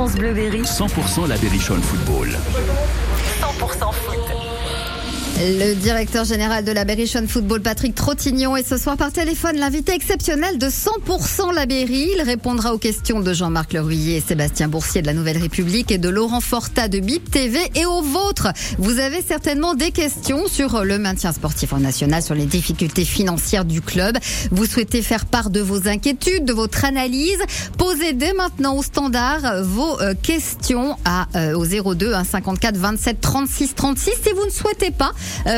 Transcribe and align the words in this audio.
France 0.00 0.14
Bleu 0.14 0.32
Berry. 0.32 0.62
100% 0.62 1.26
la 1.28 1.36
Berrichonne 1.36 1.82
Football. 1.82 2.30
100% 3.38 3.92
foot. 3.92 4.49
Le 5.42 5.72
directeur 5.72 6.26
général 6.26 6.66
de 6.66 6.72
la 6.72 6.84
Berrichonne 6.84 7.26
Football, 7.26 7.62
Patrick 7.62 7.94
Trottignon, 7.94 8.56
est 8.56 8.68
ce 8.68 8.76
soir 8.76 8.98
par 8.98 9.10
téléphone 9.10 9.56
l'invité 9.56 9.92
exceptionnel 9.94 10.58
de 10.58 10.66
100% 10.66 11.54
la. 11.54 11.64
Il 11.70 12.20
répondra 12.22 12.74
aux 12.74 12.78
questions 12.78 13.20
de 13.20 13.32
Jean-Marc 13.32 13.72
Leruyer 13.72 14.16
et 14.16 14.20
Sébastien 14.20 14.68
Boursier 14.68 15.00
de 15.00 15.06
la 15.06 15.14
Nouvelle 15.14 15.38
République 15.38 15.92
et 15.92 15.96
de 15.96 16.10
Laurent 16.10 16.42
Forta 16.42 16.88
de 16.88 16.98
BIP 16.98 17.30
TV 17.30 17.58
et 17.74 17.86
aux 17.86 18.02
vôtres. 18.02 18.48
Vous 18.78 18.98
avez 18.98 19.22
certainement 19.22 19.74
des 19.74 19.92
questions 19.92 20.46
sur 20.46 20.84
le 20.84 20.98
maintien 20.98 21.32
sportif 21.32 21.72
en 21.72 21.78
national, 21.78 22.22
sur 22.22 22.34
les 22.34 22.44
difficultés 22.44 23.06
financières 23.06 23.64
du 23.64 23.80
club. 23.80 24.18
Vous 24.50 24.66
souhaitez 24.66 25.00
faire 25.00 25.24
part 25.24 25.48
de 25.48 25.60
vos 25.60 25.88
inquiétudes, 25.88 26.44
de 26.44 26.52
votre 26.52 26.84
analyse. 26.84 27.38
Posez 27.78 28.12
dès 28.12 28.34
maintenant 28.34 28.76
au 28.76 28.82
standard 28.82 29.62
vos 29.62 30.00
euh, 30.02 30.12
questions 30.20 30.96
à, 31.06 31.28
euh, 31.36 31.54
au 31.54 31.94
02 31.94 32.12
1 32.12 32.24
54 32.24 32.76
27 32.76 33.20
36 33.22 33.74
36. 33.74 34.10
Si 34.22 34.32
vous 34.34 34.44
ne 34.44 34.50
souhaitez 34.50 34.90
pas 34.90 35.12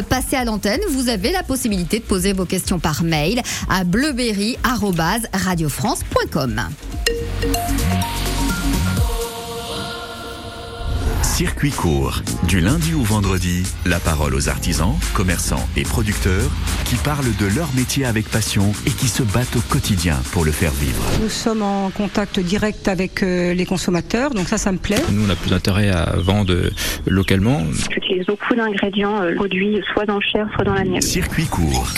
passer 0.08 0.36
à 0.36 0.44
l'antenne, 0.44 0.80
vous 0.90 1.08
avez 1.08 1.32
la 1.32 1.42
possibilité 1.42 1.98
de 1.98 2.04
poser 2.04 2.32
vos 2.32 2.44
questions 2.44 2.78
par 2.78 3.02
mail 3.02 3.42
à 3.68 3.82
bleuberry.radiofrance.com. 3.84 6.62
Circuit 11.42 11.72
court. 11.72 12.22
Du 12.46 12.60
lundi 12.60 12.94
au 12.94 13.02
vendredi, 13.02 13.64
la 13.84 13.98
parole 13.98 14.32
aux 14.36 14.48
artisans, 14.48 14.94
commerçants 15.12 15.68
et 15.76 15.82
producteurs 15.82 16.48
qui 16.84 16.94
parlent 16.94 17.34
de 17.36 17.46
leur 17.46 17.68
métier 17.74 18.04
avec 18.04 18.28
passion 18.28 18.70
et 18.86 18.90
qui 18.90 19.08
se 19.08 19.24
battent 19.24 19.56
au 19.56 19.60
quotidien 19.62 20.14
pour 20.30 20.44
le 20.44 20.52
faire 20.52 20.70
vivre. 20.70 21.02
Nous 21.20 21.28
sommes 21.28 21.62
en 21.62 21.90
contact 21.90 22.38
direct 22.38 22.86
avec 22.86 23.24
euh, 23.24 23.54
les 23.54 23.66
consommateurs, 23.66 24.30
donc 24.30 24.46
ça, 24.46 24.56
ça 24.56 24.70
me 24.70 24.78
plaît. 24.78 25.02
Nous, 25.10 25.26
on 25.26 25.30
a 25.30 25.34
plus 25.34 25.52
intérêt 25.52 25.88
à 25.88 26.14
vendre 26.16 26.54
localement. 27.08 27.64
J'utilise 27.90 28.24
beaucoup 28.26 28.54
d'ingrédients 28.54 29.20
euh, 29.20 29.34
produits 29.34 29.80
soit 29.92 30.06
dans 30.06 30.18
le 30.18 30.24
Cher, 30.24 30.46
soit 30.54 30.62
dans 30.64 30.74
la 30.74 30.84
miel. 30.84 31.02
Circuit 31.02 31.46
court. 31.46 31.92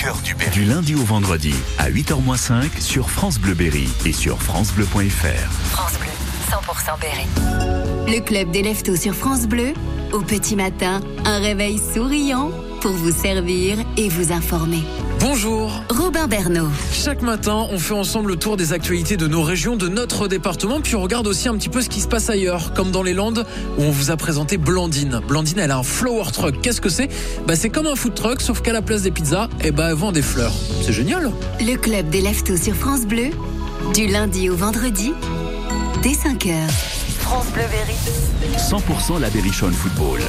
Du 0.55 0.65
lundi 0.65 0.95
au 0.95 1.05
vendredi 1.05 1.55
à 1.77 1.91
8h05 1.91 2.81
sur 2.81 3.11
France 3.11 3.39
Bleu 3.39 3.53
Berry 3.53 3.91
et 4.07 4.13
sur 4.15 4.41
francebleu.fr. 4.41 5.51
France 5.71 5.99
Bleu, 5.99 6.24
100% 6.51 7.01
Berry. 7.01 7.27
Le 8.07 8.21
club 8.21 8.51
des 8.51 8.63
leftos 8.63 8.97
sur 8.97 9.15
France 9.15 9.47
Bleu. 9.47 9.73
Au 10.13 10.21
petit 10.21 10.57
matin, 10.57 11.01
un 11.25 11.39
réveil 11.39 11.79
souriant 11.79 12.51
pour 12.81 12.93
vous 12.93 13.11
servir 13.11 13.79
et 13.97 14.09
vous 14.09 14.31
informer. 14.33 14.83
Bonjour. 15.21 15.83
Robin 15.89 16.27
Bernot. 16.29 16.69
Chaque 16.93 17.23
matin, 17.23 17.67
on 17.71 17.79
fait 17.79 17.95
ensemble 17.95 18.29
le 18.33 18.37
tour 18.37 18.59
des 18.59 18.75
actualités 18.75 19.17
de 19.17 19.27
nos 19.27 19.43
régions, 19.43 19.75
de 19.75 19.89
notre 19.89 20.29
département, 20.29 20.81
puis 20.83 20.95
on 20.95 21.01
regarde 21.01 21.27
aussi 21.27 21.49
un 21.49 21.55
petit 21.55 21.71
peu 21.71 21.81
ce 21.81 21.89
qui 21.89 22.01
se 22.01 22.09
passe 22.09 22.29
ailleurs, 22.29 22.75
comme 22.75 22.91
dans 22.91 23.03
les 23.03 23.15
Landes 23.15 23.47
où 23.79 23.83
on 23.83 23.91
vous 23.91 24.11
a 24.11 24.17
présenté 24.17 24.59
Blandine. 24.59 25.23
Blandine, 25.27 25.59
elle 25.61 25.71
a 25.71 25.79
un 25.79 25.83
flower 25.83 26.31
truck. 26.31 26.61
Qu'est-ce 26.61 26.83
que 26.83 26.91
c'est? 26.91 27.09
Bah, 27.47 27.57
c'est 27.57 27.71
comme 27.71 27.87
un 27.87 27.97
food 27.97 28.15
truck, 28.15 28.43
sauf 28.43 28.61
qu'à 28.61 28.75
la 28.75 28.83
place 28.83 29.03
des 29.03 29.11
pizzas, 29.11 29.49
eh 29.63 29.71
bah, 29.71 29.89
elle 29.89 29.97
vend 29.97 30.13
des 30.13 30.23
fleurs. 30.23 30.53
C'est 30.83 30.93
génial. 30.93 31.33
Le 31.61 31.77
club 31.77 32.11
des 32.11 32.21
leftos 32.21 32.59
sur 32.59 32.75
France 32.75 33.07
Bleu. 33.07 33.31
Du 33.95 34.07
lundi 34.07 34.49
au 34.51 34.57
vendredi, 34.57 35.13
dès 36.05 36.11
5h. 36.11 36.69
France 37.21 37.47
Bleu 37.47 37.63
Berry. 37.71 37.97
100% 38.59 39.19
la 39.21 39.31
Berrichonne 39.31 39.73
Football. 39.73 40.21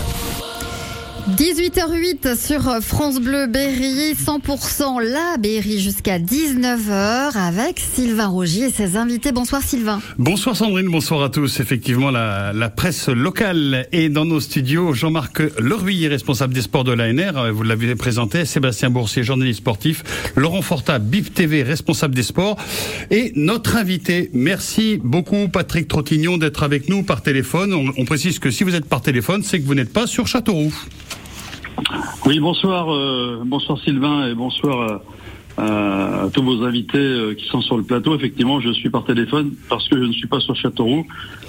18h08 1.32 2.38
sur 2.38 2.62
France 2.84 3.20
Bleu 3.20 3.48
Berry, 3.48 4.14
100% 4.14 5.02
la 5.02 5.38
Berry 5.40 5.80
jusqu'à 5.80 6.20
19h 6.20 7.36
avec 7.36 7.80
Sylvain 7.80 8.28
Rogier 8.28 8.66
et 8.66 8.70
ses 8.70 8.96
invités. 8.96 9.32
Bonsoir 9.32 9.64
Sylvain. 9.64 10.00
Bonsoir 10.20 10.56
Sandrine, 10.56 10.88
bonsoir 10.88 11.24
à 11.24 11.30
tous. 11.30 11.60
Effectivement, 11.60 12.12
la, 12.12 12.70
presse 12.70 13.10
locale 13.10 13.88
est 13.92 14.10
dans 14.10 14.26
nos 14.26 14.40
studios. 14.40 14.94
Jean-Marc 14.94 15.42
Leruy, 15.58 16.08
responsable 16.08 16.54
des 16.54 16.62
sports 16.62 16.84
de 16.84 16.92
l'ANR, 16.92 17.52
vous 17.52 17.64
l'avez 17.64 17.96
présenté. 17.96 18.46
Sébastien 18.46 18.92
Boursier, 18.92 19.24
journaliste 19.24 19.62
sportif. 19.62 20.04
Laurent 20.36 20.62
Forta, 20.62 21.00
BIP 21.00 21.34
TV, 21.34 21.64
responsable 21.64 22.14
des 22.14 22.22
sports. 22.22 22.56
Et 23.10 23.34
notre 23.36 23.78
invité, 23.78 24.30
merci 24.34 25.02
beaucoup 25.04 25.48
Patrick 25.48 25.88
Trottignon 25.88 26.38
d'être 26.38 26.62
avec 26.62 26.88
nous 26.88 27.02
par 27.02 27.24
téléphone. 27.24 27.74
On, 27.74 27.92
on 27.98 28.06
précise 28.06 28.38
que 28.38 28.52
si 28.52 28.64
vous 28.64 28.76
êtes 28.76 28.86
par 28.86 29.02
téléphone, 29.02 29.42
c'est 29.42 29.60
que 29.60 29.66
vous 29.66 29.74
n'êtes 29.74 29.92
pas 29.92 30.06
sur 30.06 30.28
Châteauroux. 30.28 30.72
Oui, 32.26 32.40
bonsoir, 32.40 32.94
euh, 32.94 33.42
bonsoir 33.46 33.80
Sylvain 33.80 34.28
et 34.28 34.34
bonsoir 34.34 35.02
à, 35.58 36.24
à 36.26 36.30
tous 36.30 36.44
vos 36.44 36.64
invités 36.64 36.98
euh, 36.98 37.34
qui 37.34 37.46
sont 37.48 37.62
sur 37.62 37.78
le 37.78 37.84
plateau. 37.84 38.16
Effectivement, 38.16 38.60
je 38.60 38.72
suis 38.72 38.90
par 38.90 39.06
téléphone 39.06 39.54
parce 39.70 39.88
que 39.88 39.98
je 39.98 40.04
ne 40.04 40.12
suis 40.12 40.28
pas 40.28 40.40
sur 40.40 40.56
Châteauroux. 40.56 41.06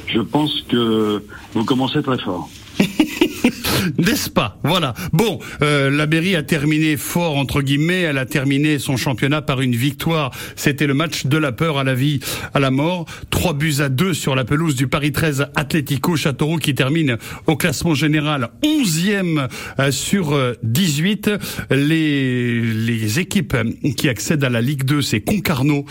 Je 0.07 0.21
pense 0.21 0.63
que 0.69 1.23
vous 1.55 1.65
commencez 1.65 2.03
très 2.03 2.19
fort. 2.19 2.49
N'est-ce 3.99 4.31
pas? 4.31 4.59
Voilà. 4.63 4.95
Bon, 5.13 5.39
euh, 5.63 5.91
la 5.91 6.07
Berry 6.07 6.37
a 6.37 6.43
terminé 6.43 6.97
fort 6.97 7.37
entre 7.37 7.63
guillemets. 7.63 8.03
Elle 8.03 8.19
a 8.19 8.27
terminé 8.27 8.79
son 8.79 8.97
championnat 8.97 9.43
par 9.43 9.61
une 9.61 9.75
victoire. 9.75 10.31
C'était 10.57 10.87
le 10.87 10.95
match 10.95 11.27
de 11.27 11.37
la 11.37 11.53
peur 11.53 11.79
à 11.79 11.85
la 11.85 11.95
vie, 11.95 12.21
à 12.55 12.61
la 12.61 12.71
mort. 12.71 13.07
Trois 13.31 13.55
buts 13.55 13.77
à 13.81 13.89
deux 13.89 14.15
sur 14.15 14.35
la 14.35 14.45
pelouse 14.45 14.75
du 14.75 14.89
Paris 14.89 15.13
13 15.13 15.49
Atlético 15.55 16.17
Châteauroux 16.17 16.59
qui 16.59 16.75
termine 16.75 17.19
au 17.47 17.57
classement 17.57 17.95
général 17.95 18.51
11e 18.63 19.49
euh, 19.79 19.91
sur 19.91 20.33
euh, 20.33 20.55
18. 20.63 21.31
Les 21.71 22.61
les 22.61 23.21
équipes 23.21 23.57
qui 23.97 24.09
accèdent 24.09 24.45
à 24.45 24.51
la 24.51 24.61
Ligue 24.61 24.85
2, 24.85 25.03
c'est 25.03 25.21
Concarneau 25.21 25.85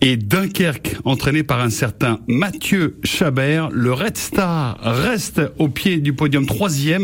et 0.00 0.16
Dunkerque, 0.16 0.96
entraîné 1.04 1.42
par 1.42 1.60
un 1.60 1.70
certain 1.70 2.20
Mathieu 2.26 2.98
Chabert. 3.04 3.70
Le 3.72 3.92
Red 3.92 4.16
Star 4.16 4.78
reste 4.80 5.42
au 5.58 5.68
pied 5.68 5.98
du 5.98 6.12
podium 6.12 6.46
troisième 6.46 6.95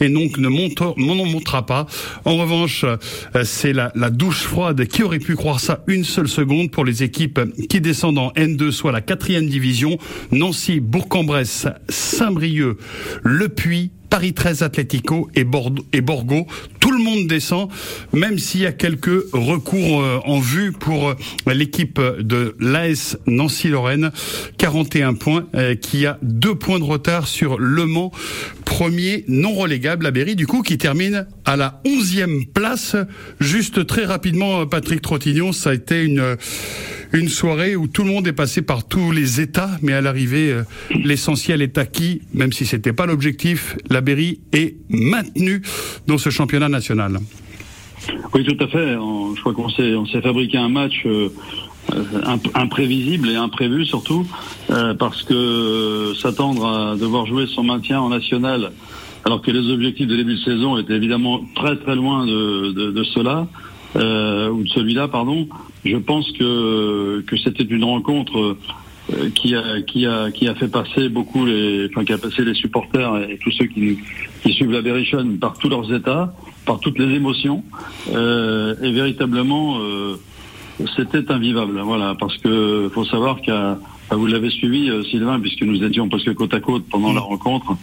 et 0.00 0.08
donc 0.08 0.38
ne 0.38 0.48
monte, 0.48 0.80
n'en 0.96 1.24
montera 1.24 1.66
pas. 1.66 1.86
En 2.24 2.36
revanche, 2.36 2.84
euh, 2.84 3.44
c'est 3.44 3.72
la, 3.72 3.92
la 3.94 4.10
douche 4.10 4.42
froide. 4.42 4.86
Qui 4.86 5.02
aurait 5.02 5.18
pu 5.18 5.36
croire 5.36 5.60
ça 5.60 5.82
une 5.86 6.04
seule 6.04 6.28
seconde 6.28 6.70
pour 6.70 6.84
les 6.84 7.02
équipes 7.02 7.40
qui 7.68 7.80
descendent 7.80 8.18
en 8.18 8.30
N2, 8.30 8.70
soit 8.70 8.92
la 8.92 9.00
quatrième 9.00 9.48
division. 9.48 9.98
Nancy, 10.32 10.80
Bourg-en-Bresse, 10.80 11.66
Saint-Brieuc, 11.88 12.78
Le 13.22 13.48
Puy, 13.48 13.90
Paris 14.10 14.32
13 14.32 14.62
Atlético 14.62 15.28
et 15.34 15.44
Bordeaux 15.44 15.84
et 15.92 16.00
Borgo. 16.00 16.46
Tout 16.80 16.92
le 16.92 17.02
monde 17.02 17.26
descend, 17.26 17.68
même 18.12 18.38
s'il 18.38 18.60
y 18.60 18.66
a 18.66 18.72
quelques 18.72 19.24
recours 19.32 20.02
euh, 20.02 20.20
en 20.24 20.38
vue 20.38 20.72
pour 20.72 21.10
euh, 21.10 21.14
l'équipe 21.52 22.00
de 22.00 22.54
l'AS 22.60 23.16
Nancy-Lorraine. 23.26 24.10
41 24.58 25.14
points, 25.14 25.46
euh, 25.54 25.74
qui 25.74 26.06
a 26.06 26.18
deux 26.22 26.54
points 26.54 26.78
de 26.78 26.84
retard 26.84 27.26
sur 27.26 27.58
Le 27.58 27.86
Mans, 27.86 28.12
premier 28.64 29.24
non 29.28 29.54
relégable 29.54 30.06
à 30.06 30.10
Berry, 30.10 30.36
du 30.36 30.46
coup, 30.46 30.62
qui 30.62 30.78
termine 30.78 31.26
à 31.44 31.56
la 31.56 31.80
11e 31.84 32.46
place. 32.46 32.96
Juste 33.40 33.86
très 33.86 34.04
rapidement, 34.04 34.66
Patrick 34.66 35.02
Trottignon, 35.02 35.52
ça 35.52 35.70
a 35.70 35.74
été 35.74 36.02
une 36.04 36.36
une 37.14 37.30
soirée 37.30 37.74
où 37.74 37.86
tout 37.86 38.04
le 38.04 38.10
monde 38.10 38.28
est 38.28 38.34
passé 38.34 38.60
par 38.60 38.86
tous 38.86 39.12
les 39.12 39.40
états, 39.40 39.70
mais 39.80 39.94
à 39.94 40.02
l'arrivée, 40.02 40.54
l'essentiel 40.90 41.62
est 41.62 41.78
acquis, 41.78 42.20
même 42.34 42.52
si 42.52 42.66
c'était 42.66 42.92
pas 42.92 43.06
l'objectif. 43.06 43.76
La 43.88 44.02
Berry 44.02 44.40
est 44.52 44.76
maintenue 44.90 45.62
dans 46.06 46.18
ce 46.18 46.28
championnat 46.28 46.67
national. 46.68 47.18
Oui, 48.34 48.44
tout 48.44 48.56
à 48.62 48.68
fait. 48.68 48.92
Je 48.92 49.40
crois 49.40 49.52
qu'on 49.54 49.68
s'est 49.68 49.94
on 49.94 50.06
fabriqué 50.06 50.56
un 50.56 50.68
match 50.68 51.02
euh, 51.06 51.28
imp- 52.24 52.50
imprévisible 52.54 53.28
et 53.28 53.36
imprévu 53.36 53.84
surtout, 53.84 54.26
euh, 54.70 54.94
parce 54.94 55.22
que 55.24 55.34
euh, 55.34 56.14
s'attendre 56.14 56.66
à 56.66 56.96
devoir 56.96 57.26
jouer 57.26 57.46
son 57.46 57.64
maintien 57.64 58.00
en 58.00 58.08
national, 58.08 58.72
alors 59.24 59.42
que 59.42 59.50
les 59.50 59.70
objectifs 59.70 60.06
de 60.06 60.16
début 60.16 60.34
de 60.34 60.40
saison 60.40 60.78
étaient 60.78 60.94
évidemment 60.94 61.40
très 61.54 61.76
très 61.76 61.96
loin 61.96 62.24
de, 62.26 63.02
cela, 63.14 63.46
ou 63.94 64.62
de 64.62 64.68
celui-là, 64.68 65.08
pardon. 65.08 65.48
Je 65.84 65.96
pense 65.96 66.30
que 66.32 67.24
c'était 67.42 67.64
une 67.64 67.84
rencontre. 67.84 68.56
qui 69.34 69.54
a 69.54 70.54
fait 70.54 70.68
passer 70.68 71.08
beaucoup 71.08 71.46
les 71.46 71.88
enfin 71.90 72.04
qui 72.04 72.12
a 72.12 72.18
passé 72.18 72.44
les 72.44 72.52
supporters 72.54 73.16
et 73.28 73.38
tous 73.42 73.50
ceux 73.52 73.64
qui 73.64 73.98
qui 74.42 74.52
suivent 74.52 74.70
la 74.70 74.82
Berrichonne 74.82 75.38
par 75.38 75.56
tous 75.56 75.70
leurs 75.70 75.90
états, 75.92 76.34
par 76.68 76.80
toutes 76.80 76.98
les 76.98 77.16
émotions 77.16 77.64
euh, 78.12 78.74
et 78.82 78.92
véritablement 78.92 79.78
euh, 79.80 80.16
c'était 80.96 81.32
invivable 81.32 81.80
voilà 81.80 82.14
parce 82.20 82.36
que 82.36 82.90
faut 82.92 83.06
savoir 83.06 83.40
qu'à 83.40 83.78
vous 84.10 84.26
l'avez 84.26 84.50
suivi 84.50 84.90
euh, 84.90 85.02
Sylvain 85.04 85.40
puisque 85.40 85.62
nous 85.62 85.82
étions 85.82 86.10
presque 86.10 86.34
côte 86.34 86.52
à 86.52 86.60
côte 86.60 86.84
pendant 86.90 87.14
la 87.14 87.22
rencontre 87.22 87.74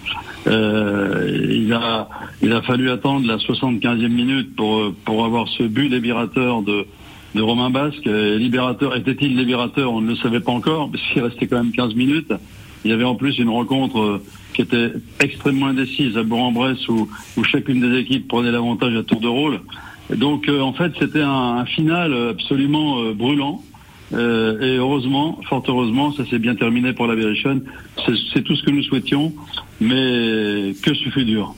euh, 0.45 1.49
il 1.51 1.73
a 1.73 2.07
il 2.43 2.53
a 2.53 2.61
fallu 2.61 2.91
attendre 2.91 3.25
la 3.25 3.37
75e 3.37 4.07
minute 4.07 4.55
pour 4.55 4.93
pour 5.03 5.25
avoir 5.25 5.47
ce 5.57 5.63
but 5.63 5.89
libérateur 5.89 6.61
de 6.61 6.85
de 7.33 7.41
Romain 7.41 7.69
Basque. 7.69 8.05
Libérateur, 8.05 8.95
était-il 8.95 9.35
libérateur? 9.35 9.91
On 9.91 9.99
ne 9.99 10.11
le 10.11 10.15
savait 10.15 10.39
pas 10.39 10.53
encore, 10.53 10.89
parce 10.93 11.03
qu'il 11.11 11.21
restait 11.21 11.47
quand 11.47 11.57
même 11.57 11.73
15 11.73 11.93
minutes. 11.93 12.31
Il 12.85 12.91
y 12.91 12.93
avait 12.93 13.03
en 13.03 13.15
plus 13.15 13.37
une 13.39 13.49
rencontre 13.49 13.99
euh, 13.99 14.23
qui 14.55 14.61
était 14.61 14.91
extrêmement 15.19 15.67
indécise 15.67 16.17
à 16.17 16.23
Bourg-en-Bresse, 16.23 16.87
où, 16.87 17.07
chacune 17.43 17.81
des 17.81 17.99
équipes 17.99 18.27
prenait 18.27 18.51
l'avantage 18.51 18.95
à 18.95 19.03
tour 19.03 19.19
de 19.19 19.27
rôle. 19.27 19.59
Donc, 20.09 20.47
euh, 20.47 20.61
en 20.61 20.71
fait, 20.73 20.93
c'était 20.99 21.21
un, 21.21 21.57
un 21.57 21.65
final 21.65 22.13
absolument 22.29 23.01
euh, 23.01 23.13
brûlant. 23.13 23.61
Euh, 24.13 24.61
et 24.61 24.77
heureusement, 24.77 25.39
fort 25.49 25.63
heureusement, 25.67 26.13
ça 26.13 26.25
s'est 26.25 26.39
bien 26.39 26.55
terminé 26.55 26.93
pour 26.93 27.07
la 27.07 27.15
Berrichonne. 27.15 27.63
C'est 28.33 28.43
tout 28.43 28.55
ce 28.55 28.63
que 28.63 28.71
nous 28.71 28.83
souhaitions, 28.83 29.33
mais 29.81 30.73
que 30.81 30.93
ce 30.93 31.09
fut 31.09 31.25
dur. 31.25 31.53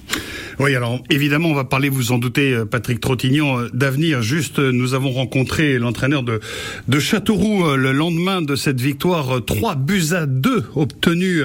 Oui, 0.60 0.76
alors 0.76 1.00
évidemment, 1.12 1.50
on 1.50 1.54
va 1.54 1.66
parler, 1.66 1.88
vous 1.88 2.12
en 2.12 2.18
doutez, 2.18 2.52
euh, 2.52 2.66
Patrick 2.66 3.00
Trottignon, 3.00 3.60
euh, 3.60 3.70
d'avenir. 3.74 4.24
Juste, 4.24 4.58
euh, 4.58 4.72
nous 4.72 4.96
avons 4.96 5.12
rencontré 5.12 5.78
l'entraîneur 5.78 6.24
de, 6.24 6.40
de 6.88 7.00
Châteauroux 7.00 7.76
le 7.76 7.92
lendemain 7.92 8.42
de 8.42 8.56
cette 8.56 8.82
victoire 8.82 9.46
3 9.46 9.76
buts 9.76 10.14
à 10.14 10.26
2 10.26 10.64
obtenue 10.76 11.44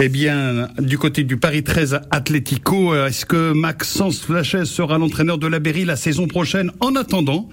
eh 0.00 0.08
bien, 0.08 0.68
du 0.78 0.96
côté 0.96 1.24
du 1.24 1.36
Paris 1.36 1.62
13 1.62 2.00
Atlético. 2.10 2.94
Est-ce 2.94 3.26
que 3.26 3.52
Maxence 3.52 4.20
Flachet 4.22 4.64
sera 4.64 4.96
l'entraîneur 4.96 5.36
de 5.36 5.46
la 5.46 5.58
Berry 5.58 5.84
la 5.84 5.96
saison 5.96 6.26
prochaine 6.26 6.70
En 6.80 6.96
attendant, 6.96 7.48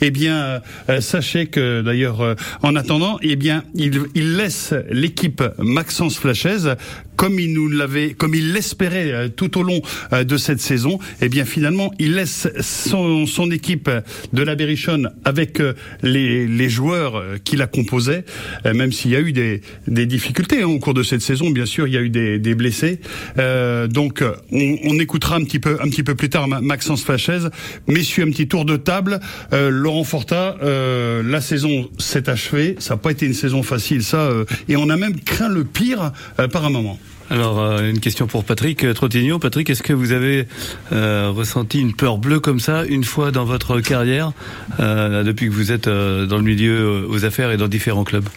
eh 0.00 0.10
bien, 0.10 0.62
sachez 1.00 1.46
que 1.46 1.82
d'ailleurs, 1.82 2.36
en 2.62 2.76
attendant, 2.76 3.18
eh 3.22 3.36
bien, 3.36 3.64
il, 3.74 4.00
il 4.14 4.36
laisse 4.36 4.72
l'équipe 4.90 5.42
Maxence 5.58 6.16
Flachez 6.18 6.74
comme 7.16 7.40
il 7.40 7.52
nous 7.52 7.68
l'avait, 7.68 8.14
comme 8.14 8.34
il 8.34 8.52
l'espérait 8.52 9.30
tout 9.30 9.58
au 9.58 9.64
long 9.64 9.82
de 10.12 10.37
cette 10.38 10.60
saison, 10.60 10.98
eh 11.20 11.28
bien 11.28 11.44
finalement, 11.44 11.92
il 11.98 12.14
laisse 12.14 12.48
son, 12.60 13.26
équipe 13.50 13.90
de 14.32 14.42
la 14.42 14.54
Berrichonne 14.54 15.10
avec 15.24 15.60
euh, 15.60 15.74
les, 16.02 16.68
joueurs 16.68 17.16
euh, 17.16 17.36
qui 17.42 17.56
la 17.56 17.66
composaient, 17.66 18.24
euh, 18.66 18.74
même 18.74 18.92
s'il 18.92 19.10
y 19.10 19.16
a 19.16 19.20
eu 19.20 19.32
des, 19.32 19.60
difficultés 20.06 20.62
hein, 20.62 20.66
au 20.66 20.78
cours 20.78 20.94
de 20.94 21.02
cette 21.02 21.22
saison. 21.22 21.50
Bien 21.50 21.66
sûr, 21.66 21.86
il 21.86 21.94
y 21.94 21.96
a 21.96 22.00
eu 22.00 22.10
des, 22.10 22.54
blessés. 22.54 23.00
Donc, 23.36 24.22
on, 24.52 24.98
écoutera 24.98 25.36
un 25.36 25.44
petit 25.44 25.58
peu, 25.58 25.78
un 25.80 25.88
petit 25.88 26.02
peu 26.02 26.14
plus 26.14 26.28
tard 26.28 26.48
Maxence 26.48 27.04
Fachez. 27.04 27.38
Messieurs, 27.86 28.24
un 28.24 28.30
petit 28.30 28.48
tour 28.48 28.64
de 28.64 28.76
table. 28.76 29.20
Laurent 29.52 30.04
Forta, 30.04 30.56
la 30.60 31.40
saison 31.40 31.88
s'est 31.98 32.28
achevée. 32.28 32.76
Ça 32.78 32.94
n'a 32.94 32.98
pas 32.98 33.12
été 33.12 33.26
une 33.26 33.34
saison 33.34 33.62
facile, 33.62 34.02
ça. 34.02 34.30
et 34.68 34.76
on 34.76 34.88
a 34.88 34.96
même 34.96 35.20
craint 35.20 35.48
le 35.48 35.64
pire 35.64 36.12
par 36.52 36.64
un 36.64 36.70
moment. 36.70 36.98
Alors, 37.30 37.60
euh, 37.60 37.90
une 37.90 38.00
question 38.00 38.26
pour 38.26 38.44
Patrick 38.44 38.84
euh, 38.84 38.94
Trottignon. 38.94 39.38
Patrick, 39.38 39.68
est-ce 39.68 39.82
que 39.82 39.92
vous 39.92 40.12
avez 40.12 40.46
euh, 40.92 41.30
ressenti 41.30 41.78
une 41.80 41.92
peur 41.92 42.16
bleue 42.16 42.40
comme 42.40 42.58
ça 42.58 42.86
une 42.86 43.04
fois 43.04 43.30
dans 43.30 43.44
votre 43.44 43.80
carrière, 43.80 44.32
euh, 44.80 45.22
depuis 45.24 45.46
que 45.48 45.52
vous 45.52 45.70
êtes 45.70 45.88
dans 45.88 46.36
le 46.36 46.42
milieu 46.42 47.06
aux 47.08 47.24
affaires 47.26 47.50
et 47.50 47.58
dans 47.58 47.68
différents 47.68 48.04
clubs? 48.04 48.28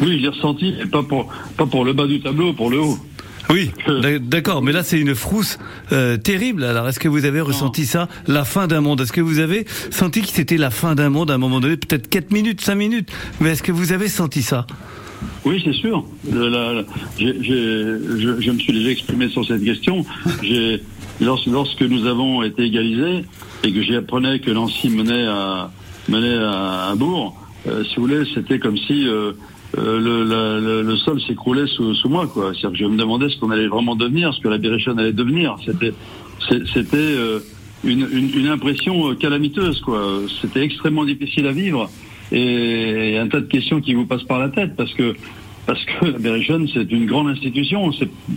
Oui, 0.00 0.18
j'ai 0.20 0.28
ressenti, 0.28 0.74
pas 0.90 1.02
pour, 1.02 1.32
pas 1.56 1.66
pour 1.66 1.84
le 1.84 1.92
bas 1.92 2.06
du 2.06 2.20
tableau, 2.20 2.52
pour 2.52 2.70
le 2.70 2.80
haut. 2.80 2.98
Oui, 3.50 3.70
d'accord, 4.20 4.62
mais 4.62 4.72
là 4.72 4.82
c'est 4.82 4.98
une 4.98 5.14
frousse 5.14 5.58
euh, 5.92 6.16
terrible. 6.16 6.64
Alors 6.64 6.88
est-ce 6.88 6.98
que 6.98 7.08
vous 7.08 7.24
avez 7.24 7.40
ressenti 7.40 7.86
ça, 7.86 8.08
la 8.26 8.44
fin 8.44 8.66
d'un 8.66 8.80
monde? 8.80 9.00
Est-ce 9.00 9.12
que 9.12 9.20
vous 9.20 9.38
avez 9.38 9.66
senti 9.90 10.22
que 10.22 10.28
c'était 10.28 10.56
la 10.56 10.70
fin 10.70 10.94
d'un 10.94 11.10
monde 11.10 11.30
à 11.30 11.34
un 11.34 11.38
moment 11.38 11.60
donné, 11.60 11.76
peut-être 11.76 12.08
4 12.08 12.32
minutes, 12.32 12.60
5 12.60 12.74
minutes, 12.74 13.12
mais 13.40 13.50
est-ce 13.50 13.62
que 13.62 13.72
vous 13.72 13.92
avez 13.92 14.08
senti 14.08 14.42
ça? 14.42 14.66
Oui, 15.44 15.62
c'est 15.64 15.72
sûr. 15.72 16.04
je, 16.28 16.34
je, 17.18 18.50
me 18.50 18.58
suis 18.58 18.72
déjà 18.72 18.90
exprimé 18.90 19.28
sur 19.28 19.46
cette 19.46 19.64
question. 19.64 20.04
Lorsque, 21.20 21.46
lorsque 21.46 21.82
nous 21.82 22.06
avons 22.06 22.42
été 22.42 22.64
égalisés 22.64 23.24
et 23.64 23.72
que 23.72 23.82
j'apprenais 23.82 24.40
que 24.40 24.50
Nancy 24.50 24.90
menait 24.90 25.26
à, 25.26 25.70
menait 26.08 26.36
à, 26.36 26.92
Bourg, 26.96 27.36
euh, 27.66 27.84
si 27.84 27.96
vous 27.96 28.02
voulez, 28.02 28.24
c'était 28.34 28.58
comme 28.58 28.76
si 28.76 29.08
euh, 29.08 29.32
euh, 29.78 30.82
le, 30.82 30.96
sol 30.96 31.20
s'écroulait 31.20 31.66
sous, 31.66 31.94
sous, 31.94 32.08
moi. 32.08 32.26
quoi. 32.26 32.52
C'est-à-dire 32.52 32.72
que 32.72 32.76
je 32.78 32.84
me 32.84 32.96
demandais 32.96 33.28
ce 33.28 33.38
qu'on 33.38 33.50
allait 33.50 33.68
vraiment 33.68 33.96
devenir, 33.96 34.32
ce 34.34 34.40
que 34.40 34.48
la 34.48 34.58
Berrichonne 34.58 34.98
allait 34.98 35.12
devenir. 35.12 35.56
C'était, 35.64 35.92
c'était 36.72 37.14
une, 37.84 38.06
une, 38.10 38.30
une, 38.34 38.48
impression 38.48 39.14
calamiteuse. 39.14 39.80
quoi. 39.80 40.22
C'était 40.40 40.62
extrêmement 40.62 41.04
difficile 41.04 41.46
à 41.46 41.52
vivre 41.52 41.90
et 42.32 43.18
un 43.18 43.28
tas 43.28 43.40
de 43.40 43.46
questions 43.46 43.80
qui 43.80 43.94
vous 43.94 44.06
passent 44.06 44.24
par 44.24 44.38
la 44.38 44.48
tête 44.48 44.74
parce 44.76 44.92
que 44.94 45.14
parce 45.66 45.84
que 45.84 46.06
la 46.12 46.18
Berrichonne 46.18 46.68
c'est 46.72 46.90
une 46.90 47.06
grande 47.06 47.28
institution. 47.28 47.90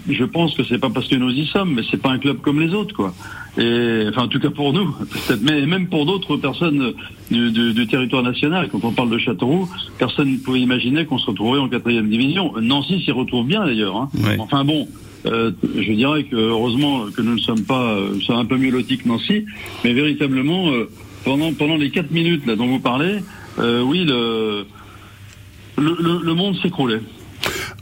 Je 0.10 0.24
pense 0.24 0.56
que 0.56 0.64
c'est 0.64 0.80
pas 0.80 0.90
parce 0.90 1.08
que 1.08 1.16
nous 1.16 1.32
y 1.32 1.46
sommes, 1.48 1.76
mais 1.76 1.82
c'est 1.90 2.02
pas 2.02 2.10
un 2.10 2.20
club 2.20 2.42
comme 2.42 2.60
les 2.60 2.74
autres, 2.74 2.96
quoi. 2.96 3.14
Et 3.58 4.06
enfin, 4.10 4.24
en 4.24 4.28
tout 4.28 4.40
cas 4.40 4.50
pour 4.50 4.74
nous, 4.74 4.96
mais 5.42 5.66
même 5.66 5.88
pour 5.88 6.06
d'autres 6.06 6.38
personnes 6.38 6.94
du, 7.32 7.52
du, 7.52 7.74
du, 7.74 7.88
territoire 7.88 8.24
national. 8.24 8.70
Quand 8.72 8.84
on 8.84 8.92
parle 8.92 9.10
de 9.10 9.18
Châteauroux, 9.18 9.70
personne 9.98 10.32
ne 10.32 10.38
pouvait 10.38 10.62
imaginer 10.62 11.06
qu'on 11.06 11.18
se 11.18 11.28
retrouverait 11.28 11.60
en 11.60 11.70
quatrième 11.70 12.10
division. 12.10 12.54
Nancy 12.62 13.02
s'y 13.04 13.12
retrouve 13.12 13.46
bien 13.46 13.66
d'ailleurs. 13.66 13.96
Hein. 13.96 14.10
Enfin 14.40 14.66
bon. 14.66 14.88
Euh, 15.26 15.52
je 15.76 15.92
dirais 15.92 16.24
que 16.24 16.38
heureusement 16.38 17.08
que 17.12 17.22
nous 17.22 17.34
ne 17.34 17.40
sommes 17.40 17.66
pas, 17.66 17.92
euh, 17.92 18.12
nous 18.14 18.22
sommes 18.22 18.38
un 18.38 18.46
peu 18.46 18.56
mieux 18.56 18.72
lotis 18.72 18.98
que 18.98 19.08
Nancy, 19.08 19.44
mais 19.84 19.92
véritablement 19.92 20.72
euh, 20.72 20.90
pendant 21.26 21.52
pendant 21.52 21.76
les 21.76 21.90
quatre 21.90 22.12
minutes 22.12 22.46
là 22.46 22.56
dont 22.56 22.68
vous 22.68 22.80
parlez, 22.80 23.18
euh, 23.60 23.82
oui, 23.82 24.06
le, 24.06 24.66
le, 25.78 26.22
le, 26.24 26.34
monde 26.34 26.56
s'écroulait. 26.62 27.02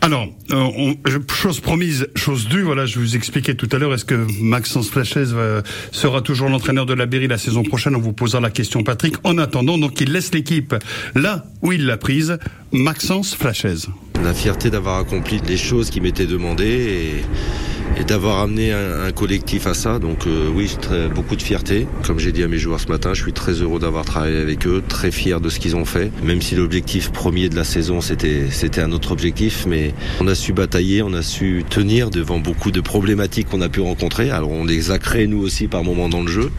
Alors, 0.01 0.27
euh, 0.51 0.94
chose 1.33 1.59
promise, 1.59 2.07
chose 2.15 2.48
due. 2.48 2.62
Voilà, 2.62 2.86
je 2.86 3.00
vous 3.00 3.15
expliquais 3.15 3.56
tout 3.56 3.69
à 3.71 3.77
l'heure. 3.77 3.94
Est-ce 3.94 4.06
que 4.06 4.27
Maxence 4.42 4.89
Flachez 4.89 5.25
sera 5.92 6.21
toujours 6.21 6.50
l'entraîneur 6.50 6.86
de 6.86 6.94
la 6.94 7.06
Berry 7.06 7.27
la 7.27 7.38
saison 7.38 7.63
prochaine? 7.63 7.95
On 7.95 8.00
vous 8.00 8.13
posera 8.13 8.42
la 8.42 8.51
question, 8.51 8.83
Patrick. 8.83 9.15
En 9.24 9.38
attendant, 9.38 9.77
donc, 9.77 10.00
il 10.01 10.12
laisse 10.12 10.33
l'équipe 10.33 10.75
là 11.15 11.45
où 11.62 11.71
il 11.71 11.86
l'a 11.86 11.98
prise. 11.98 12.38
Maxence 12.71 13.36
Flachez. 13.36 13.88
La 14.24 14.33
fierté 14.33 14.69
d'avoir 14.69 14.98
accompli 14.98 15.42
les 15.48 15.57
choses 15.57 15.89
qui 15.89 16.01
m'étaient 16.01 16.25
demandées 16.25 16.65
et 16.65 17.25
et 17.95 18.04
d'avoir 18.04 18.39
amené 18.39 18.72
un, 18.74 19.12
collectif 19.12 19.68
à 19.68 19.74
ça. 19.74 20.00
Donc 20.00 20.28
euh, 20.28 20.50
oui, 20.54 20.75
beaucoup 21.16 21.36
de 21.36 21.42
fierté. 21.42 21.88
Comme 22.06 22.19
j'ai 22.19 22.31
dit 22.31 22.44
à 22.44 22.48
mes 22.48 22.57
joueurs 22.57 22.80
ce 22.80 22.88
matin, 22.88 23.13
je 23.13 23.22
suis 23.22 23.34
très 23.34 23.54
heureux 23.54 23.80
d'avoir 23.80 24.06
travaillé 24.06 24.38
avec 24.38 24.68
eux, 24.68 24.84
très 24.88 25.12
fier 25.12 25.39
de 25.39 25.50
ce 25.50 25.60
qu'ils 25.60 25.75
ont 25.75 25.86
fait. 25.86 26.12
Même 26.24 26.42
si 26.42 26.56
l'objectif 26.56 27.12
premier 27.12 27.50
de 27.50 27.56
la 27.56 27.63
saison 27.63 28.01
c'était 28.01 28.81
un 28.81 28.92
autre 28.92 29.12
objectif, 29.12 29.66
mais 29.68 29.94
on 30.19 30.28
a 30.28 30.36
su 30.36 30.54
batailler, 30.54 31.01
on 31.01 31.13
a 31.13 31.22
su 31.22 31.63
tenir 31.69 32.10
devant 32.10 32.39
beaucoup 32.39 32.72
de 32.72 32.81
problématiques 32.81 33.50
qu'on 33.50 33.62
a 33.62 33.69
pu 33.69 33.80
rencontrer. 33.81 34.30
Alors 34.30 34.51
on 34.51 34.66
les 34.66 34.92
a 34.92 34.98
nous 35.28 35.42
aussi 35.42 35.68
par 35.68 35.83
moments 35.83 36.10
dans 36.10 36.22
le 36.22 36.28
jeu, 36.28 36.51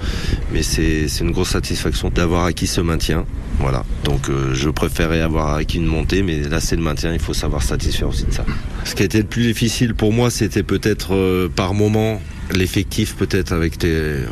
mais 0.52 0.62
c'est 0.62 1.06
une 1.20 1.31
grosse 1.31 1.50
satisfaction 1.50 2.10
d'avoir 2.10 2.44
acquis 2.44 2.66
ce 2.66 2.81
maintien. 2.81 3.24
Voilà. 3.60 3.84
Donc 4.04 4.28
euh, 4.28 4.54
je 4.54 4.70
préférais 4.70 5.20
avoir 5.20 5.54
acquis 5.54 5.78
une 5.78 5.86
montée, 5.86 6.22
mais 6.22 6.40
là 6.40 6.60
c'est 6.60 6.76
le 6.76 6.82
maintien, 6.82 7.12
il 7.12 7.20
faut 7.20 7.34
savoir 7.34 7.62
satisfaire 7.62 8.08
aussi 8.08 8.24
de 8.24 8.32
ça. 8.32 8.44
Ce 8.84 8.94
qui 8.94 9.02
a 9.02 9.06
été 9.06 9.19
le 9.19 9.25
plus 9.25 9.42
difficile 9.42 9.94
pour 9.94 10.12
moi, 10.12 10.30
c'était 10.30 10.62
peut-être 10.62 11.14
euh, 11.14 11.48
par 11.48 11.75
moment 11.75 12.20
l'effectif 12.54 13.14
peut-être 13.14 13.52
avec 13.52 13.75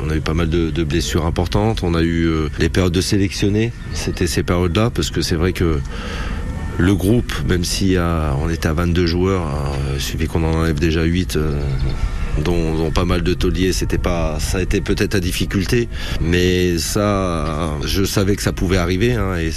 on 0.03 0.11
a 0.11 0.17
eu 0.17 0.21
pas 0.21 0.33
mal 0.33 0.49
de, 0.49 0.85
blessures 0.85 1.27
importantes, 1.27 1.83
on 1.83 1.95
a 1.95 2.03
eu 2.03 2.25
euh, 2.27 2.49
les 2.59 2.71
périodes 2.71 2.95
de 2.95 3.01
sélectionnés, 3.03 3.73
c'était 3.93 4.27
ces 4.27 4.43
périodes-là, 4.43 4.91
parce 4.91 5.11
que 5.11 5.21
c'est 5.21 5.35
vrai 5.35 5.53
que 5.53 5.81
le 6.79 6.95
groupe, 6.95 7.33
même 7.47 7.65
si 7.65 7.97
on 7.99 8.51
était 8.51 8.69
à 8.69 8.75
22 8.75 9.07
joueurs, 9.07 9.45
il 9.95 10.01
suffit 10.01 10.27
qu'on 10.27 10.45
en 10.45 10.55
enlève 10.55 10.79
déjà 10.79 11.05
8, 11.05 11.39
dont, 12.45 12.91
pas 12.91 13.05
mal 13.05 13.23
de 13.23 13.35
tauliers, 13.35 13.73
c'était 13.73 13.99
pas, 13.99 14.39
ça 14.41 14.59
a 14.59 14.63
été 14.63 14.81
peut-être 14.81 15.15
à 15.15 15.21
difficulté, 15.21 15.89
mais 16.21 16.79
ça, 16.79 17.71
je 17.85 18.05
savais 18.05 18.37
que 18.37 18.43
ça 18.43 18.53
pouvait 18.53 18.77
arriver. 18.77 19.15
Hein, 19.15 19.37
et, 19.37 19.51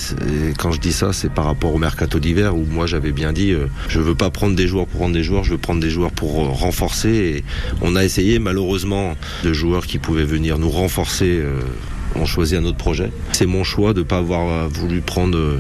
quand 0.58 0.72
je 0.72 0.80
dis 0.80 0.94
ça, 0.94 1.14
c'est 1.14 1.32
par 1.32 1.46
rapport 1.46 1.74
au 1.74 1.78
mercato 1.78 2.20
d'hiver 2.20 2.56
où 2.56 2.66
moi 2.70 2.88
j'avais 2.88 3.12
bien 3.12 3.34
dit, 3.34 3.52
euh, 3.52 3.68
je 3.88 4.00
veux 4.00 4.16
pas 4.16 4.30
prendre 4.30 4.56
des 4.56 4.68
joueurs 4.68 4.88
pour 4.88 5.00
prendre 5.00 5.14
des 5.14 5.24
joueurs, 5.24 5.44
je 5.44 5.52
veux 5.52 5.58
prendre 5.58 5.82
des 5.82 5.90
joueurs 5.90 6.12
pour 6.12 6.44
euh, 6.44 6.50
renforcer. 6.50 7.44
On 7.82 7.96
a 7.96 8.04
essayé 8.04 8.40
malheureusement 8.40 9.16
de 9.44 9.54
joueurs 9.54 9.86
qui 9.86 9.98
pouvaient 9.98 10.24
venir 10.24 10.58
nous 10.58 10.70
renforcer. 10.70 11.40
Euh, 11.42 11.60
on 12.16 12.26
choisit 12.26 12.58
un 12.58 12.66
autre 12.66 12.78
projet. 12.78 13.12
C'est 13.34 13.46
mon 13.46 13.64
choix 13.64 13.94
de 13.94 14.00
ne 14.00 14.04
pas 14.04 14.18
avoir 14.18 14.68
voulu 14.68 15.02
prendre 15.02 15.60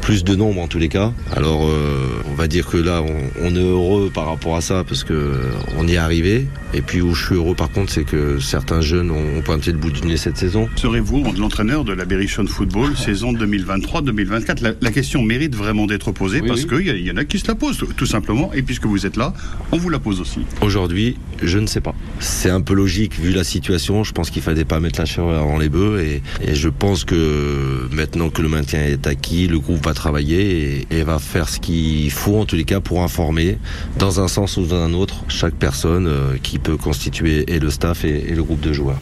plus 0.00 0.24
de 0.24 0.34
nombre 0.34 0.60
en 0.60 0.68
tous 0.68 0.78
les 0.78 0.88
cas. 0.88 1.12
Alors 1.34 1.66
euh, 1.66 2.22
on 2.30 2.34
va 2.34 2.48
dire 2.48 2.66
que 2.66 2.76
là 2.76 3.02
on, 3.40 3.54
est 3.54 3.58
heureux 3.58 4.10
par 4.12 4.26
rapport 4.26 4.56
à 4.56 4.60
ça 4.60 4.84
parce 4.84 5.04
que 5.04 5.34
on 5.76 5.86
y 5.86 5.94
est 5.94 5.98
arrivé. 5.98 6.46
Et 6.74 6.82
puis 6.82 7.00
où 7.00 7.14
je 7.14 7.26
suis 7.26 7.34
heureux 7.34 7.54
par 7.54 7.70
contre 7.70 7.92
c'est 7.92 8.04
que 8.04 8.38
certains 8.38 8.80
jeunes 8.80 9.10
ont, 9.10 9.42
pointé 9.42 9.72
le 9.72 9.78
bout 9.78 9.90
du 9.90 10.06
nez 10.06 10.16
cette 10.16 10.36
saison. 10.36 10.68
Serez-vous 10.76 11.24
l'entraîneur 11.38 11.84
de 11.84 11.92
la 11.92 12.04
Berrichon 12.04 12.46
Football 12.46 12.96
saison 12.96 13.32
2023-2024 13.32 14.74
la, 14.80 14.90
question 14.90 15.22
mérite 15.22 15.54
vraiment 15.54 15.86
d'être 15.86 16.12
posée 16.12 16.42
parce 16.42 16.64
qu'il 16.64 16.86
y, 16.86 17.02
y, 17.02 17.10
en 17.10 17.16
a 17.16 17.24
qui 17.24 17.38
se 17.38 17.46
la 17.46 17.54
posent 17.54 17.84
tout 17.96 18.06
simplement. 18.06 18.52
Et 18.54 18.62
puisque 18.62 18.86
vous 18.86 19.06
êtes 19.06 19.16
là, 19.16 19.32
on 19.72 19.76
vous 19.76 19.90
la 19.90 19.98
pose 19.98 20.20
aussi. 20.20 20.40
Aujourd'hui, 20.60 21.16
je 21.42 21.58
ne 21.58 21.66
sais 21.66 21.80
pas. 21.80 21.94
C'est 22.20 22.50
un 22.50 22.60
peu 22.60 22.74
logique 22.74 23.18
vu 23.18 23.32
la 23.32 23.44
situation. 23.44 24.04
Je 24.04 24.12
pense 24.12 24.30
qu'il 24.30 24.42
fallait 24.42 24.64
pas 24.64 24.80
mettre 24.80 24.98
la 24.98 25.06
chair 25.06 25.24
avant 25.24 25.58
les 25.58 25.68
bœufs 25.68 26.00
et, 26.00 26.22
et 26.46 26.54
je 26.54 26.68
pense 26.68 27.04
que 27.04 27.88
maintenant 27.92 28.30
que 28.30 28.42
le 28.42 28.48
maintien 28.48 28.82
est 28.84 29.06
acquis, 29.06 29.46
le 29.48 29.58
groupe 29.58 29.86
va 29.88 29.94
travailler 29.94 30.86
et, 30.90 31.02
va 31.02 31.18
faire 31.18 31.48
ce 31.48 31.58
qu'il 31.58 32.10
faut 32.10 32.36
en 32.36 32.44
tous 32.44 32.56
les 32.56 32.64
cas 32.64 32.80
pour 32.80 33.02
informer 33.02 33.56
dans 33.98 34.20
un 34.20 34.28
sens 34.28 34.58
ou 34.58 34.66
dans 34.66 34.82
un 34.82 34.92
autre 34.92 35.24
chaque 35.28 35.54
personne 35.54 36.06
euh, 36.06 36.36
qui 36.42 36.58
peut 36.58 36.76
constituer 36.76 37.50
et 37.50 37.58
le 37.58 37.70
staff 37.70 38.04
et, 38.04 38.34
le 38.34 38.42
groupe 38.42 38.60
de 38.60 38.74
joueurs. 38.74 39.00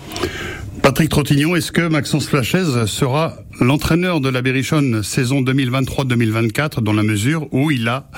Patrick 0.83 1.09
Trottignon, 1.09 1.57
est-ce 1.57 1.73
que 1.73 1.89
Maxence 1.89 2.29
Flachez 2.29 2.87
sera 2.87 3.35
l'entraîneur 3.61 4.21
de 4.21 4.29
la 4.29 4.43
Berrichonne 4.43 5.03
saison 5.03 5.43
2023-2024 5.43 6.81
dans 6.81 6.93
la 6.93 7.03
mesure 7.03 7.49
où 7.53 7.73
il 7.73 7.89
a 7.89 8.09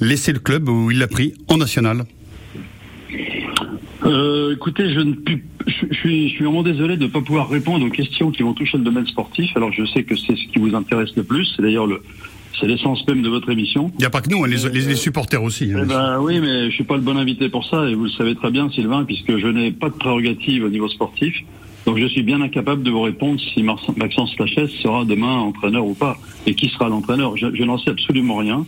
laissé 0.00 0.32
le 0.32 0.40
club, 0.40 0.68
où 0.68 0.90
il 0.90 0.98
l'a 0.98 1.08
pris 1.08 1.32
en 1.48 1.56
national? 1.56 2.04
Euh, 4.08 4.54
écoutez, 4.54 4.92
je 4.92 5.00
ne, 5.00 5.12
puis, 5.12 5.42
je, 5.66 5.86
je 5.90 5.94
suis, 5.96 6.28
je 6.28 6.34
suis 6.34 6.44
vraiment 6.44 6.62
désolé 6.62 6.96
de 6.96 7.04
ne 7.04 7.08
pas 7.08 7.20
pouvoir 7.20 7.48
répondre 7.48 7.86
aux 7.86 7.90
questions 7.90 8.30
qui 8.30 8.42
vont 8.42 8.54
toucher 8.54 8.78
le 8.78 8.84
domaine 8.84 9.06
sportif. 9.06 9.50
Alors 9.56 9.72
je 9.72 9.84
sais 9.86 10.02
que 10.02 10.16
c'est 10.16 10.36
ce 10.36 10.46
qui 10.52 10.58
vous 10.58 10.74
intéresse 10.74 11.14
le 11.16 11.22
plus. 11.22 11.46
C'est 11.54 11.62
d'ailleurs 11.62 11.86
le, 11.86 12.02
c'est 12.58 12.66
l'essence 12.66 13.06
même 13.06 13.22
de 13.22 13.28
votre 13.28 13.50
émission. 13.50 13.92
Il 13.94 14.00
n'y 14.00 14.06
a 14.06 14.10
pas 14.10 14.20
que 14.20 14.30
nous, 14.30 14.42
hein, 14.42 14.48
les, 14.48 14.68
les, 14.72 14.86
les 14.86 14.96
supporters 14.96 15.42
aussi. 15.42 15.72
hein. 15.72 15.82
Eh 15.84 15.86
ben 15.86 16.18
oui, 16.20 16.40
mais 16.40 16.70
je 16.70 16.74
suis 16.74 16.84
pas 16.84 16.96
le 16.96 17.02
bon 17.02 17.16
invité 17.16 17.48
pour 17.48 17.64
ça, 17.64 17.88
et 17.88 17.94
vous 17.94 18.04
le 18.04 18.10
savez 18.10 18.34
très 18.34 18.50
bien, 18.50 18.68
Sylvain, 18.70 19.04
puisque 19.04 19.36
je 19.38 19.46
n'ai 19.46 19.70
pas 19.70 19.90
de 19.90 19.94
prérogative 19.94 20.64
au 20.64 20.68
niveau 20.68 20.88
sportif. 20.88 21.36
Donc 21.86 21.98
je 21.98 22.06
suis 22.06 22.22
bien 22.22 22.40
incapable 22.42 22.82
de 22.82 22.90
vous 22.90 23.00
répondre 23.00 23.40
si 23.40 23.62
Maxence 23.62 24.36
Lachès 24.38 24.70
sera 24.82 25.04
demain 25.04 25.36
entraîneur 25.38 25.86
ou 25.86 25.94
pas, 25.94 26.16
et 26.46 26.54
qui 26.54 26.68
sera 26.68 26.88
l'entraîneur? 26.88 27.36
Je, 27.36 27.46
je 27.54 27.64
n'en 27.64 27.78
sais 27.78 27.90
absolument 27.90 28.36
rien, 28.36 28.66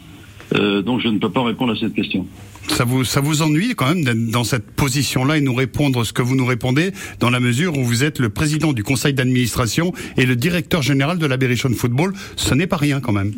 euh, 0.54 0.82
donc 0.82 1.00
je 1.00 1.08
ne 1.08 1.18
peux 1.18 1.30
pas 1.30 1.42
répondre 1.42 1.72
à 1.72 1.76
cette 1.76 1.94
question. 1.94 2.26
Ça 2.68 2.84
vous, 2.84 3.04
ça 3.04 3.20
vous 3.20 3.42
ennuie 3.42 3.74
quand 3.74 3.88
même 3.88 4.04
d'être 4.04 4.30
dans 4.30 4.44
cette 4.44 4.70
position-là 4.70 5.38
et 5.38 5.40
nous 5.40 5.54
répondre 5.54 6.04
ce 6.04 6.12
que 6.12 6.22
vous 6.22 6.36
nous 6.36 6.46
répondez, 6.46 6.92
dans 7.18 7.30
la 7.30 7.40
mesure 7.40 7.76
où 7.76 7.82
vous 7.82 8.04
êtes 8.04 8.18
le 8.18 8.28
président 8.28 8.72
du 8.72 8.84
conseil 8.84 9.12
d'administration 9.12 9.92
et 10.16 10.26
le 10.26 10.36
directeur 10.36 10.82
général 10.82 11.18
de 11.18 11.26
la 11.26 11.36
Berrichon 11.36 11.70
Football. 11.70 12.14
Ce 12.36 12.54
n'est 12.54 12.66
pas 12.66 12.76
rien 12.76 13.00
quand 13.00 13.12
même. 13.12 13.32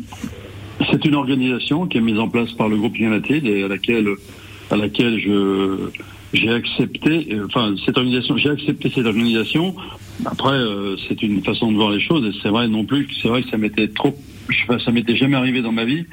C'est 0.91 1.05
une 1.05 1.15
organisation 1.15 1.87
qui 1.87 1.97
est 1.97 2.01
mise 2.01 2.19
en 2.19 2.29
place 2.29 2.51
par 2.51 2.67
le 2.67 2.77
groupe 2.77 2.97
United 2.97 3.45
et 3.45 3.63
à 3.63 3.67
laquelle, 3.67 4.07
à 4.69 4.75
laquelle 4.75 5.19
je 5.19 5.89
j'ai 6.33 6.49
accepté, 6.49 7.27
euh, 7.31 7.45
enfin 7.45 7.75
cette 7.85 7.97
organisation, 7.97 8.37
j'ai 8.37 8.49
accepté 8.49 8.91
cette 8.93 9.05
organisation. 9.05 9.75
Après, 10.25 10.55
euh, 10.55 10.95
c'est 11.07 11.21
une 11.21 11.43
façon 11.43 11.71
de 11.71 11.77
voir 11.77 11.91
les 11.91 12.01
choses 12.01 12.25
et 12.25 12.37
c'est 12.41 12.49
vrai 12.49 12.67
non 12.67 12.85
plus, 12.85 13.05
que 13.05 13.13
c'est 13.21 13.27
vrai 13.27 13.43
que 13.43 13.49
ça 13.49 13.57
m'était 13.57 13.87
trop, 13.87 14.17
ça 14.83 14.91
m'était 14.91 15.15
jamais 15.15 15.37
arrivé 15.37 15.61
dans 15.61 15.71
ma 15.71 15.85
vie 15.85 16.05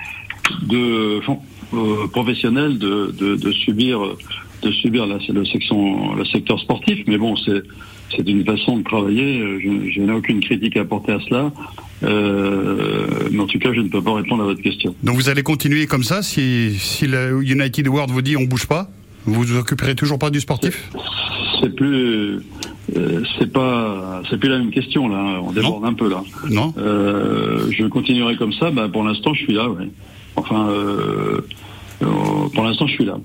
de 0.63 1.21
euh, 1.75 2.07
professionnel 2.13 2.79
de, 2.79 3.15
de, 3.19 3.37
de 3.37 3.53
subir 3.53 4.01
de 4.63 4.71
subir 4.73 5.07
la, 5.07 5.17
le 5.33 5.45
section, 5.47 6.15
le 6.15 6.25
secteur 6.27 6.59
sportif. 6.61 6.99
Mais 7.07 7.17
bon, 7.17 7.35
c'est 7.37 7.63
c'est 8.15 8.29
une 8.29 8.45
façon 8.45 8.79
de 8.79 8.83
travailler. 8.83 9.41
Je, 9.61 9.91
je 9.91 10.01
n'ai 10.01 10.13
aucune 10.13 10.41
critique 10.41 10.77
à 10.77 10.81
apporter 10.81 11.13
à 11.13 11.21
cela. 11.21 11.53
Euh, 12.03 13.07
mais 13.31 13.41
en 13.41 13.47
tout 13.47 13.59
cas, 13.59 13.73
je 13.73 13.81
ne 13.81 13.89
peux 13.89 14.03
pas 14.03 14.15
répondre 14.15 14.43
à 14.43 14.47
votre 14.47 14.63
question. 14.63 14.95
Donc 15.03 15.17
vous 15.17 15.29
allez 15.29 15.43
continuer 15.43 15.87
comme 15.87 16.03
ça 16.03 16.23
si, 16.23 16.75
si 16.79 17.07
le 17.07 17.43
United 17.43 17.87
World 17.89 18.11
vous 18.11 18.23
dit 18.23 18.37
on 18.37 18.45
bouge 18.45 18.67
pas? 18.67 18.91
Vous 19.27 19.35
vous 19.35 19.57
occuperez 19.57 19.95
toujours 19.95 20.19
pas 20.19 20.31
du 20.31 20.41
sportif? 20.41 20.91
C'est 21.61 21.75
plus, 21.75 22.41
euh, 22.97 23.23
c'est 23.39 23.53
pas, 23.53 24.23
c'est 24.29 24.39
plus 24.41 24.49
la 24.49 24.59
même 24.59 24.71
question 24.71 25.09
là. 25.09 25.41
On 25.43 25.53
déborde 25.53 25.85
un 25.85 25.93
peu 25.93 26.09
là. 26.09 26.23
Non. 26.51 26.73
Euh, 26.79 27.71
je 27.71 27.85
continuerai 27.87 28.37
comme 28.37 28.53
ça. 28.55 28.71
Bah, 28.71 28.89
pour 28.91 29.05
l'instant, 29.05 29.35
je 29.35 29.45
suis 29.45 29.53
là. 29.53 29.69
ouais. 29.71 29.89
Enfin, 30.37 30.69
euh, 30.69 31.41
euh, 32.03 32.07
pour 32.55 32.65
l'instant, 32.65 32.87
je 32.87 32.95
suis 32.95 33.05
là. 33.05 33.19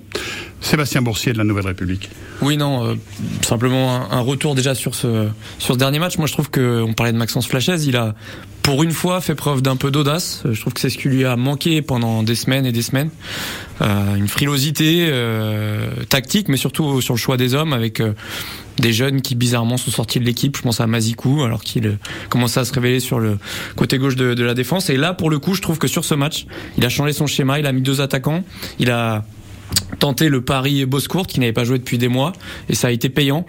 Sébastien 0.61 1.01
Boursier 1.01 1.33
de 1.33 1.37
la 1.37 1.43
Nouvelle 1.43 1.67
République. 1.67 2.09
Oui, 2.41 2.57
non, 2.57 2.85
euh, 2.85 2.95
simplement 3.41 3.95
un, 3.95 4.17
un 4.17 4.21
retour 4.21 4.55
déjà 4.55 4.73
sur 4.75 4.95
ce 4.95 5.27
sur 5.59 5.75
ce 5.75 5.79
dernier 5.79 5.99
match. 5.99 6.17
Moi, 6.17 6.27
je 6.27 6.33
trouve 6.33 6.49
que 6.49 6.81
on 6.81 6.93
parlait 6.93 7.13
de 7.13 7.17
Maxence 7.17 7.47
Flachez, 7.47 7.77
il 7.85 7.95
a 7.95 8.15
pour 8.65 8.81
une 8.81 8.91
fois 8.91 9.21
fait 9.21 9.35
preuve 9.35 9.61
d'un 9.61 9.75
peu 9.75 9.91
d'audace. 9.91 10.41
Je 10.49 10.59
trouve 10.59 10.73
que 10.73 10.79
c'est 10.79 10.89
ce 10.89 10.97
qui 10.97 11.07
lui 11.07 11.23
a 11.23 11.35
manqué 11.35 11.83
pendant 11.83 12.23
des 12.23 12.33
semaines 12.33 12.65
et 12.65 12.71
des 12.71 12.81
semaines. 12.81 13.11
Euh, 13.81 14.15
une 14.15 14.27
frilosité 14.27 15.07
euh, 15.07 15.87
tactique, 16.09 16.47
mais 16.49 16.57
surtout 16.57 16.99
sur 16.99 17.13
le 17.13 17.19
choix 17.19 17.37
des 17.37 17.53
hommes 17.53 17.73
avec 17.73 17.99
euh, 17.99 18.13
des 18.79 18.93
jeunes 18.93 19.21
qui 19.21 19.35
bizarrement 19.35 19.77
sont 19.77 19.91
sortis 19.91 20.19
de 20.19 20.25
l'équipe. 20.25 20.57
Je 20.57 20.61
pense 20.61 20.81
à 20.81 20.87
Mazikou, 20.87 21.43
alors 21.43 21.63
qu'il 21.63 21.87
euh, 21.87 21.97
commençait 22.29 22.59
à 22.59 22.65
se 22.65 22.73
révéler 22.73 22.99
sur 22.99 23.19
le 23.19 23.37
côté 23.75 23.97
gauche 23.97 24.15
de, 24.15 24.33
de 24.33 24.43
la 24.43 24.53
défense. 24.53 24.89
Et 24.89 24.97
là, 24.97 25.13
pour 25.13 25.29
le 25.29 25.39
coup, 25.39 25.53
je 25.53 25.61
trouve 25.61 25.77
que 25.77 25.87
sur 25.87 26.05
ce 26.05 26.15
match, 26.15 26.45
il 26.77 26.85
a 26.85 26.89
changé 26.89 27.13
son 27.13 27.27
schéma. 27.27 27.59
Il 27.59 27.65
a 27.65 27.71
mis 27.71 27.81
deux 27.81 28.01
attaquants. 28.01 28.43
Il 28.79 28.91
a 28.91 29.25
tenté 29.99 30.29
le 30.29 30.41
pari 30.41 30.85
Boscourt 30.85 31.27
qui 31.27 31.39
n'avait 31.39 31.53
pas 31.53 31.63
joué 31.63 31.77
depuis 31.77 31.97
des 31.97 32.07
mois 32.07 32.33
et 32.69 32.75
ça 32.75 32.87
a 32.87 32.91
été 32.91 33.09
payant. 33.09 33.45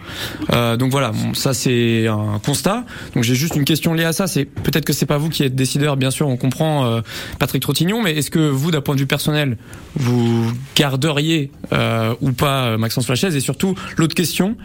Euh, 0.53 0.77
donc 0.77 0.91
voilà, 0.91 1.13
ça 1.35 1.55
c'est 1.55 2.07
un 2.07 2.41
constat. 2.45 2.85
Donc 3.15 3.25
j'ai 3.25 3.35
juste 3.35 3.57
une 3.57 3.65
question 3.65 3.95
liée 3.95 4.05
à 4.05 4.13
ça. 4.13 4.27
C'est 4.27 4.45
peut-être 4.45 4.85
que 4.85 4.93
c'est 4.93 5.07
pas 5.07 5.19
vous 5.19 5.29
qui 5.29 5.43
êtes 5.43 5.55
décideur, 5.55 5.97
bien 5.97 6.11
sûr, 6.11 6.29
on 6.29 6.37
comprend 6.37 6.87
euh, 6.87 7.01
Patrick 7.39 7.63
Trottignon, 7.63 8.03
mais 8.03 8.17
est-ce 8.17 8.31
que 8.31 8.39
vous, 8.39 8.71
d'un 8.71 8.81
point 8.81 8.95
de 8.95 9.01
vue 9.01 9.07
personnel, 9.07 9.57
vous 9.95 10.53
garderiez 10.75 11.51
euh, 11.73 12.15
ou 12.21 12.33
pas 12.33 12.67
euh, 12.67 12.79
Maxence 12.79 13.07
Flachez 13.07 13.35
Et 13.35 13.41
surtout, 13.41 13.75
l'autre 13.97 14.15
question, 14.15 14.57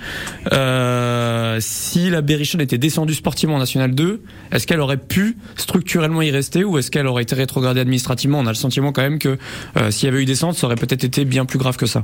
euh, 0.54 1.58
si 1.60 2.10
la 2.10 2.22
Berrichon 2.22 2.60
était 2.60 2.78
descendue 2.78 3.14
sportivement 3.14 3.56
en 3.56 3.60
National 3.60 3.94
2, 3.94 4.22
est-ce 4.52 4.68
qu'elle 4.68 4.80
aurait 4.80 4.98
pu 4.98 5.38
structurellement 5.56 6.22
y 6.22 6.32
rester 6.32 6.64
ou 6.64 6.78
est-ce 6.78 6.92
qu'elle 6.92 7.08
aurait 7.08 7.24
été 7.24 7.36
rétrogradée 7.36 7.80
administrativement? 7.80 8.40
On 8.40 8.46
a 8.46 8.52
le 8.52 8.56
sentiment 8.56 8.92
quand 8.92 9.02
même 9.02 9.20
que 9.20 9.38
euh, 9.78 9.92
s'il 9.92 10.08
y 10.08 10.12
avait 10.12 10.22
eu 10.22 10.26
descente, 10.26 10.56
ça 10.56 10.68
aurait 10.68 10.76
peut-être 10.76 11.04
été 11.04 11.26
bien 11.26 11.46
plus 11.46 11.51
grave 11.58 11.78
que 11.78 11.86
ça. 11.86 12.04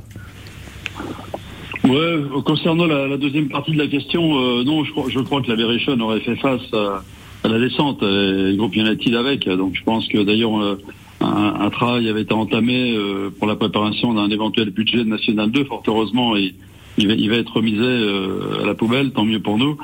Ouais, 1.84 2.16
concernant 2.44 2.86
la, 2.86 3.16
deuxième 3.16 3.48
partie 3.48 3.72
de 3.72 3.78
la 3.78 3.86
question, 3.86 4.38
euh, 4.38 4.64
non, 4.64 4.84
je 4.84 5.20
crois, 5.20 5.40
que 5.40 5.48
la 5.48 5.56
Berrichon 5.56 5.98
aurait 6.00 6.20
fait 6.20 6.36
face 6.36 6.62
à, 6.74 7.02
la 7.48 7.58
descente, 7.58 8.02
et 8.02 8.50
le 8.50 8.56
groupe 8.56 8.76
United 8.76 9.14
avec. 9.14 9.48
Donc 9.48 9.74
je 9.74 9.82
pense 9.84 10.06
que 10.08 10.18
d'ailleurs 10.18 10.60
euh, 10.60 10.76
un, 11.20 11.70
travail 11.70 12.08
avait 12.08 12.22
été 12.22 12.34
entamé 12.34 12.94
euh, 12.94 13.30
pour 13.30 13.46
la 13.46 13.56
préparation 13.56 14.12
d'un 14.14 14.28
éventuel 14.28 14.70
budget 14.70 15.04
National 15.04 15.50
2. 15.50 15.64
Fort 15.64 15.82
heureusement, 15.86 16.36
il, 16.36 16.54
il, 16.98 17.30
va, 17.30 17.36
être 17.36 17.60
euh, 17.60 18.62
à 18.62 18.66
la 18.66 18.74
poubelle, 18.74 19.12
tant 19.12 19.24
mieux 19.24 19.40
pour 19.40 19.56
nous. 19.56 19.78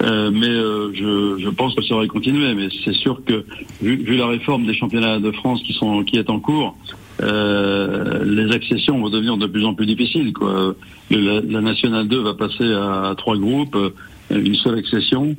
Mais 0.00 0.54
je, 0.94 1.48
pense 1.50 1.74
que 1.74 1.82
ça 1.82 1.94
aurait 1.94 2.08
continué. 2.08 2.54
Mais 2.54 2.68
c'est 2.84 2.94
sûr 2.94 3.20
que 3.24 3.44
vu, 3.82 3.96
vu 3.96 4.16
la 4.16 4.28
réforme 4.28 4.64
des 4.64 4.74
championnats 4.74 5.18
de 5.18 5.30
France 5.32 5.62
qui 5.62 5.72
sont 5.72 6.04
qui 6.04 6.16
est 6.16 6.30
en 6.30 6.38
cours, 6.38 6.76
euh, 7.20 8.24
les 8.24 8.54
accessions 8.54 8.98
vont 8.98 9.10
devenir 9.10 9.36
de 9.36 9.46
plus 9.46 9.64
en 9.64 9.74
plus 9.74 9.86
difficiles. 9.86 10.32
Quoi. 10.32 10.74
La, 11.10 11.60
Nationale 11.60 12.08
2 12.08 12.20
va 12.20 12.34
passer 12.34 12.72
à, 12.72 13.14
trois 13.16 13.36
groupes, 13.36 13.76
euh, 13.76 13.90
une 14.30 14.54
seule 14.56 14.78
accession. 14.78 15.36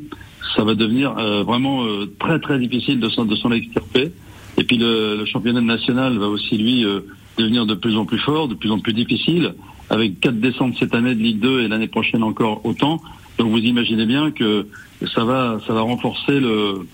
Ça 0.55 0.63
va 0.63 0.75
devenir 0.75 1.17
euh, 1.17 1.43
vraiment 1.43 1.85
très 2.19 2.39
très 2.39 2.59
difficile 2.59 2.99
de 2.99 3.09
s'en 3.09 3.51
extirper. 3.51 4.11
Et 4.57 4.63
puis 4.63 4.77
le, 4.77 5.15
le 5.17 5.25
championnat 5.25 5.61
national 5.61 6.17
va 6.17 6.27
aussi 6.27 6.57
lui 6.57 6.85
devenir 7.37 7.65
de 7.65 7.75
plus 7.75 7.95
en 7.95 8.05
plus 8.05 8.19
fort, 8.19 8.47
de 8.47 8.55
plus 8.55 8.71
en 8.71 8.79
plus 8.79 8.93
difficile, 8.93 9.53
avec 9.89 10.19
quatre 10.19 10.39
descentes 10.39 10.75
cette 10.77 10.93
année 10.93 11.15
de 11.15 11.21
Ligue 11.21 11.39
2 11.39 11.61
et 11.61 11.67
l'année 11.67 11.87
prochaine 11.87 12.23
encore 12.23 12.65
autant. 12.65 13.01
Donc 13.37 13.51
vous 13.51 13.59
imaginez 13.59 14.05
bien 14.05 14.31
que 14.31 14.67
ça 15.15 15.23
va 15.23 15.59
ça 15.65 15.73
va 15.73 15.81
renforcer 15.81 16.41
le 16.41 16.85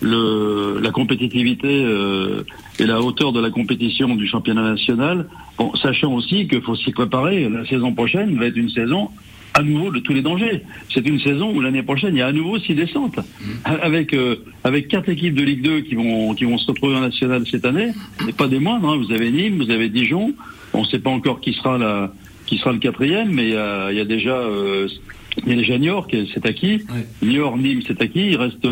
le, 0.00 0.78
la 0.80 0.90
compétitivité 0.90 1.68
euh, 1.84 2.42
et 2.78 2.86
la 2.86 3.00
hauteur 3.00 3.32
de 3.32 3.40
la 3.40 3.50
compétition 3.50 4.14
du 4.14 4.26
championnat 4.26 4.62
national, 4.62 5.26
bon, 5.58 5.74
sachant 5.76 6.12
aussi 6.14 6.46
qu'il 6.48 6.62
faut 6.62 6.76
s'y 6.76 6.92
préparer. 6.92 7.48
La 7.48 7.66
saison 7.66 7.92
prochaine 7.92 8.38
va 8.38 8.46
être 8.46 8.56
une 8.56 8.70
saison 8.70 9.10
à 9.54 9.62
nouveau 9.62 9.90
de 9.90 9.98
tous 9.98 10.12
les 10.12 10.22
dangers. 10.22 10.62
C'est 10.94 11.06
une 11.08 11.18
saison 11.18 11.50
où 11.52 11.60
l'année 11.60 11.82
prochaine 11.82 12.14
il 12.14 12.18
y 12.18 12.22
a 12.22 12.28
à 12.28 12.32
nouveau 12.32 12.58
six 12.60 12.74
descentes, 12.74 13.18
avec 13.64 14.14
euh, 14.14 14.36
avec 14.62 14.86
quatre 14.88 15.08
équipes 15.08 15.34
de 15.34 15.42
Ligue 15.42 15.62
2 15.62 15.80
qui 15.80 15.94
vont 15.96 16.34
qui 16.34 16.44
vont 16.44 16.58
se 16.58 16.66
retrouver 16.68 16.94
en 16.96 17.00
national 17.00 17.44
cette 17.50 17.64
année. 17.64 17.92
Et 18.28 18.32
pas 18.32 18.46
des 18.46 18.60
moindres. 18.60 18.88
hein. 18.90 18.96
Vous 18.96 19.12
avez 19.12 19.30
Nîmes, 19.32 19.56
vous 19.62 19.70
avez 19.70 19.88
Dijon. 19.88 20.32
On 20.74 20.82
ne 20.82 20.86
sait 20.86 21.00
pas 21.00 21.10
encore 21.10 21.40
qui 21.40 21.54
sera 21.54 21.76
la 21.78 22.12
qui 22.46 22.56
sera 22.58 22.72
le 22.72 22.78
quatrième, 22.78 23.30
mais 23.32 23.48
il 23.48 23.52
y 23.54 23.56
a, 23.56 23.90
il 23.90 23.98
y 23.98 24.00
a 24.00 24.04
déjà 24.04 24.36
euh, 24.36 24.86
il 25.46 25.50
y 25.50 25.52
a 25.52 25.56
déjà 25.56 25.78
Niort, 25.78 26.06
qui 26.08 26.16
est- 26.16 26.26
c'est 26.34 26.44
acquis. 26.46 26.82
Niort, 27.22 27.56
Nîmes, 27.58 27.80
c'est 27.86 28.00
acquis. 28.02 28.30
Il 28.30 28.36
reste, 28.36 28.66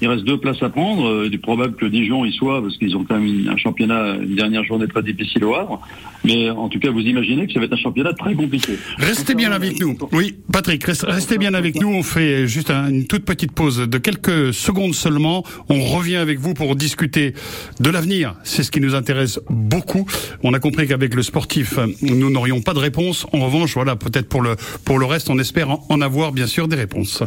il 0.00 0.08
reste 0.08 0.24
deux 0.24 0.38
places 0.38 0.62
à 0.62 0.68
prendre. 0.70 1.06
Euh, 1.08 1.26
Il 1.26 1.34
est 1.34 1.38
probable 1.38 1.74
que 1.76 1.86
Dijon 1.86 2.24
y 2.24 2.32
soit, 2.32 2.62
parce 2.62 2.76
qu'ils 2.78 2.96
ont 2.96 3.04
quand 3.04 3.16
même 3.18 3.26
une- 3.26 3.48
un 3.48 3.56
championnat, 3.56 4.14
une 4.22 4.34
dernière 4.36 4.64
journée 4.64 4.86
très 4.86 5.02
difficile 5.02 5.44
au 5.44 5.54
Havre. 5.54 5.80
Mais 6.24 6.48
en 6.50 6.68
tout 6.68 6.78
cas, 6.78 6.90
vous 6.90 7.00
imaginez 7.00 7.46
que 7.46 7.52
ça 7.52 7.58
va 7.60 7.66
être 7.66 7.72
un 7.72 7.76
championnat 7.76 8.12
très 8.14 8.34
compliqué. 8.34 8.72
Restez 8.98 9.34
bien 9.34 9.52
avec 9.52 9.78
nous. 9.80 9.96
Oui, 10.12 10.34
Patrick, 10.52 10.82
reste- 10.84 11.04
restez 11.06 11.38
bien 11.38 11.54
avec 11.54 11.80
nous. 11.80 11.88
On 11.88 12.02
fait 12.02 12.46
juste 12.46 12.70
un- 12.70 12.88
une 12.88 13.06
toute 13.06 13.24
petite 13.24 13.52
pause 13.52 13.78
de 13.88 13.98
quelques 13.98 14.52
secondes 14.54 14.94
seulement. 14.94 15.44
On 15.68 15.80
revient 15.82 16.16
avec 16.16 16.38
vous 16.38 16.54
pour 16.54 16.74
discuter 16.76 17.34
de 17.80 17.90
l'avenir. 17.90 18.34
C'est 18.44 18.62
ce 18.62 18.70
qui 18.70 18.80
nous 18.80 18.94
intéresse 18.94 19.40
beaucoup. 19.50 20.06
On 20.42 20.52
a 20.54 20.58
compris 20.58 20.86
qu'avec 20.88 21.14
le 21.14 21.22
sportif, 21.22 21.78
nous 22.02 22.30
n'aurions 22.30 22.60
pas 22.62 22.74
de 22.74 22.78
réponse. 22.78 23.26
En 23.32 23.40
revanche, 23.44 23.74
voilà, 23.74 23.96
peut-être 23.96 24.28
pour 24.28 24.42
le, 24.42 24.56
pour 24.84 24.98
le 24.98 25.06
reste, 25.06 25.28
on 25.30 25.38
espère 25.38 25.70
en, 25.70 25.84
en 25.88 26.00
avoir 26.06 26.32
bien 26.32 26.46
sûr 26.46 26.68
des 26.68 26.76
réponses. 26.76 27.22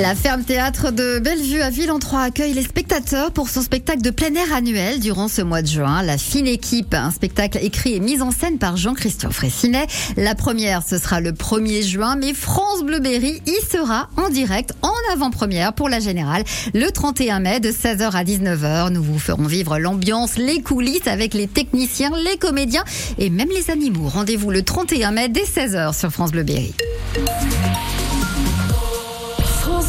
La 0.00 0.14
ferme 0.14 0.42
théâtre 0.42 0.90
de 0.90 1.18
Bellevue 1.18 1.60
à 1.60 1.68
Ville-en-Trois 1.68 2.22
accueille 2.22 2.54
les 2.54 2.62
spectateurs 2.62 3.30
pour 3.30 3.50
son 3.50 3.60
spectacle 3.60 4.00
de 4.00 4.08
plein 4.08 4.34
air 4.34 4.54
annuel 4.54 5.00
durant 5.00 5.28
ce 5.28 5.42
mois 5.42 5.60
de 5.60 5.66
juin. 5.66 6.02
La 6.02 6.16
fine 6.16 6.46
équipe, 6.46 6.94
un 6.94 7.10
spectacle 7.10 7.58
écrit 7.60 7.96
et 7.96 8.00
mis 8.00 8.22
en 8.22 8.30
scène 8.30 8.58
par 8.58 8.78
Jean-Christian 8.78 9.30
Fressinet. 9.30 9.86
La 10.16 10.34
première, 10.34 10.82
ce 10.82 10.96
sera 10.96 11.20
le 11.20 11.32
1er 11.32 11.82
juin, 11.86 12.16
mais 12.16 12.32
France 12.32 12.82
Bleu 12.84 13.00
Berry 13.00 13.42
y 13.46 13.70
sera 13.70 14.08
en 14.16 14.30
direct, 14.30 14.72
en 14.80 15.12
avant-première 15.12 15.74
pour 15.74 15.90
la 15.90 16.00
générale, 16.00 16.44
le 16.72 16.90
31 16.90 17.40
mai 17.40 17.60
de 17.60 17.70
16h 17.70 18.12
à 18.12 18.24
19h. 18.24 18.90
Nous 18.90 19.02
vous 19.02 19.18
ferons 19.18 19.44
vivre 19.44 19.78
l'ambiance, 19.78 20.38
les 20.38 20.62
coulisses 20.62 21.06
avec 21.06 21.34
les 21.34 21.48
techniciens, 21.48 22.12
les 22.24 22.38
comédiens 22.38 22.84
et 23.18 23.28
même 23.28 23.50
les 23.50 23.70
animaux. 23.70 24.08
Rendez-vous 24.08 24.50
le 24.50 24.62
31 24.62 25.10
mai 25.10 25.28
dès 25.28 25.44
16h 25.44 25.98
sur 25.98 26.10
France 26.10 26.30
Bleu 26.32 26.44
Berry. 26.44 26.72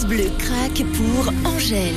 France 0.03 0.09
Bleu 0.09 0.29
craque 0.37 0.83
pour 0.93 1.33
Angèle. 1.45 1.93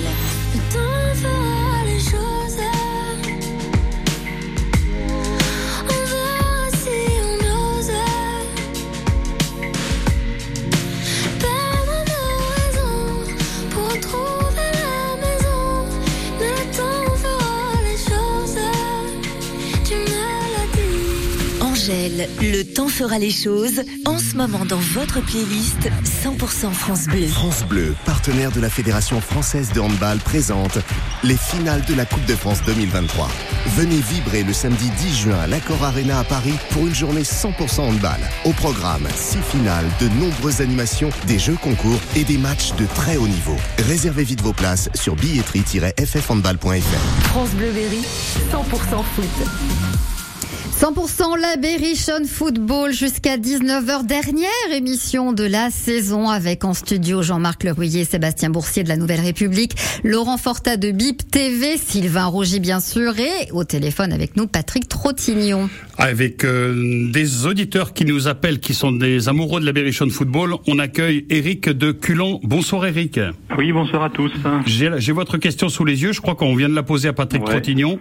Angèle, 21.87 22.29
le 22.41 22.65
temps 22.65 22.89
fera 22.89 23.19
les 23.19 23.31
choses. 23.31 23.83
En 24.07 24.19
ce 24.19 24.37
moment, 24.37 24.65
dans 24.65 24.79
votre 24.79 25.21
playlist 25.21 25.89
100% 26.25 26.73
France 26.73 27.07
Bleu. 27.07 27.29
France 27.29 27.65
Bleu, 27.65 27.95
partenaire 28.05 28.51
de 28.51 28.61
la 28.61 28.69
Fédération 28.69 29.21
française 29.21 29.71
de 29.73 29.79
handball, 29.79 30.19
présente 30.19 30.79
les 31.23 31.37
finales 31.37 31.85
de 31.85 31.95
la 31.95 32.05
Coupe 32.05 32.25
de 32.25 32.35
France 32.35 32.59
2023. 32.67 33.29
Venez 33.77 34.01
vibrer 34.01 34.43
le 34.43 34.53
samedi 34.53 34.91
10 34.99 35.17
juin 35.17 35.39
à 35.39 35.47
l'Accor 35.47 35.85
Arena 35.85 36.19
à 36.19 36.25
Paris 36.25 36.55
pour 36.71 36.89
une 36.89 36.95
journée 36.95 37.23
100% 37.23 37.83
handball. 37.83 38.21
Au 38.45 38.53
programme, 38.53 39.07
six 39.15 39.43
finales, 39.43 39.87
de 40.01 40.09
nombreuses 40.21 40.61
animations, 40.61 41.11
des 41.29 41.39
jeux 41.39 41.59
concours 41.63 42.01
et 42.17 42.25
des 42.25 42.39
matchs 42.39 42.75
de 42.75 42.87
très 42.97 43.17
haut 43.17 43.29
niveau. 43.29 43.57
Réservez 43.87 44.25
vite 44.25 44.41
vos 44.41 44.53
places 44.53 44.89
sur 44.95 45.15
billetterie-ffhandball.fr. 45.15 47.29
France 47.29 47.51
Bleu 47.51 47.71
Berry, 47.71 48.03
100% 48.51 49.05
foot. 49.15 50.26
100% 50.41 51.41
la 51.41 51.57
Berrichon 51.57 52.25
Football 52.27 52.93
jusqu'à 52.93 53.39
19h, 53.39 54.05
dernière 54.07 54.49
émission 54.75 55.33
de 55.33 55.45
la 55.45 55.71
saison 55.71 56.29
avec 56.29 56.65
en 56.65 56.75
studio 56.75 57.23
Jean-Marc 57.23 57.65
Lerouillet, 57.65 58.05
Sébastien 58.05 58.51
Boursier 58.51 58.83
de 58.83 58.89
la 58.91 58.97
Nouvelle 58.97 59.21
République, 59.21 59.73
Laurent 60.05 60.37
Forta 60.37 60.77
de 60.77 60.91
BIP 60.91 61.31
TV, 61.31 61.79
Sylvain 61.79 62.27
Rogy 62.27 62.61
bien 62.61 62.81
sûr 62.81 63.19
et 63.19 63.51
au 63.53 63.65
téléphone 63.65 64.13
avec 64.13 64.37
nous 64.37 64.47
Patrick 64.47 64.87
Trottignon. 64.87 65.71
Avec 65.99 66.45
euh, 66.45 67.11
des 67.11 67.47
auditeurs 67.47 67.95
qui 67.95 68.05
nous 68.05 68.29
appellent, 68.29 68.61
qui 68.61 68.75
sont 68.75 68.93
des 68.93 69.31
amoureux 69.31 69.61
de 69.63 69.67
la 69.67 69.73
Berrichon 69.73 70.11
Football, 70.11 70.57
on 70.67 70.79
accueille 70.79 71.25
Eric 71.31 71.71
de 71.71 71.91
Culon. 71.91 72.39
Bonsoir 72.43 72.85
Eric. 72.87 73.19
Oui, 73.57 73.73
bonsoir 73.73 74.05
à 74.05 74.11
tous. 74.11 74.33
J'ai 74.67 75.13
votre 75.13 75.39
question 75.39 75.71
sous 75.71 75.87
les 75.87 76.03
yeux, 76.03 76.13
je 76.13 76.21
crois 76.21 76.35
qu'on 76.35 76.55
vient 76.55 76.69
de 76.69 76.75
la 76.75 76.83
poser 76.83 77.09
à 77.09 77.13
Patrick 77.15 77.43
Ouais. 77.47 77.53
Trottignon. 77.53 77.99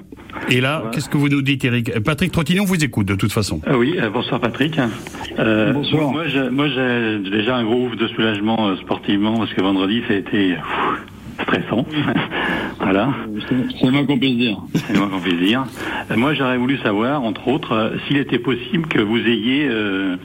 Et 0.50 0.60
là, 0.60 0.84
qu'est-ce 0.92 1.08
que 1.08 1.18
vous 1.18 1.30
nous 1.30 1.42
dites 1.42 1.64
Eric 1.64 2.00
Patrick 2.02 2.25
Trottignon 2.32 2.66
vous 2.66 2.84
écoute 2.84 3.08
de 3.08 3.16
toute 3.16 3.32
façon. 3.32 3.62
Ah 3.66 3.78
oui, 3.78 3.96
euh, 4.00 4.10
bonsoir 4.10 4.40
Patrick. 4.40 4.80
Euh, 5.40 5.74
Bonsoir. 5.74 6.12
Moi, 6.12 6.28
j'ai, 6.28 6.50
moi, 6.50 6.68
j'ai 6.68 7.20
déjà 7.30 7.58
un 7.58 7.64
gros 7.64 7.88
ouf 7.88 7.96
de 7.96 8.08
soulagement 8.08 8.68
euh, 8.70 8.76
sportivement 8.78 9.38
parce 9.38 9.54
que 9.54 9.62
vendredi, 9.62 10.02
ça 10.08 10.14
a 10.14 10.18
été 10.18 10.56
pff, 10.56 10.64
stressant. 11.46 11.86
voilà. 12.80 13.10
C'est 13.80 13.92
moins 13.92 14.06
qu'on 14.06 14.18
puisse 14.18 14.38
dire. 14.38 14.58
C'est 14.74 14.98
moins 14.98 15.08
qu'on 15.08 15.20
puisse 15.20 15.40
dire. 15.40 15.66
Euh, 16.12 16.16
moi, 16.16 16.34
j'aurais 16.34 16.58
voulu 16.58 16.78
savoir, 16.78 17.24
entre 17.24 17.48
autres, 17.48 17.74
euh, 17.74 17.90
s'il 18.08 18.18
était 18.18 18.40
possible 18.40 18.88
que 18.88 19.00
vous 19.00 19.18
ayez, 19.18 19.68
euh, 19.70 20.16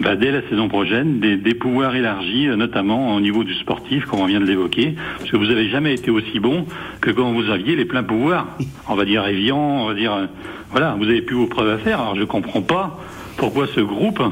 bah, 0.00 0.16
dès 0.16 0.30
la 0.30 0.42
saison 0.48 0.68
prochaine, 0.68 1.20
des, 1.20 1.36
des 1.36 1.54
pouvoirs 1.54 1.94
élargis, 1.94 2.46
notamment 2.56 3.14
au 3.14 3.20
niveau 3.20 3.44
du 3.44 3.54
sportif, 3.54 4.06
comme 4.06 4.20
on 4.20 4.26
vient 4.26 4.40
de 4.40 4.46
l'évoquer, 4.46 4.94
parce 5.18 5.30
que 5.30 5.36
vous 5.36 5.50
avez 5.50 5.68
jamais 5.68 5.94
été 5.94 6.10
aussi 6.10 6.40
bon 6.40 6.66
que 7.00 7.10
quand 7.10 7.32
vous 7.32 7.50
aviez 7.50 7.76
les 7.76 7.84
pleins 7.84 8.02
pouvoirs. 8.02 8.46
On 8.88 8.94
va 8.94 9.04
dire 9.04 9.26
Evian, 9.26 9.58
on 9.58 9.86
va 9.86 9.94
dire, 9.94 10.12
euh, 10.12 10.26
voilà, 10.70 10.96
vous 10.98 11.04
avez 11.04 11.22
plus 11.22 11.36
vos 11.36 11.46
preuves 11.46 11.70
à 11.70 11.78
faire. 11.78 12.00
Alors, 12.00 12.16
je 12.16 12.24
comprends 12.24 12.62
pas 12.62 12.98
pourquoi 13.36 13.66
ce 13.66 13.80
groupe, 13.80 14.22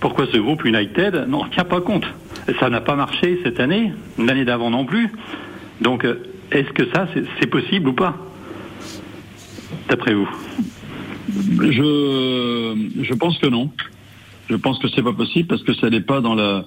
pourquoi 0.00 0.26
ce 0.32 0.38
groupe 0.38 0.64
United 0.64 1.26
n'en 1.28 1.44
tient 1.48 1.64
pas 1.64 1.80
compte. 1.80 2.04
Ça 2.60 2.70
n'a 2.70 2.80
pas 2.80 2.94
marché 2.96 3.40
cette 3.44 3.60
année, 3.60 3.92
l'année 4.18 4.44
d'avant 4.44 4.70
non 4.70 4.84
plus. 4.84 5.10
Donc, 5.80 6.04
euh, 6.04 6.14
est-ce 6.50 6.70
que 6.70 6.84
ça, 6.94 7.08
c'est- 7.40 7.46
possible 7.46 7.88
ou 7.88 7.92
pas 7.92 8.16
D'après 9.88 10.14
vous? 10.14 10.28
Je, 11.60 12.74
je 13.02 13.14
pense 13.14 13.38
que 13.38 13.46
non. 13.48 13.70
Je 14.48 14.56
pense 14.56 14.78
que 14.78 14.88
c'est 14.88 15.02
pas 15.02 15.12
possible 15.12 15.46
parce 15.48 15.62
que 15.62 15.74
ça 15.74 15.90
n'est 15.90 16.00
pas 16.00 16.20
dans 16.20 16.34
la, 16.34 16.64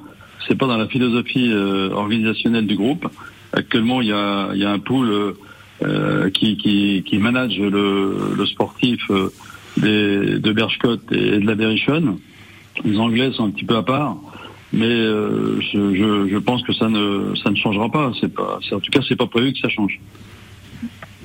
c'est 0.47 0.57
pas 0.57 0.67
dans 0.67 0.77
la 0.77 0.87
philosophie 0.87 1.51
euh, 1.51 1.89
organisationnelle 1.91 2.67
du 2.67 2.75
groupe. 2.75 3.07
Actuellement, 3.53 4.01
il 4.01 4.09
y 4.09 4.13
a, 4.13 4.49
il 4.53 4.59
y 4.59 4.65
a 4.65 4.71
un 4.71 4.79
pool 4.79 5.33
euh, 5.83 6.29
qui, 6.29 6.57
qui, 6.57 7.03
qui 7.05 7.17
manage 7.17 7.57
le, 7.57 8.33
le 8.37 8.45
sportif 8.45 9.01
de 9.77 10.51
Berchcott 10.51 11.01
et 11.11 11.39
de 11.39 11.45
la 11.47 11.55
Berrichonne. 11.55 12.17
Les 12.83 12.97
Anglais 12.97 13.31
sont 13.33 13.45
un 13.45 13.51
petit 13.51 13.65
peu 13.65 13.75
à 13.77 13.83
part, 13.83 14.15
mais 14.73 14.85
euh, 14.85 15.59
je, 15.61 15.95
je, 15.95 16.29
je 16.31 16.37
pense 16.37 16.63
que 16.63 16.73
ça 16.73 16.87
ne, 16.89 17.33
ça 17.43 17.49
ne 17.51 17.55
changera 17.55 17.89
pas. 17.89 18.11
C'est 18.19 18.33
pas, 18.33 18.59
c'est- 18.67 18.75
en 18.75 18.79
tout 18.79 18.91
cas, 18.91 19.01
c'est 19.07 19.15
pas 19.17 19.27
prévu 19.27 19.53
que 19.53 19.59
ça 19.59 19.69
change. 19.69 19.99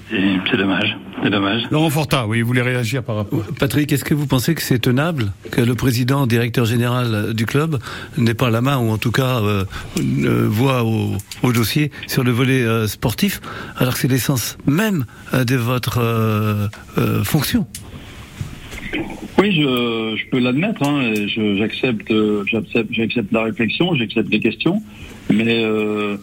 C'est 0.09 0.57
dommage. 0.57 0.97
C'est 1.21 1.31
dommage. 1.31 1.63
Laurent 1.73 1.91
Forta, 1.91 2.29
oui, 2.29 2.41
vous 2.41 2.47
voulez 2.47 2.63
réagir 2.63 3.03
par 3.03 3.17
rapport 3.17 3.43
Patrick, 3.59 3.91
est-ce 3.91 4.05
que 4.05 4.15
vous 4.15 4.29
pensez 4.29 4.55
que 4.55 4.63
c'est 4.63 4.79
tenable 4.79 5.33
que 5.51 5.61
le 5.61 5.75
président, 5.75 6.29
directeur 6.29 6.65
général 6.65 7.35
du 7.35 7.45
club 7.45 7.79
n'ait 8.17 8.35
pas 8.35 8.49
la 8.51 8.61
main 8.61 8.79
ou 8.79 8.91
en 8.91 8.99
tout 8.99 9.11
cas 9.11 9.41
euh, 9.43 9.65
euh, 9.99 10.47
voit 10.49 10.85
au, 10.85 11.15
au 11.43 11.53
dossier 11.53 11.91
sur 12.07 12.23
le 12.23 12.31
volet 12.31 12.63
euh, 12.63 12.87
sportif 12.87 13.41
alors 13.79 13.95
que 13.95 13.99
c'est 13.99 14.07
l'essence 14.09 14.57
même 14.67 15.07
euh, 15.35 15.43
de 15.43 15.57
votre 15.57 15.99
euh, 16.01 16.69
euh, 16.99 17.25
fonction? 17.25 17.67
Oui, 19.39 19.53
je, 19.53 20.29
peux 20.31 20.39
l'admettre. 20.39 20.83
Hein, 20.83 21.13
j'accepte, 21.59 22.11
euh, 22.11 22.45
j'accepte, 22.47 22.93
j'accepte 22.93 23.33
la 23.33 23.45
réflexion, 23.45 23.95
j'accepte 23.95 24.31
les 24.31 24.41
questions, 24.41 24.83
mais 25.31 25.65
euh, 25.65 26.17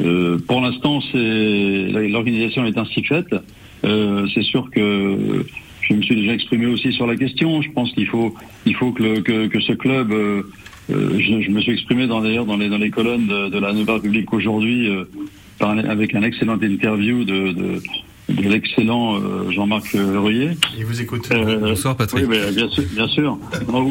euh, 0.00 0.38
pour 0.46 0.60
l'instant, 0.60 1.00
l'organisation 1.14 2.64
est 2.66 2.78
ainsi 2.78 3.02
faite. 3.02 3.34
C'est 3.82 4.42
sûr 4.42 4.70
que 4.70 5.44
je 5.82 5.94
me 5.94 6.02
suis 6.02 6.16
déjà 6.16 6.34
exprimé 6.34 6.66
aussi 6.66 6.92
sur 6.92 7.06
la 7.06 7.16
question. 7.16 7.62
Je 7.62 7.70
pense 7.70 7.92
qu'il 7.92 8.06
faut, 8.06 8.34
il 8.66 8.74
faut 8.74 8.92
que, 8.92 9.20
que, 9.20 9.60
ce 9.60 9.72
club. 9.72 10.12
je, 10.88 11.50
me 11.50 11.60
suis 11.60 11.72
exprimé 11.72 12.06
d'ailleurs 12.06 12.44
dans 12.44 12.56
les 12.56 12.68
dans 12.68 12.78
les 12.78 12.90
colonnes 12.90 13.26
de, 13.26 13.58
la 13.58 13.72
Nouvelle 13.72 13.96
République 13.96 14.32
aujourd'hui 14.32 14.90
avec 15.60 16.14
un 16.14 16.22
excellent 16.22 16.58
interview 16.60 17.24
de, 17.24 17.80
de 18.28 18.48
l'excellent 18.48 19.16
euh, 19.16 19.50
Jean-Marc 19.50 19.92
Leroyer. 19.94 20.50
Il 20.78 20.84
vous 20.84 21.00
écoute. 21.00 21.28
Bonsoir 21.60 21.96
Patrick. 21.96 22.26
Oui, 22.28 22.36
bien 22.54 22.68
sûr. 22.68 22.84
Bien 22.94 23.08
sûr. 23.08 23.38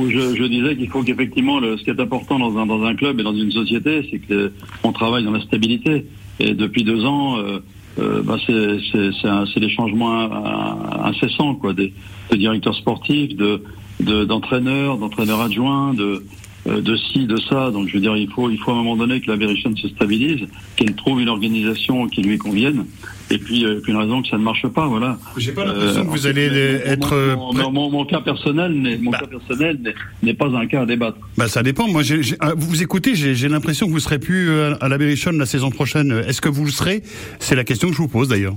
Je, 0.10 0.36
je 0.36 0.44
disais 0.46 0.76
qu'il 0.76 0.90
faut 0.90 1.02
qu'effectivement, 1.04 1.60
ce 1.62 1.84
qui 1.84 1.90
est 1.90 2.00
important 2.00 2.38
dans 2.40 2.56
un, 2.58 2.66
dans 2.66 2.84
un 2.84 2.96
club 2.96 3.20
et 3.20 3.24
dans 3.24 3.34
une 3.36 3.52
société, 3.52 4.08
c'est 4.12 4.20
que 4.20 4.52
on 4.84 4.92
travaille 4.92 5.24
dans 5.24 5.32
la 5.32 5.42
stabilité. 5.42 6.06
Et 6.40 6.54
depuis 6.54 6.84
deux 6.84 7.04
ans, 7.04 7.38
euh, 7.40 7.60
euh, 8.00 8.22
bah, 8.22 8.38
c'est 8.46 9.60
des 9.60 9.70
changements 9.70 10.14
in- 10.22 11.06
incessants, 11.06 11.56
quoi, 11.56 11.74
des, 11.74 11.94
de 12.32 12.36
directeurs 12.38 12.76
sportifs, 12.76 13.36
de 13.36 13.62
de- 14.00 14.26
d'entraîneurs, 14.26 14.98
d'entraîneurs 15.00 15.42
adjoints, 15.42 15.96
de 15.96 16.24
euh, 16.68 16.82
de 16.82 16.96
ci, 16.96 17.26
de 17.26 17.38
ça. 17.38 17.72
Donc, 17.72 17.88
je 17.88 17.94
veux 17.96 18.00
dire, 18.02 18.16
il 18.16 18.30
faut, 18.30 18.52
il 18.52 18.60
faut 18.60 18.70
à 18.70 18.74
un 18.76 18.78
moment 18.78 18.98
donné 18.98 19.20
que 19.22 19.32
la 19.32 19.38
Berrichonne 19.38 19.76
se 19.78 19.88
stabilise, 19.88 20.46
qu'elle 20.76 20.94
trouve 20.94 21.20
une 21.22 21.30
organisation 21.30 22.08
qui 22.08 22.22
lui 22.22 22.38
convienne, 22.38 22.86
et 23.30 23.38
puis, 23.38 23.66
euh, 23.66 23.80
puis 23.82 23.92
une 23.92 23.98
raison 23.98 24.22
que 24.22 24.28
ça 24.30 24.38
ne 24.38 24.44
marche 24.44 24.68
pas, 24.68 24.88
voilà. 24.88 25.18
J'ai 25.38 25.52
pas 25.52 25.66
l'impression 25.66 26.06
que 26.06 26.10
vous 26.12 26.28
allez 26.28 26.50
mon- 26.50 26.92
être, 26.92 27.14
euh, 27.14 27.36
Mon, 27.36 27.54
mon- 27.54 27.72
mon- 27.72 27.92
mon 27.92 28.06
cas 28.06 28.22
personnel 28.22 28.72
n'est, 28.74 28.98
mon 28.98 29.12
cas 29.12 29.28
personnel 29.28 29.80
n'est, 30.24 30.34
pas 30.34 30.48
un 30.48 30.66
cas 30.68 30.82
à 30.82 30.86
débattre. 30.86 31.18
Bah 31.38 31.48
ça 31.48 31.64
dépend. 31.64 31.88
Moi, 31.88 32.04
j'ai- 32.04 32.22
ah, 32.40 32.54
vous 32.56 32.68
vous 32.68 32.82
écoutez, 32.84 33.16
j'ai 33.16 33.50
l'impression 33.50 33.88
que 33.88 33.92
vous 33.92 34.00
serez 34.00 34.20
plus 34.20 34.50
euh, 34.50 34.76
à 34.82 34.88
la 34.88 34.98
Berrichonne 34.98 35.38
la 35.38 35.46
saison 35.46 35.70
prochaine. 35.72 36.24
Est-ce 36.28 36.42
que 36.42 36.50
vous 36.50 36.66
le 36.66 36.72
serez? 36.72 37.04
C'est 37.40 37.56
la 37.56 37.64
question 37.64 37.90
que 37.90 37.94
je 37.96 38.02
vous 38.02 38.08
pose 38.08 38.28
d'ailleurs. 38.30 38.56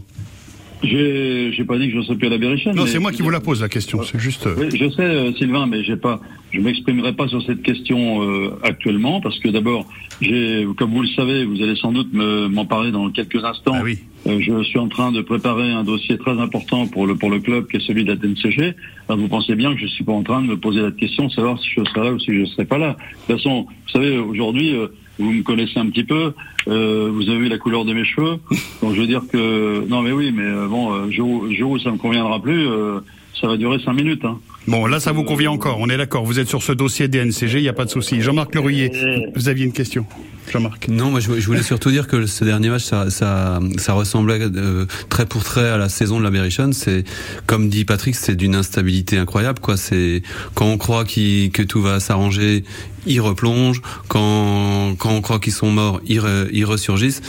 J'ai, 0.83 1.53
j'ai 1.53 1.65
pas 1.65 1.79
dit 1.79 1.87
que 1.89 1.93
je 1.93 1.99
ne 1.99 2.03
serais 2.03 2.17
plus 2.17 2.27
à 2.29 2.31
la 2.31 2.39
Berrichonne. 2.39 2.75
Non, 2.75 2.87
c'est 2.87 2.99
moi 2.99 3.13
qui 3.13 3.21
vous 3.23 3.31
la 3.31 3.41
pose 3.41 3.61
la 3.61 3.69
question. 3.69 4.03
C'est 4.03 4.19
juste. 4.19 4.47
euh, 4.47 4.55
Oui, 4.57 4.69
je 4.73 4.89
sais, 4.91 5.03
euh, 5.03 5.33
Sylvain, 5.35 5.67
mais 5.67 5.85
j'ai 5.85 5.97
pas, 5.97 6.21
je 6.53 6.61
m'exprimerai 6.61 7.13
pas 7.13 7.29
sur 7.29 7.43
cette 7.45 7.63
question 7.63 8.23
euh, 8.23 8.59
actuellement 8.63 9.21
parce 9.21 9.39
que 9.41 9.49
d'abord, 9.51 9.87
j'ai, 10.23 10.67
comme 10.79 10.93
vous 10.93 11.03
le 11.03 11.09
savez, 11.09 11.45
vous 11.45 11.63
allez 11.63 11.77
sans 11.77 11.93
doute 11.93 12.13
me- 12.15 12.49
m'en 12.49 12.65
parler 12.65 12.91
dans 12.93 13.11
quelques 13.11 13.45
instants. 13.45 13.75
Ah 13.75 13.83
Euh, 14.27 14.39
je 14.41 14.63
suis 14.65 14.79
en 14.79 14.89
train 14.89 15.13
de 15.13 15.21
préparer 15.23 15.71
un 15.71 15.83
dossier 15.85 16.19
très 16.19 16.39
important 16.39 16.87
pour 16.87 17.07
le 17.07 17.15
pour 17.15 17.31
le 17.31 17.41
club, 17.41 17.67
qui 17.69 17.77
est 17.79 17.87
celui 17.87 18.05
de 18.05 18.13
la 18.13 18.17
TNCG. 18.19 18.75
Alors, 19.09 19.19
vous 19.19 19.29
pensez 19.29 19.55
bien 19.55 19.75
que 19.75 19.81
je 19.81 19.87
suis 19.87 20.05
pas 20.05 20.13
en 20.13 20.23
train 20.23 20.43
de 20.43 20.47
me 20.49 20.57
poser 20.59 20.81
la 20.83 20.91
question 20.91 21.27
de 21.27 21.33
savoir 21.33 21.59
si 21.61 21.69
je 21.77 21.85
serai 21.85 22.05
là 22.05 22.13
ou 22.13 22.19
si 22.19 22.39
je 22.39 22.45
serai 22.47 22.65
pas 22.67 22.77
là. 22.79 22.97
De 23.29 23.35
toute 23.35 23.37
façon, 23.43 23.63
vous 23.67 23.91
savez, 23.93 24.19
aujourd'hui, 24.19 24.75
euh, 24.75 24.89
vous 25.21 25.33
me 25.33 25.43
connaissez 25.43 25.79
un 25.79 25.87
petit 25.91 26.05
peu. 26.05 26.33
euh, 26.69 27.11
vous 27.13 27.29
avez 27.29 27.39
vu 27.39 27.49
la 27.49 27.59
couleur 27.59 27.85
de 27.85 27.93
mes 27.95 28.05
cheveux. 28.05 28.39
Donc, 28.83 28.95
je 28.95 29.01
veux 29.01 29.07
dire 29.07 29.23
que 29.31 29.85
non, 29.89 30.03
mais 30.03 30.13
oui, 30.13 30.33
mais 30.35 30.43
euh, 30.45 30.67
bon, 30.67 31.11
jour, 31.11 31.51
jour 31.51 31.73
où 31.73 31.79
ça 31.79 31.91
me 31.91 31.99
conviendra 31.99 32.41
plus, 32.41 32.67
euh, 32.67 33.01
ça 33.39 33.47
va 33.49 33.57
durer 33.57 33.79
cinq 33.85 33.93
minutes. 33.95 34.25
Hein. 34.25 34.39
Bon, 34.67 34.87
là, 34.87 35.01
ça 35.01 35.13
vous 35.13 35.25
convient 35.25 35.51
encore. 35.51 35.79
On 35.81 35.89
est 35.89 35.97
d'accord. 35.97 36.25
Vous 36.25 36.39
êtes 36.39 36.49
sur 36.49 36.63
ce 36.63 36.73
dossier 36.73 37.09
DNCG, 37.09 37.59
il 37.59 37.63
n'y 37.63 37.69
a 37.69 37.73
pas 37.73 37.85
de 37.87 37.91
souci. 37.91 38.21
Jean-Marc 38.21 38.55
Lerouillet, 38.55 38.93
vous 39.35 39.49
aviez 39.49 39.65
une 39.65 39.73
question. 39.73 40.05
Jean-Marc. 40.53 40.89
Non, 40.89 41.11
moi 41.11 41.21
je, 41.21 41.29
voulais 41.31 41.63
surtout 41.63 41.91
dire 41.91 42.07
que 42.09 42.27
ce 42.27 42.45
dernier 42.45 42.71
match, 42.71 42.83
ça, 42.83 43.09
ça, 43.11 43.61
ça 43.79 43.93
ressemblait 43.93 44.41
euh, 44.41 44.85
très 45.09 45.25
pour 45.25 45.45
trait 45.45 45.69
à 45.69 45.77
la 45.79 45.89
saison 45.89 46.19
de 46.19 46.25
la 46.25 46.31
Berrichonne. 46.31 46.73
C'est, 46.73 47.05
comme 47.47 47.69
dit 47.69 47.85
Patrick, 47.85 48.15
c'est 48.17 48.35
d'une 48.35 48.55
instabilité 48.57 49.17
incroyable. 49.17 49.61
Quoi. 49.61 49.77
C'est 49.77 50.23
quand 50.55 50.67
on 50.67 50.77
croit 50.79 51.05
qu'il- 51.05 51.51
que 51.53 51.63
tout 51.63 51.81
va 51.81 52.01
s'arranger, 52.01 52.65
ils 53.07 53.21
replongent. 53.21 53.81
Quand, 54.09 54.95
quand 54.99 55.11
on 55.11 55.21
croit 55.21 55.39
qu'ils 55.39 55.53
sont 55.53 55.71
morts, 55.71 56.01
ils, 56.07 56.19
re- 56.21 56.49
ils 56.53 56.65
ressurgissent. 56.65 57.23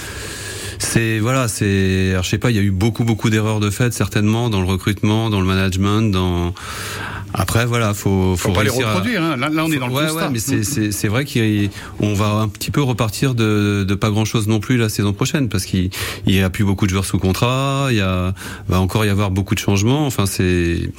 C'est 0.83 1.19
voilà, 1.19 1.47
c'est 1.47 2.15
je 2.21 2.27
sais 2.27 2.39
pas, 2.39 2.49
il 2.49 2.55
y 2.55 2.59
a 2.59 2.63
eu 2.63 2.71
beaucoup 2.71 3.03
beaucoup 3.03 3.29
d'erreurs 3.29 3.59
de 3.59 3.69
fait 3.69 3.93
certainement 3.93 4.49
dans 4.49 4.59
le 4.61 4.65
recrutement, 4.65 5.29
dans 5.29 5.39
le 5.39 5.45
management, 5.45 6.09
dans 6.11 6.55
après 7.35 7.65
voilà, 7.67 7.93
faut 7.93 8.35
faut, 8.35 8.49
Faut 8.49 8.51
pas 8.51 8.63
les 8.63 8.71
à- 8.71 8.73
reproduire. 8.87 9.21
Hein. 9.21 9.37
Là, 9.37 9.49
là, 9.49 9.63
on 9.63 9.71
est 9.71 9.77
dans 9.77 9.87
le 9.87 9.93
ouais, 9.93 10.05
constat. 10.07 10.25
ouais, 10.25 10.29
mais 10.33 10.39
c'est- 10.39 10.63
c'est 10.63 10.91
c'est 10.91 11.07
vrai 11.07 11.23
qu'on 11.25 12.13
va 12.15 12.31
un 12.31 12.47
petit 12.47 12.71
peu 12.71 12.81
repartir 12.81 13.35
de, 13.35 13.85
de 13.87 13.95
pas 13.95 14.09
grand 14.09 14.25
chose 14.25 14.47
non 14.47 14.59
plus 14.59 14.77
la 14.77 14.89
saison 14.89 15.13
prochaine 15.13 15.49
parce 15.49 15.65
qu'il 15.65 15.91
il 16.25 16.33
y 16.35 16.41
a 16.41 16.49
plus 16.49 16.63
beaucoup 16.65 16.85
de 16.85 16.91
joueurs 16.91 17.05
sous 17.05 17.19
contrat, 17.19 17.87
il 17.91 17.97
y 17.97 18.01
a 18.01 18.33
va 18.67 18.79
encore 18.79 19.05
y 19.05 19.09
avoir 19.09 19.29
beaucoup 19.29 19.53
de 19.53 19.59
changements. 19.59 20.07
Enfin 20.07 20.25
c'est 20.25 20.89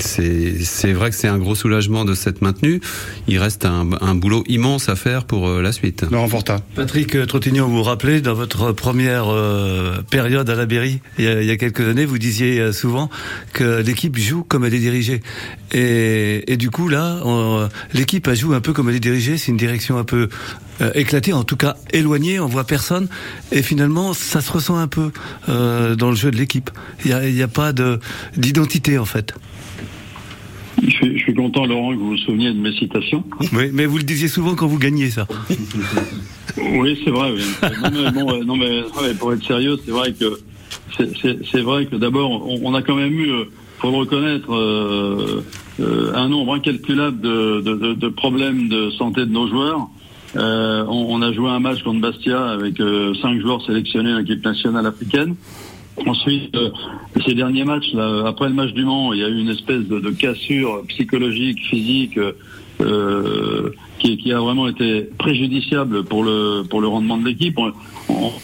c'est 0.00 0.92
vrai 0.92 1.10
que 1.10 1.16
c'est 1.16 1.28
un 1.28 1.38
gros 1.38 1.54
soulagement 1.54 2.04
de 2.04 2.14
s'être 2.14 2.42
maintenu. 2.42 2.80
Il 3.28 3.38
reste 3.38 3.64
un, 3.64 3.88
un 4.00 4.14
boulot 4.14 4.44
immense 4.48 4.88
à 4.88 4.96
faire 4.96 5.24
pour 5.24 5.48
euh, 5.48 5.62
la 5.62 5.72
suite. 5.72 6.04
Laurent 6.10 6.28
Forta. 6.28 6.60
Patrick 6.74 7.26
Trottignon, 7.26 7.66
vous 7.66 7.76
vous 7.76 7.82
rappelez, 7.82 8.20
dans 8.20 8.34
votre 8.34 8.72
première 8.72 9.26
euh, 9.28 10.02
période 10.10 10.48
à 10.48 10.54
la 10.54 10.66
Berry, 10.66 11.00
il 11.18 11.24
y, 11.24 11.28
a, 11.28 11.42
il 11.42 11.46
y 11.46 11.50
a 11.50 11.56
quelques 11.56 11.80
années, 11.80 12.04
vous 12.04 12.18
disiez 12.18 12.60
euh, 12.60 12.72
souvent 12.72 13.10
que 13.52 13.80
l'équipe 13.82 14.16
joue 14.18 14.42
comme 14.42 14.64
elle 14.64 14.74
est 14.74 14.78
dirigée. 14.78 15.20
Et, 15.72 16.52
et 16.52 16.56
du 16.56 16.70
coup, 16.70 16.88
là, 16.88 17.20
l'équipe 17.94 18.26
a 18.26 18.34
joué 18.34 18.56
un 18.56 18.60
peu 18.60 18.72
comme 18.72 18.88
elle 18.88 18.96
est 18.96 19.00
dirigée. 19.00 19.38
C'est 19.38 19.52
une 19.52 19.56
direction 19.56 19.98
un 19.98 20.04
peu 20.04 20.28
euh, 20.80 20.90
éclatée, 20.94 21.32
en 21.32 21.44
tout 21.44 21.56
cas 21.56 21.76
éloignée, 21.92 22.40
on 22.40 22.46
voit 22.46 22.64
personne. 22.64 23.08
Et 23.52 23.62
finalement, 23.62 24.12
ça 24.14 24.40
se 24.40 24.50
ressent 24.52 24.76
un 24.76 24.88
peu 24.88 25.10
euh, 25.48 25.94
dans 25.94 26.10
le 26.10 26.16
jeu 26.16 26.30
de 26.30 26.36
l'équipe. 26.36 26.70
Il 27.04 27.14
n'y 27.14 27.42
a, 27.42 27.44
a 27.44 27.48
pas 27.48 27.72
de 27.72 27.98
d'identité, 28.36 28.98
en 28.98 29.04
fait. 29.04 29.34
Je 30.82 30.88
suis, 30.90 31.18
je 31.18 31.22
suis 31.24 31.34
content, 31.34 31.66
Laurent, 31.66 31.92
que 31.92 31.98
vous 31.98 32.10
vous 32.10 32.16
souveniez 32.16 32.52
de 32.52 32.58
mes 32.58 32.72
citations. 32.72 33.22
Oui, 33.52 33.70
mais 33.72 33.84
vous 33.86 33.98
le 33.98 34.02
disiez 34.04 34.28
souvent 34.28 34.54
quand 34.54 34.66
vous 34.66 34.78
gagnez, 34.78 35.10
ça. 35.10 35.26
Oui, 36.56 36.98
c'est 37.04 37.10
vrai. 37.10 37.32
oui. 37.32 37.42
Non, 37.82 37.90
mais, 38.02 38.10
bon, 38.12 38.44
non, 38.44 38.56
mais, 38.56 38.82
pour 39.18 39.32
être 39.32 39.44
sérieux, 39.46 39.76
c'est 39.84 39.90
vrai 39.92 40.12
que 40.12 40.38
c'est- 40.96 41.60
vrai 41.60 41.86
que 41.86 41.96
d'abord, 41.96 42.30
on, 42.48 42.60
on 42.64 42.74
a 42.74 42.82
quand 42.82 42.96
même 42.96 43.12
eu, 43.12 43.30
euh, 43.30 43.44
faut 43.78 43.90
le 43.90 43.96
reconnaître, 43.98 44.52
euh, 44.54 45.44
euh, 45.80 46.12
un 46.14 46.28
nombre 46.28 46.54
incalculable 46.54 47.20
de, 47.20 47.60
de, 47.60 47.74
de- 47.74 47.94
de 47.94 48.08
problèmes 48.08 48.68
de 48.68 48.90
santé 48.90 49.20
de 49.26 49.30
nos 49.32 49.48
joueurs. 49.48 49.88
Euh, 50.36 50.84
on, 50.88 51.20
a 51.22 51.32
joué 51.32 51.48
un 51.48 51.58
match 51.58 51.82
contre 51.82 52.00
Bastia 52.00 52.50
avec 52.50 52.78
euh, 52.80 53.14
cinq 53.20 53.40
joueurs 53.40 53.64
sélectionnés 53.64 54.12
en 54.12 54.18
équipe 54.18 54.44
nationale 54.44 54.86
africaine. 54.86 55.34
Ensuite, 56.06 56.54
euh, 56.56 56.70
ces 57.26 57.34
derniers 57.34 57.64
matchs, 57.64 57.94
après 58.24 58.48
le 58.48 58.54
match 58.54 58.72
du 58.72 58.84
Mans, 58.84 59.12
il 59.12 59.20
y 59.20 59.24
a 59.24 59.28
eu 59.28 59.38
une 59.38 59.50
espèce 59.50 59.86
de, 59.86 60.10
cassure 60.10 60.84
psychologique, 60.88 61.58
physique, 61.68 62.18
qui, 63.98 64.32
a 64.32 64.40
vraiment 64.40 64.68
été 64.68 65.02
préjudiciable 65.18 66.04
pour 66.04 66.24
le 66.24 66.62
pour 66.62 66.80
le 66.80 66.86
rendement 66.86 67.18
de 67.18 67.26
l'équipe. 67.26 67.58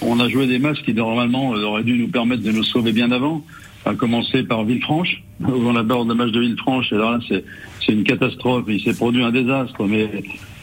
On, 0.03 0.21
a 0.21 0.29
joué 0.29 0.47
des 0.47 0.59
matchs 0.59 0.83
qui 0.83 0.93
normalement 0.93 1.51
auraient 1.51 1.85
dû 1.85 1.99
nous 1.99 2.09
permettre 2.09 2.43
de 2.43 2.51
nous 2.51 2.65
sauver 2.65 2.93
bien 2.93 3.11
avant. 3.13 3.43
À 3.87 3.95
commencer 3.95 4.43
par 4.43 4.65
Villefranche, 4.65 5.23
où 5.41 5.53
on 5.53 5.77
aborde 5.77 6.09
le 6.09 6.17
match 6.17 6.33
de 6.33 6.41
Villefranche, 6.41 6.93
et 6.93 6.97
là 6.97 7.21
c'est 7.29 7.45
c'est 7.81 7.93
une 7.93 8.03
catastrophe. 8.03 8.65
Il 8.69 8.83
s'est 8.83 8.97
produit 8.97 9.23
un 9.23 9.31
désastre, 9.31 9.87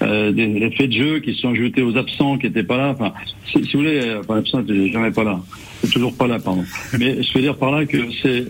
euh, 0.04 0.32
des, 0.32 0.48
les 0.48 0.72
faits 0.72 0.90
de 0.90 0.96
jeu 0.96 1.20
qui 1.20 1.34
se 1.34 1.40
sont 1.42 1.50
ajoutés 1.50 1.82
aux 1.82 1.96
absents 1.98 2.38
qui 2.38 2.48
n'étaient 2.48 2.64
pas 2.64 2.78
là. 2.78 2.90
Enfin, 2.98 3.14
si, 3.48 3.64
si 3.66 3.72
vous 3.74 3.80
voulez, 3.80 4.00
euh, 4.04 4.20
enfin, 4.22 4.36
l'absent 4.36 4.62
n'était 4.62 4.92
jamais 4.92 5.12
pas 5.12 5.24
là. 5.24 5.40
C'est 5.84 5.92
toujours 5.92 6.16
pas 6.16 6.28
là, 6.28 6.40
pardon. 6.40 6.64
Mais 7.00 7.24
je 7.24 7.34
veux 7.34 7.42
dire 7.42 7.58
par 7.58 7.72
là 7.72 7.86
que 7.86 7.98
c'est 8.22 8.46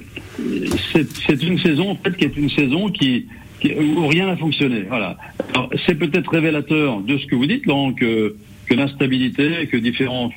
c'est 0.92 1.08
c'est 1.28 1.42
une 1.44 1.60
saison 1.60 1.92
en 1.92 1.96
fait 1.96 2.16
qui 2.18 2.26
est 2.26 2.36
une 2.38 2.50
saison 2.50 2.90
qui, 2.90 3.28
qui- 3.62 3.74
où 3.76 4.08
rien 4.08 4.28
n'a 4.28 4.38
fonctionné. 4.38 4.84
Voilà. 4.88 5.18
Alors, 5.54 5.70
c'est 5.86 5.96
peut-être 5.96 6.30
révélateur 6.32 7.02
de 7.02 7.18
ce 7.18 7.26
que 7.28 7.36
vous 7.36 7.46
dites, 7.46 7.66
Laurent, 7.66 7.94
que 7.94 8.36
que 8.66 8.74
l'instabilité, 8.76 9.68
que 9.72 9.78
différents 9.78 10.32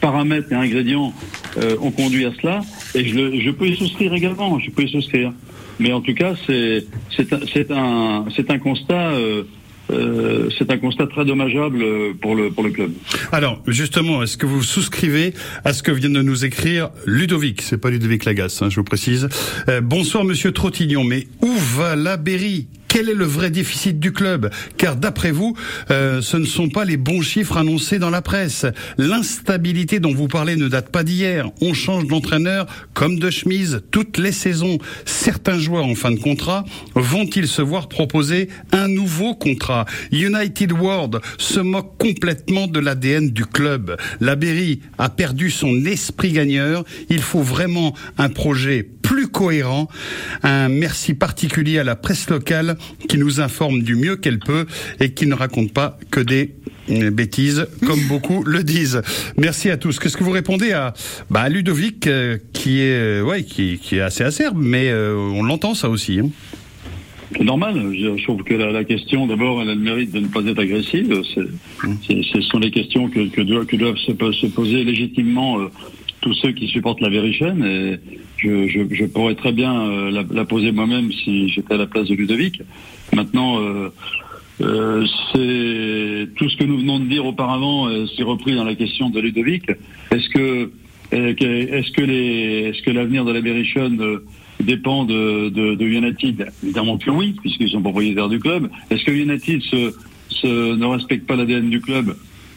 paramètres 0.00 0.50
et 0.52 0.54
ingrédients 0.54 1.12
euh, 1.58 1.76
ont 1.82 1.90
conduit 1.90 2.24
à 2.24 2.32
cela. 2.40 2.60
Et 2.94 3.04
je, 3.04 3.14
le- 3.14 3.40
je 3.40 3.50
peux 3.50 3.66
y 3.68 3.76
souscrire 3.76 4.14
également. 4.14 4.58
Je 4.58 4.70
peux 4.70 4.82
y 4.84 4.88
souscrire. 4.88 5.32
Mais 5.80 5.92
en 5.92 6.00
tout 6.00 6.14
cas, 6.14 6.34
c'est 6.46 6.84
c'est 7.16 7.32
un 7.32 7.40
c'est 7.52 7.70
un 7.70 8.24
c'est 8.34 8.50
un 8.50 8.58
constat. 8.58 9.10
euh, 9.12 9.44
euh, 9.90 10.48
c'est 10.58 10.70
un 10.70 10.78
constat 10.78 11.06
très 11.06 11.24
dommageable 11.24 11.82
euh, 11.82 12.12
pour 12.20 12.34
le 12.34 12.50
pour 12.50 12.64
le 12.64 12.70
club. 12.70 12.92
Alors, 13.32 13.62
justement, 13.66 14.22
est-ce 14.22 14.36
que 14.36 14.46
vous 14.46 14.62
souscrivez 14.62 15.34
à 15.64 15.72
ce 15.72 15.82
que 15.82 15.90
vient 15.90 16.10
de 16.10 16.22
nous 16.22 16.44
écrire 16.44 16.90
Ludovic? 17.06 17.62
C'est 17.62 17.78
pas 17.78 17.90
Ludovic 17.90 18.24
Lagasse, 18.24 18.62
hein, 18.62 18.70
je 18.70 18.76
vous 18.76 18.84
précise. 18.84 19.28
Euh, 19.68 19.80
bonsoir, 19.80 20.24
Monsieur 20.24 20.52
Trottignon, 20.52 21.04
mais 21.04 21.26
où 21.42 21.52
va 21.76 21.96
la 21.96 22.16
Berry 22.16 22.66
quel 22.88 23.08
est 23.08 23.14
le 23.14 23.24
vrai 23.24 23.50
déficit 23.50 24.00
du 24.00 24.12
club 24.12 24.50
Car 24.76 24.96
d'après 24.96 25.30
vous, 25.30 25.54
euh, 25.90 26.20
ce 26.22 26.36
ne 26.36 26.46
sont 26.46 26.68
pas 26.68 26.84
les 26.84 26.96
bons 26.96 27.20
chiffres 27.20 27.56
annoncés 27.56 27.98
dans 27.98 28.10
la 28.10 28.22
presse. 28.22 28.66
L'instabilité 28.96 30.00
dont 30.00 30.14
vous 30.14 30.26
parlez 30.26 30.56
ne 30.56 30.68
date 30.68 30.90
pas 30.90 31.04
d'hier. 31.04 31.50
On 31.60 31.74
change 31.74 32.06
d'entraîneur 32.06 32.66
comme 32.94 33.18
de 33.18 33.30
chemise 33.30 33.82
toutes 33.90 34.18
les 34.18 34.32
saisons. 34.32 34.78
Certains 35.04 35.58
joueurs 35.58 35.84
en 35.84 35.94
fin 35.94 36.10
de 36.10 36.18
contrat 36.18 36.64
vont-ils 36.94 37.46
se 37.46 37.62
voir 37.62 37.88
proposer 37.88 38.48
un 38.72 38.88
nouveau 38.88 39.34
contrat 39.34 39.84
United 40.10 40.72
World 40.72 41.20
se 41.36 41.60
moque 41.60 41.98
complètement 41.98 42.66
de 42.66 42.80
l'ADN 42.80 43.30
du 43.30 43.44
club. 43.44 43.96
La 44.20 44.34
Berry 44.34 44.80
a 44.96 45.08
perdu 45.10 45.50
son 45.50 45.84
esprit 45.84 46.32
gagneur. 46.32 46.84
Il 47.10 47.20
faut 47.20 47.42
vraiment 47.42 47.94
un 48.16 48.28
projet 48.28 48.88
plus 49.08 49.28
cohérent. 49.28 49.88
Un 50.42 50.68
merci 50.68 51.14
particulier 51.14 51.78
à 51.78 51.84
la 51.84 51.96
presse 51.96 52.28
locale 52.28 52.76
qui 53.08 53.16
nous 53.16 53.40
informe 53.40 53.82
du 53.82 53.94
mieux 53.96 54.16
qu'elle 54.16 54.38
peut 54.38 54.66
et 55.00 55.12
qui 55.14 55.26
ne 55.26 55.34
raconte 55.34 55.72
pas 55.72 55.98
que 56.10 56.20
des 56.20 56.54
euh, 56.90 57.10
bêtises, 57.10 57.66
comme 57.86 58.00
beaucoup 58.08 58.44
le 58.44 58.62
disent. 58.62 59.00
Merci 59.38 59.70
à 59.70 59.78
tous. 59.78 59.98
Qu'est-ce 59.98 60.16
que 60.18 60.24
vous 60.24 60.30
répondez 60.30 60.72
à, 60.72 60.92
bah, 61.30 61.40
à 61.40 61.48
Ludovic, 61.48 62.06
euh, 62.06 62.36
qui 62.52 62.80
est, 62.80 62.92
euh, 62.92 63.22
ouais, 63.22 63.44
qui, 63.44 63.78
qui 63.78 63.96
est 63.96 64.00
assez 64.02 64.24
acerbe, 64.24 64.58
mais 64.60 64.90
euh, 64.90 65.16
on 65.16 65.42
l'entend 65.42 65.72
ça 65.72 65.88
aussi. 65.88 66.18
Hein. 66.20 66.28
C'est 67.34 67.44
normal. 67.44 67.74
Je, 67.94 68.22
trouve 68.24 68.42
que 68.42 68.54
la, 68.54 68.72
la 68.72 68.84
question, 68.84 69.26
d'abord, 69.26 69.62
elle 69.62 69.70
a 69.70 69.74
le 69.74 69.80
mérite 69.80 70.12
de 70.12 70.20
ne 70.20 70.26
pas 70.28 70.40
être 70.42 70.58
agressive. 70.60 71.22
C'est- 71.34 71.88
c'est- 72.06 72.22
ce 72.30 72.40
sont 72.42 72.58
les 72.58 72.70
questions 72.70 73.08
que, 73.08 73.26
que, 73.28 73.40
doivent, 73.40 73.64
que 73.66 73.76
doivent 73.76 73.96
se, 74.06 74.12
po- 74.12 74.32
se 74.34 74.46
poser 74.48 74.84
légitimement 74.84 75.60
euh, 75.60 75.68
tous 76.20 76.34
ceux 76.34 76.52
qui 76.52 76.68
supportent 76.68 77.00
la 77.00 77.08
Vérichaine. 77.10 77.64
Et 77.64 77.98
je, 78.38 79.04
pourrais 79.06 79.34
très 79.34 79.52
bien 79.52 79.80
euh, 79.80 80.24
la, 80.30 80.44
poser 80.44 80.72
moi-même 80.72 81.10
si 81.12 81.48
j'étais 81.48 81.74
à 81.74 81.76
la 81.76 81.86
place 81.86 82.08
de 82.08 82.14
Ludovic. 82.14 82.62
Maintenant, 83.14 83.60
euh, 83.60 83.90
euh, 84.60 85.06
c'est 85.32 86.34
tout 86.34 86.48
ce 86.48 86.56
que 86.56 86.64
nous 86.64 86.78
venons 86.78 86.98
de 86.98 87.06
dire 87.06 87.24
auparavant, 87.24 87.88
euh, 87.88 88.06
c'est 88.16 88.24
repris 88.24 88.54
dans 88.54 88.64
la 88.64 88.74
question 88.74 89.10
de 89.10 89.20
Ludovic. 89.20 89.70
Est-ce 90.10 90.28
que 90.30 90.70
est-ce 91.10 91.92
que 92.82 92.90
l'avenir 92.90 93.24
de 93.24 93.32
la 93.32 93.40
dépend 94.60 95.04
de, 95.04 95.48
de, 95.48 95.84
United? 95.84 96.48
Évidemment 96.62 96.98
que 96.98 97.10
oui, 97.10 97.34
puisqu'ils 97.40 97.70
sont 97.70 97.80
propriétaires 97.80 98.28
du 98.28 98.38
club. 98.38 98.68
Est-ce 98.90 99.04
que 99.04 99.12
United 99.12 99.62
se, 99.62 100.74
ne 100.74 100.84
respecte 100.84 101.26
pas 101.26 101.36
l'ADN 101.36 101.70
du 101.70 101.80
club? 101.80 102.14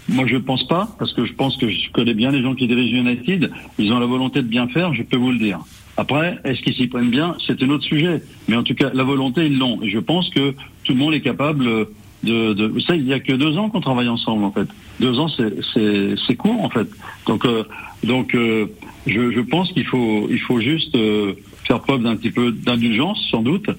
Moi, 0.10 0.26
je 0.28 0.38
pense 0.38 0.68
pas, 0.68 0.90
parce 1.00 1.14
que 1.14 1.26
je 1.26 1.34
pense 1.34 1.56
que 1.58 1.70
je 1.70 1.90
connais 1.92 2.14
bien 2.14 2.32
les 2.32 2.42
gens 2.42 2.56
qui 2.56 2.68
dirigent 2.68 2.98
United. 2.98 3.52
Ils 3.80 3.92
ont 3.94 4.00
la 4.00 4.06
volonté 4.06 4.42
de 4.42 4.48
bien 4.48 4.68
faire, 4.68 4.94
je 4.94 5.04
peux 5.04 5.18
vous 5.18 5.32
le 5.32 5.38
dire. 5.38 5.60
Après, 5.98 6.40
est-ce 6.44 6.62
qu'ils 6.62 6.74
s'y 6.74 6.88
prennent 6.88 7.10
bien? 7.10 7.36
C'est 7.46 7.62
un 7.64 7.70
autre 7.70 7.84
sujet. 7.86 8.22
Mais 8.48 8.56
en 8.56 8.64
tout 8.64 8.74
cas, 8.76 8.92
la 8.94 9.04
volonté, 9.04 9.46
ils 9.46 9.58
l'ont. 9.58 9.82
Et 9.84 9.90
je 9.90 10.00
pense 10.00 10.30
que 10.30 10.52
tout 10.84 10.94
le 10.94 11.00
monde 11.00 11.14
est 11.14 11.22
capable 11.22 11.66
de... 12.24 12.54
de... 12.54 12.66
Vous 12.66 12.80
savez, 12.82 13.00
il 13.00 13.06
n'y 13.06 13.14
a 13.14 13.20
que 13.20 13.34
deux 13.34 13.58
ans 13.58 13.70
qu'on 13.70 13.82
travaille 13.82 14.10
ensemble, 14.10 14.44
en 14.44 14.52
fait. 14.52 14.68
Deux 15.00 15.18
ans, 15.20 15.28
c'est- 15.30 16.36
court, 16.38 16.64
en 16.64 16.70
fait. 16.70 16.88
Donc, 17.28 17.46
euh, 17.46 17.64
donc 18.04 18.34
euh, 18.36 18.66
je, 19.06 19.32
je 19.32 19.40
pense 19.42 19.72
qu'il 19.74 19.86
faut, 19.86 20.28
il 20.30 20.40
faut 20.40 20.60
juste 20.60 20.96
euh, 20.96 21.34
faire 21.66 21.80
preuve 21.82 22.04
d'un 22.04 22.16
petit 22.16 22.32
peu 22.32 22.52
d'indulgence, 22.52 23.20
sans 23.30 23.44
doute, 23.44 23.70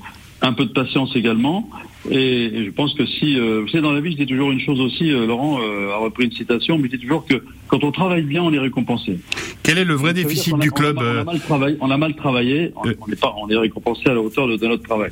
un 0.42 0.52
peu 0.52 0.64
de 0.66 0.72
patience 0.72 1.14
également. 1.16 1.68
Et, 2.10 2.64
je 2.66 2.70
pense 2.70 2.94
que 2.94 3.06
si, 3.06 3.38
euh, 3.38 3.60
vous 3.62 3.68
savez, 3.68 3.80
dans 3.82 3.92
la 3.92 4.00
vie, 4.00 4.12
je 4.12 4.16
dis 4.16 4.26
toujours 4.26 4.50
une 4.50 4.60
chose 4.60 4.80
aussi, 4.80 5.10
euh, 5.12 5.24
Laurent 5.26 5.60
euh, 5.62 5.92
a 5.92 5.98
repris 5.98 6.24
une 6.24 6.32
citation, 6.32 6.76
mais 6.76 6.88
je 6.90 6.96
dis 6.96 7.02
toujours 7.02 7.24
que 7.24 7.42
quand 7.68 7.84
on 7.84 7.92
travaille 7.92 8.24
bien, 8.24 8.42
on 8.42 8.52
est 8.52 8.58
récompensé. 8.58 9.20
Quel 9.62 9.78
est 9.78 9.84
le 9.84 9.94
vrai 9.94 10.12
déficit 10.12 10.54
a- 10.54 10.58
du 10.58 10.68
on 10.68 10.72
a- 10.72 10.74
club 10.74 10.98
On 10.98 11.20
a, 11.20 11.24
mal 11.24 11.40
travaillé, 11.40 11.76
on 11.80 11.90
a 11.90 11.96
mal 11.96 12.14
travaillé, 12.16 12.72
on 12.76 12.80
on 13.00 13.06
n'est 13.08 13.16
pas, 13.16 13.32
on 13.40 13.48
est 13.48 13.56
récompensé 13.56 14.02
à 14.06 14.14
la 14.14 14.20
hauteur 14.20 14.48
de, 14.48 14.56
de 14.56 14.66
notre 14.66 14.82
travail. 14.82 15.10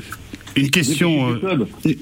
Une 0.56 0.70
question, 0.70 1.38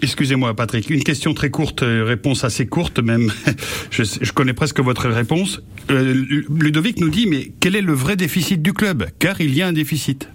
excusez-moi 0.03 0.55
Patrick, 0.55 0.89
une 0.89 1.05
question 1.05 1.35
très 1.35 1.51
courte, 1.51 1.85
réponse 1.85 2.45
assez 2.45 2.67
courte 2.67 2.99
même. 2.99 3.31
je, 3.91 4.33
connais 4.33 4.55
presque 4.55 4.81
votre 4.81 5.07
réponse. 5.11 5.63
Lu- 5.91 6.47
Ludovic 6.59 6.99
nous 6.99 7.11
dit, 7.11 7.27
mais 7.27 7.53
quel 7.61 7.77
est 7.77 7.83
le 7.83 7.93
vrai 7.93 8.17
déficit 8.17 8.63
du 8.63 8.73
club? 8.73 9.05
Car 9.19 9.43
il 9.43 9.55
y 9.55 9.61
a 9.61 9.67
un 9.69 9.75
déficit. 9.75 10.31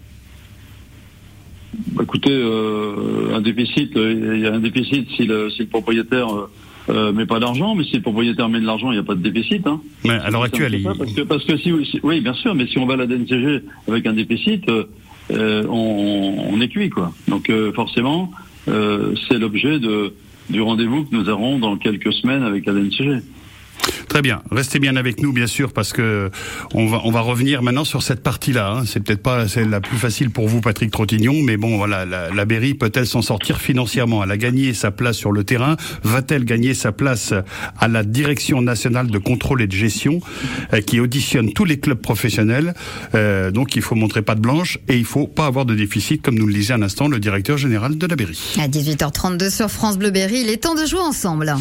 Écoutez, 2.02 2.32
euh, 2.32 3.34
un 3.36 3.42
déficit, 3.42 3.96
euh, 3.98 4.34
il 4.36 4.42
y 4.42 4.48
a 4.48 4.54
un 4.54 4.60
déficit 4.60 5.10
si 5.16 5.26
le, 5.26 5.50
si 5.50 5.60
le 5.64 5.68
propriétaire 5.68 6.28
euh, 6.34 6.50
euh, 6.90 7.12
met 7.14 7.26
pas 7.26 7.40
d'argent, 7.40 7.76
mais 7.76 7.84
si 7.84 7.96
le 7.96 8.02
propriétaire 8.02 8.50
met 8.50 8.60
de 8.60 8.66
l'argent, 8.66 8.92
il 8.92 8.96
n'y 8.96 9.00
a 9.00 9.04
pas 9.04 9.16
de 9.16 9.22
déficit. 9.22 9.66
Hein. 9.68 9.82
Mais 10.06 10.12
à 10.12 10.30
l'heure 10.30 10.44
actuelle, 10.44 10.74
il- 10.76 10.84
parce 10.84 11.14
que 11.14 11.22
parce 11.22 11.46
que 11.46 11.58
si, 11.58 11.72
si- 11.86 12.00
oui, 12.04 12.20
bien 12.22 12.34
sûr, 12.34 12.54
mais 12.56 12.68
si 12.68 12.78
on 12.78 12.86
va 12.86 12.94
à 12.96 12.98
la 12.98 13.06
DNCG 13.08 13.62
avec 13.88 14.06
un 14.06 14.14
déficit, 14.14 14.68
euh, 14.70 14.84
euh, 15.32 15.64
on, 15.70 16.36
on 16.54 16.62
est 16.62 16.68
cuit 16.68 16.90
quoi. 16.90 17.14
Donc 17.28 17.50
euh, 17.50 17.72
forcément, 17.74 18.32
euh, 18.68 19.14
c'est 19.30 19.40
l'objet 19.40 19.80
de 19.80 20.14
du 20.50 20.62
rendez-vous 20.62 21.06
que 21.06 21.16
nous 21.16 21.30
aurons 21.30 21.58
dans 21.58 21.78
quelques 21.78 22.12
semaines 22.14 22.44
avec 22.44 22.66
la 22.66 22.74
DNCG. 22.74 23.20
Très 24.08 24.22
bien. 24.22 24.42
Restez 24.52 24.80
bien 24.80 24.96
avec 24.96 25.22
nous, 25.22 25.34
bien 25.34 25.48
sûr, 25.48 25.74
parce 25.74 25.92
que 25.92 26.30
on 26.74 26.88
va 26.88 27.02
on 27.04 27.12
va 27.12 27.22
revenir 27.22 27.64
maintenant 27.64 27.84
sur 27.84 28.04
cette 28.04 28.22
partie-là. 28.22 28.72
Hein. 28.72 28.84
C'est 28.86 29.00
peut-être 29.00 29.24
pas 29.24 29.48
celle 29.48 29.70
la 29.70 29.82
plus 29.82 29.98
facile 29.98 30.30
pour 30.30 30.48
vous, 30.48 30.62
Patrick 30.62 30.92
Trottignon, 30.92 31.42
mais 31.44 31.58
bon, 31.58 31.78
voilà, 31.78 32.06
la, 32.06 32.30
la 32.30 32.46
Berry 32.46 32.76
peut-elle 32.76 33.08
s'en 33.08 33.22
sortir 33.22 33.60
financièrement? 33.60 34.24
Elle 34.24 34.32
a 34.32 34.38
gagné 34.38 34.74
sa 34.74 34.92
place 34.92 35.18
sur 35.18 35.32
le 35.32 35.44
terrain. 35.44 35.78
Va-t-elle 36.04 36.46
gagner 36.46 36.74
sa 36.76 36.92
place 36.92 37.34
à 37.80 37.88
la 37.88 38.04
direction 38.04 38.62
nationale 38.62 39.08
de 39.08 39.18
contrôle 39.18 39.62
et 39.62 39.68
de 39.68 39.76
gestion, 39.76 40.20
euh, 40.74 40.82
qui 40.82 41.00
auditionne 41.00 41.52
tous 41.54 41.66
les 41.66 41.80
clubs 41.80 42.00
professionnels? 42.00 42.74
Euh, 43.16 43.52
Donc, 43.52 43.76
il 43.76 43.82
faut 43.82 43.96
montrer 43.96 44.22
pas 44.22 44.36
de 44.36 44.42
blanche 44.42 44.78
et 44.88 44.98
il 44.98 45.06
faut 45.06 45.28
pas 45.28 45.48
avoir 45.48 45.66
de 45.66 45.76
déficit, 45.76 46.22
comme 46.22 46.36
nous 46.36 46.48
le 46.48 46.54
disait 46.54 46.74
un 46.74 46.82
instant 46.84 47.08
le 47.08 47.20
directeur 47.20 47.58
général 47.58 47.98
de 47.98 48.08
la 48.08 48.16
Berry. 48.16 48.40
À 48.60 48.68
18h32 48.68 49.50
sur 49.50 49.70
France 49.72 49.98
Bleu 49.98 50.12
Berry, 50.12 50.42
il 50.42 50.50
est 50.50 50.58
temps 50.58 50.76
de 50.76 50.86
jouer 50.86 51.00
ensemble. 51.00 51.56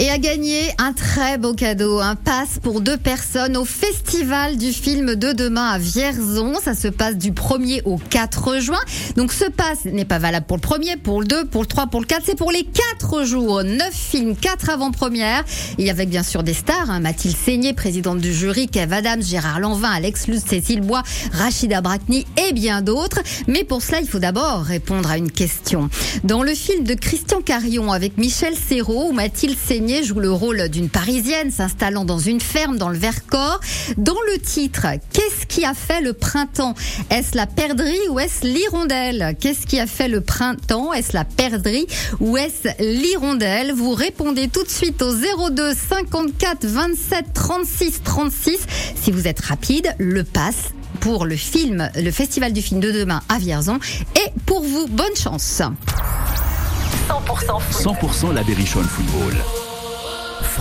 Et 0.00 0.10
à 0.10 0.18
gagner 0.18 0.70
un 0.78 0.92
très 0.92 1.38
beau 1.38 1.54
cadeau, 1.54 1.98
un 1.98 2.14
pass 2.14 2.60
pour 2.62 2.80
deux 2.80 2.96
personnes 2.96 3.56
au 3.56 3.64
Festival 3.64 4.56
du 4.56 4.72
film 4.72 5.16
de 5.16 5.32
demain 5.32 5.70
à 5.70 5.78
Vierzon. 5.78 6.54
Ça 6.62 6.76
se 6.76 6.86
passe 6.86 7.16
du 7.16 7.32
1er 7.32 7.82
au 7.84 7.96
4 7.96 8.60
juin. 8.60 8.78
Donc 9.16 9.32
ce 9.32 9.46
pass 9.46 9.86
n'est 9.86 10.04
pas 10.04 10.20
valable 10.20 10.46
pour 10.46 10.56
le 10.56 10.60
premier, 10.60 10.96
pour 10.96 11.20
le 11.20 11.26
2, 11.26 11.46
pour 11.46 11.62
le 11.62 11.66
3, 11.66 11.88
pour 11.88 12.00
le 12.00 12.06
4. 12.06 12.22
C'est 12.24 12.38
pour 12.38 12.52
les 12.52 12.62
4 12.62 13.24
jours. 13.24 13.64
9 13.64 13.92
films, 13.92 14.36
4 14.36 14.70
avant-premières. 14.70 15.44
Et 15.78 15.90
avec 15.90 16.08
bien 16.08 16.22
sûr 16.22 16.44
des 16.44 16.54
stars. 16.54 16.88
Hein. 16.90 17.00
Mathilde 17.00 17.36
Seigné, 17.36 17.72
présidente 17.72 18.20
du 18.20 18.32
jury, 18.32 18.68
Kev 18.68 18.94
Adams, 18.94 19.22
Gérard 19.22 19.58
Lanvin, 19.58 19.90
Alex 19.90 20.28
Luz, 20.28 20.44
Cécile 20.46 20.82
Bois, 20.82 21.02
Rachida 21.32 21.80
Brakni 21.80 22.24
et 22.48 22.52
bien 22.52 22.82
d'autres. 22.82 23.18
Mais 23.48 23.64
pour 23.64 23.82
cela, 23.82 24.00
il 24.00 24.08
faut 24.08 24.20
d'abord 24.20 24.62
répondre 24.62 25.10
à 25.10 25.18
une 25.18 25.32
question. 25.32 25.90
Dans 26.22 26.44
le 26.44 26.54
film 26.54 26.84
de 26.84 26.94
Christian 26.94 27.40
Carion 27.40 27.90
avec 27.90 28.16
Michel 28.16 28.54
Serrault, 28.54 29.08
où 29.08 29.12
Mathilde 29.12 29.56
Seigné 29.58 29.87
joue 30.02 30.20
le 30.20 30.30
rôle 30.30 30.68
d'une 30.68 30.90
Parisienne 30.90 31.50
s'installant 31.50 32.04
dans 32.04 32.18
une 32.18 32.40
ferme 32.40 32.76
dans 32.76 32.90
le 32.90 32.98
Vercors. 32.98 33.60
Dans 33.96 34.20
le 34.32 34.38
titre, 34.38 34.86
qu'est-ce 35.12 35.46
qui 35.46 35.64
a 35.64 35.72
fait 35.72 36.00
le 36.00 36.12
printemps? 36.12 36.74
Est-ce 37.10 37.36
la 37.36 37.46
perdrix 37.46 37.98
ou 38.10 38.20
est-ce 38.20 38.46
l'hirondelle? 38.46 39.34
Qu'est-ce 39.40 39.66
qui 39.66 39.80
a 39.80 39.86
fait 39.86 40.08
le 40.08 40.20
printemps? 40.20 40.92
Est-ce 40.92 41.14
la 41.14 41.24
perdrix 41.24 41.86
ou 42.20 42.36
est-ce 42.36 42.68
l'hirondelle? 42.82 43.72
Vous 43.72 43.92
répondez 43.92 44.48
tout 44.48 44.62
de 44.62 44.68
suite 44.68 45.00
au 45.00 45.12
02 45.12 45.72
54 45.74 46.66
27 46.66 47.26
36 47.32 48.02
36. 48.04 48.58
Si 48.94 49.10
vous 49.10 49.26
êtes 49.26 49.40
rapide, 49.40 49.94
le 49.98 50.22
passe 50.22 50.72
pour 51.00 51.24
le 51.24 51.36
film, 51.36 51.90
le 51.96 52.10
festival 52.10 52.52
du 52.52 52.60
film 52.60 52.80
de 52.80 52.92
demain 52.92 53.22
à 53.28 53.38
Vierzon. 53.38 53.78
Et 54.16 54.30
pour 54.44 54.62
vous, 54.62 54.86
bonne 54.86 55.16
chance. 55.16 55.62
100% 57.08 57.62
100% 57.72 58.34
la 58.34 58.42
Berrichonne 58.42 58.84
Football. 58.84 59.34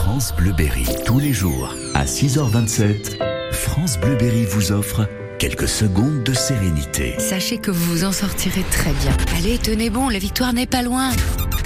France 0.09 0.33
Bleuberry, 0.37 0.85
tous 1.05 1.19
les 1.19 1.33
jours 1.33 1.75
à 1.93 2.05
6h27, 2.05 3.19
France 3.51 3.99
Bleuberry 3.99 4.45
vous 4.45 4.71
offre 4.71 5.05
quelques 5.37 5.67
secondes 5.67 6.23
de 6.23 6.33
sérénité. 6.33 7.19
Sachez 7.19 7.57
que 7.57 7.71
vous 7.71 7.91
vous 7.91 8.03
en 8.05 8.13
sortirez 8.13 8.63
très 8.71 8.93
bien. 8.93 9.11
Allez, 9.37 9.57
tenez 9.57 9.89
bon, 9.89 10.07
la 10.07 10.17
victoire 10.17 10.53
n'est 10.53 10.65
pas 10.65 10.81
loin. 10.81 11.11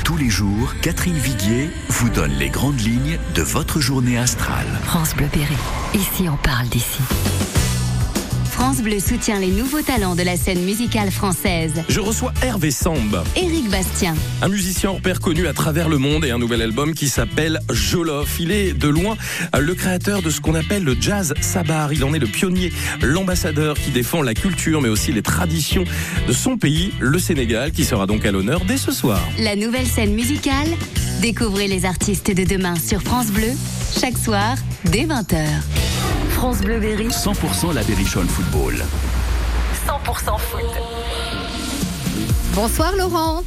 Tous 0.04 0.18
les 0.18 0.32
jours, 0.32 0.74
Catherine 0.82 1.20
Viguier 1.20 1.70
vous 1.90 2.10
donne 2.10 2.32
les 2.32 2.50
grandes 2.50 2.82
lignes 2.82 3.20
de 3.36 3.44
votre 3.44 3.80
journée 3.80 4.18
astrale. 4.18 4.66
France 4.86 5.16
Bleuberry, 5.16 5.56
ici 5.94 6.28
on 6.28 6.38
parle 6.38 6.68
d'ici. 6.68 7.00
France 8.52 8.82
Bleu 8.82 9.00
soutient 9.00 9.40
les 9.40 9.48
nouveaux 9.48 9.82
talents 9.82 10.14
de 10.14 10.24
la 10.24 10.36
scène 10.36 10.62
musicale 10.64 11.10
française. 11.10 11.72
Je 11.88 12.00
reçois 12.02 12.34
Hervé 12.44 12.70
Samb. 12.70 13.24
Éric 13.36 13.70
Bastien. 13.70 14.14
Un 14.42 14.50
musicien 14.50 14.92
hors 14.92 15.02
pair 15.02 15.20
connu 15.22 15.48
à 15.48 15.54
travers 15.54 15.88
le 15.88 15.98
monde 15.98 16.26
et 16.26 16.32
un 16.32 16.38
nouvel 16.38 16.62
album 16.62 16.94
qui 16.94 17.08
s'appelle 17.08 17.60
Jolof. 17.72 18.40
Il 18.40 18.52
est 18.52 18.74
de 18.74 18.90
loin 18.90 19.16
le 19.58 19.74
créateur 19.74 20.22
de 20.22 20.30
ce 20.30 20.42
qu'on 20.42 20.54
appelle 20.54 20.84
le 20.84 20.98
jazz 21.00 21.34
sabar. 21.40 21.94
Il 21.94 22.04
en 22.04 22.14
est 22.14 22.20
le 22.20 22.28
pionnier, 22.28 22.74
l'ambassadeur 23.02 23.76
qui 23.76 23.90
défend 23.90 24.22
la 24.22 24.34
culture 24.34 24.82
mais 24.82 24.90
aussi 24.90 25.14
les 25.14 25.24
traditions 25.24 25.86
de 26.28 26.34
son 26.34 26.58
pays, 26.58 26.92
le 27.00 27.20
Sénégal, 27.20 27.72
qui 27.72 27.86
sera 27.86 28.06
donc 28.06 28.26
à 28.26 28.32
l'honneur 28.32 28.66
dès 28.66 28.78
ce 28.78 28.92
soir. 28.92 29.22
La 29.40 29.56
nouvelle 29.56 29.88
scène 29.88 30.14
musicale, 30.14 30.68
découvrez 31.22 31.68
les 31.68 31.86
artistes 31.86 32.30
de 32.30 32.44
demain 32.44 32.76
sur 32.76 33.02
France 33.02 33.28
Bleu, 33.28 33.52
chaque 34.00 34.18
soir 34.18 34.56
dès 34.86 35.06
20h. 35.06 35.38
France 36.42 36.62
Bleu 36.62 36.80
Berry. 36.80 37.08
100% 37.10 37.72
la 37.72 37.84
Berrichonne 37.84 38.28
Football. 38.28 38.84
100% 39.86 40.40
foot. 40.40 40.64
Bonsoir 42.56 42.96
Laurent. 42.98 43.44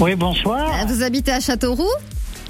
Oui, 0.00 0.16
bonsoir. 0.16 0.84
Vous 0.88 1.04
habitez 1.04 1.30
à 1.30 1.38
Châteauroux? 1.38 1.86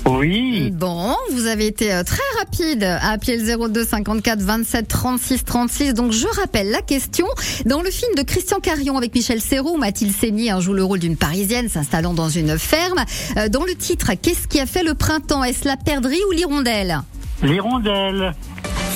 Oui. 0.07 0.71
Bon, 0.73 1.15
vous 1.33 1.45
avez 1.45 1.67
été 1.67 1.93
euh, 1.93 2.05
très 2.05 2.23
rapide 2.39 2.85
à 2.85 3.11
appeler 3.11 3.37
le 3.37 3.69
02 3.69 3.85
54 3.85 4.41
27 4.41 4.89
36 4.89 5.45
36. 5.45 5.93
Donc 5.93 6.13
je 6.13 6.27
rappelle 6.41 6.71
la 6.71 6.81
question. 6.81 7.27
Dans 7.67 7.83
le 7.83 7.91
film 7.91 8.15
de 8.17 8.23
Christian 8.23 8.61
Carion 8.61 8.97
avec 8.97 9.15
Michel 9.15 9.43
Serrault, 9.43 9.77
Mathilde 9.77 10.15
Seigny 10.15 10.49
joue 10.61 10.73
le 10.73 10.85
rôle 10.85 11.01
d'une 11.01 11.19
Parisienne 11.19 11.69
s'installant 11.69 12.15
dans 12.15 12.31
une 12.31 12.59
ferme. 12.59 13.05
Euh, 13.37 13.51
dans 13.51 13.65
le 13.65 13.75
titre, 13.75 14.13
qu'est-ce 14.15 14.49
qui 14.49 14.59
a 14.59 14.65
fait 14.65 14.85
le 14.85 14.95
printemps? 14.95 15.45
Est-ce 15.45 15.69
la 15.69 15.77
perdrix 15.77 16.21
ou 16.31 16.33
l'hirondelle? 16.33 17.03
L'hirondelle. 17.43 18.33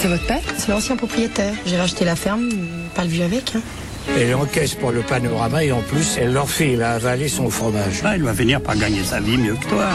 C'est 0.00 0.08
votre 0.08 0.26
père 0.26 0.42
C'est 0.58 0.68
l'ancien 0.70 0.96
propriétaire. 0.96 1.54
J'ai 1.64 1.76
racheté 1.76 2.04
la 2.04 2.16
ferme, 2.16 2.48
pas 2.94 3.02
le 3.04 3.08
vu 3.08 3.22
avec. 3.22 3.54
Hein. 3.56 3.60
Elle 4.16 4.34
encaisse 4.34 4.74
pour 4.74 4.92
le 4.92 5.00
panorama 5.02 5.64
et 5.64 5.72
en 5.72 5.80
plus, 5.80 6.16
elle 6.18 6.32
leur 6.32 6.48
fait 6.48 6.76
la 6.76 6.92
avaler 6.92 7.28
son 7.28 7.50
fromage. 7.50 8.02
Ah, 8.04 8.14
elle 8.14 8.22
va 8.22 8.34
finir 8.34 8.60
par 8.60 8.76
gagner 8.76 9.02
sa 9.02 9.20
vie 9.20 9.36
mieux 9.36 9.54
que 9.54 9.66
toi. 9.66 9.88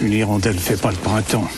Une 0.00 0.12
hirondelle 0.12 0.58
fait 0.58 0.80
pas 0.80 0.90
le 0.90 0.96
printemps. 0.96 1.48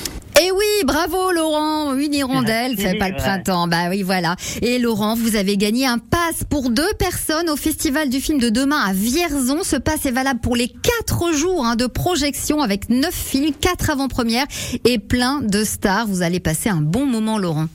Bravo 0.84 1.30
Laurent, 1.32 1.94
une 1.94 2.14
hirondelle 2.14 2.76
fait 2.76 2.98
pas 2.98 3.08
le 3.08 3.16
printemps. 3.16 3.68
Bah 3.68 3.88
oui, 3.90 4.02
voilà. 4.02 4.36
Et 4.62 4.78
Laurent, 4.78 5.14
vous 5.14 5.36
avez 5.36 5.56
gagné 5.56 5.86
un 5.86 5.98
pass 5.98 6.44
pour 6.48 6.70
deux 6.70 6.92
personnes 6.98 7.48
au 7.48 7.56
Festival 7.56 8.08
du 8.08 8.20
film 8.20 8.38
de 8.38 8.48
demain 8.48 8.80
à 8.80 8.92
Vierzon. 8.92 9.62
Ce 9.62 9.76
pass 9.76 10.06
est 10.06 10.10
valable 10.10 10.40
pour 10.40 10.56
les 10.56 10.68
quatre 10.68 11.32
jours 11.32 11.64
hein, 11.64 11.76
de 11.76 11.86
projection 11.86 12.60
avec 12.60 12.88
neuf 12.90 13.14
films, 13.14 13.52
quatre 13.58 13.90
avant-premières 13.90 14.46
et 14.84 14.98
plein 14.98 15.40
de 15.40 15.64
stars. 15.64 16.06
Vous 16.06 16.22
allez 16.22 16.40
passer 16.40 16.68
un 16.68 16.80
bon 16.80 17.06
moment, 17.06 17.38
Laurent. 17.38 17.68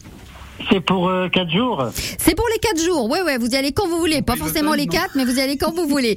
C'est 0.71 0.81
pour 0.81 1.09
euh, 1.09 1.29
4 1.29 1.49
jours 1.49 1.89
C'est 1.93 2.35
pour 2.35 2.45
les 2.53 2.59
4 2.59 2.83
jours, 2.83 3.09
ouais, 3.09 3.21
ouais, 3.21 3.37
vous 3.37 3.47
y 3.47 3.55
allez 3.55 3.71
quand 3.71 3.87
vous 3.87 3.99
voulez. 3.99 4.21
Pas 4.21 4.35
forcément 4.35 4.73
les 4.73 4.87
4, 4.87 5.11
mais 5.15 5.23
vous 5.25 5.37
y 5.37 5.41
allez 5.41 5.57
quand 5.57 5.73
vous 5.73 5.87
voulez. 5.87 6.15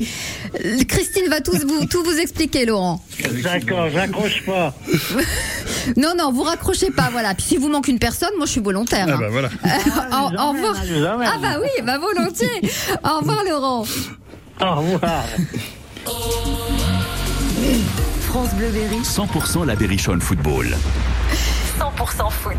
Christine 0.89 1.29
va 1.29 1.41
tout 1.41 1.53
vous, 1.67 1.87
tout 1.87 2.03
vous 2.03 2.19
expliquer, 2.19 2.67
Laurent. 2.67 3.03
D'accord, 3.43 3.89
j'accroche 3.93 4.45
pas. 4.45 4.75
non, 5.97 6.15
non, 6.19 6.33
vous 6.33 6.43
raccrochez 6.43 6.91
pas, 6.91 7.09
voilà. 7.13 7.35
Puis 7.35 7.45
si 7.45 7.57
vous 7.57 7.69
manque 7.69 7.89
une 7.89 7.99
personne, 7.99 8.31
moi 8.37 8.47
je 8.47 8.53
suis 8.53 8.61
volontaire. 8.61 9.07
Ah 9.09 9.17
bah 9.17 9.29
voilà. 9.31 9.49
Euh, 10.11 10.17
au, 10.17 10.49
au 10.49 10.53
revoir. 10.53 10.75
Ah 11.25 11.39
bah 11.41 11.57
oui, 11.61 11.69
bah 11.85 11.99
volontiers. 11.99 12.49
au 13.05 13.19
revoir, 13.19 13.45
Laurent. 13.45 13.85
Au 14.61 14.75
revoir. 14.77 15.25
France 18.23 18.55
Bleu 18.55 18.69
Berry. 18.71 19.01
100% 19.03 19.67
la 19.67 19.77
Berrichonne 19.77 20.21
Football. 20.21 20.77
100% 21.79 22.31
foot. 22.31 22.55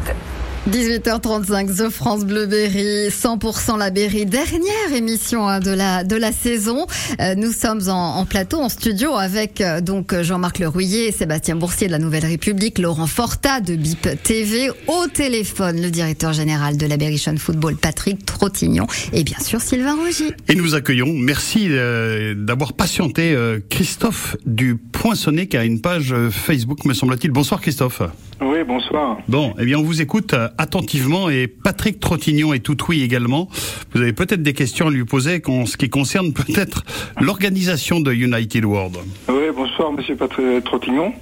18h35, 0.70 1.76
The 1.76 1.90
France 1.90 2.24
Bleu 2.24 2.46
Berry, 2.46 3.10
100% 3.10 3.80
la 3.80 3.90
Berry, 3.90 4.28
dernière 4.28 4.94
émission 4.96 5.48
hein, 5.48 5.60
de 5.60 5.72
la 5.72 6.04
de 6.04 6.16
la 6.16 6.32
saison. 6.32 6.86
Euh, 7.20 7.34
nous 7.34 7.52
sommes 7.52 7.82
en, 7.90 8.24
plateau, 8.28 8.60
en 8.60 8.70
studio 8.70 9.16
avec 9.16 9.60
euh, 9.60 9.82
donc 9.82 10.14
Jean-Marc 10.22 10.60
Lerouillet, 10.60 11.12
Sébastien 11.12 11.56
Boursier 11.56 11.88
de 11.88 11.92
la 11.92 11.98
Nouvelle 11.98 12.28
République, 12.28 12.78
Laurent 12.78 13.08
Forta 13.08 13.60
de 13.60 13.76
BIP 13.76 14.22
TV, 14.22 14.70
au 14.86 15.08
téléphone 15.12 15.82
le 15.82 15.90
directeur 15.90 16.32
général 16.32 16.78
de 16.78 16.86
la 16.86 16.98
Berrichonne 16.98 17.40
Football, 17.40 17.78
Patrick 17.78 18.24
Trottignon, 18.24 18.86
et 19.14 19.24
bien 19.24 19.40
sûr 19.40 19.62
Sylvain 19.62 19.96
Rogy. 19.96 20.32
Et 20.48 20.54
nous 20.54 20.76
accueillons, 20.76 21.12
merci 21.12 21.70
euh, 21.72 22.36
d'avoir 22.36 22.74
patienté 22.74 23.36
Christophe 23.70 24.38
du 24.46 24.76
Poinçonnet 24.76 25.48
qui 25.48 25.58
a 25.58 25.66
une 25.66 25.82
page 25.82 26.14
Facebook, 26.30 26.86
me 26.86 26.94
semble-t-il. 26.94 27.32
Bonsoir 27.32 27.62
Christophe. 27.62 28.04
Oui, 28.42 28.64
bonsoir. 28.66 29.20
Bon, 29.28 29.54
eh 29.60 29.66
bien 29.66 29.78
on 29.78 29.84
vous 29.84 30.02
écoute 30.02 30.34
attentivement 30.58 31.30
et 31.30 31.48
Patrick 31.48 32.00
Trottignon 32.00 32.54
est 32.54 32.60
tout 32.60 32.78
oui 32.90 33.04
également. 33.04 33.48
Vous 33.94 34.02
avez 34.02 34.14
peut-être 34.14 34.42
des 34.42 34.54
questions 34.54 34.88
à 34.88 34.90
lui 34.90 35.06
poser 35.06 35.42
en 35.48 35.68
ce 35.68 35.78
qui 35.78 35.90
concerne 35.90 36.34
peut-être 36.34 36.84
l'organisation 37.20 38.00
de 38.00 38.12
United 38.12 38.66
World. 38.66 38.98
Oui, 39.30 39.44
bonsoir 39.56 39.92
Monsieur 39.92 40.16
Patrick 40.16 40.64
Trottignon. 40.64 41.14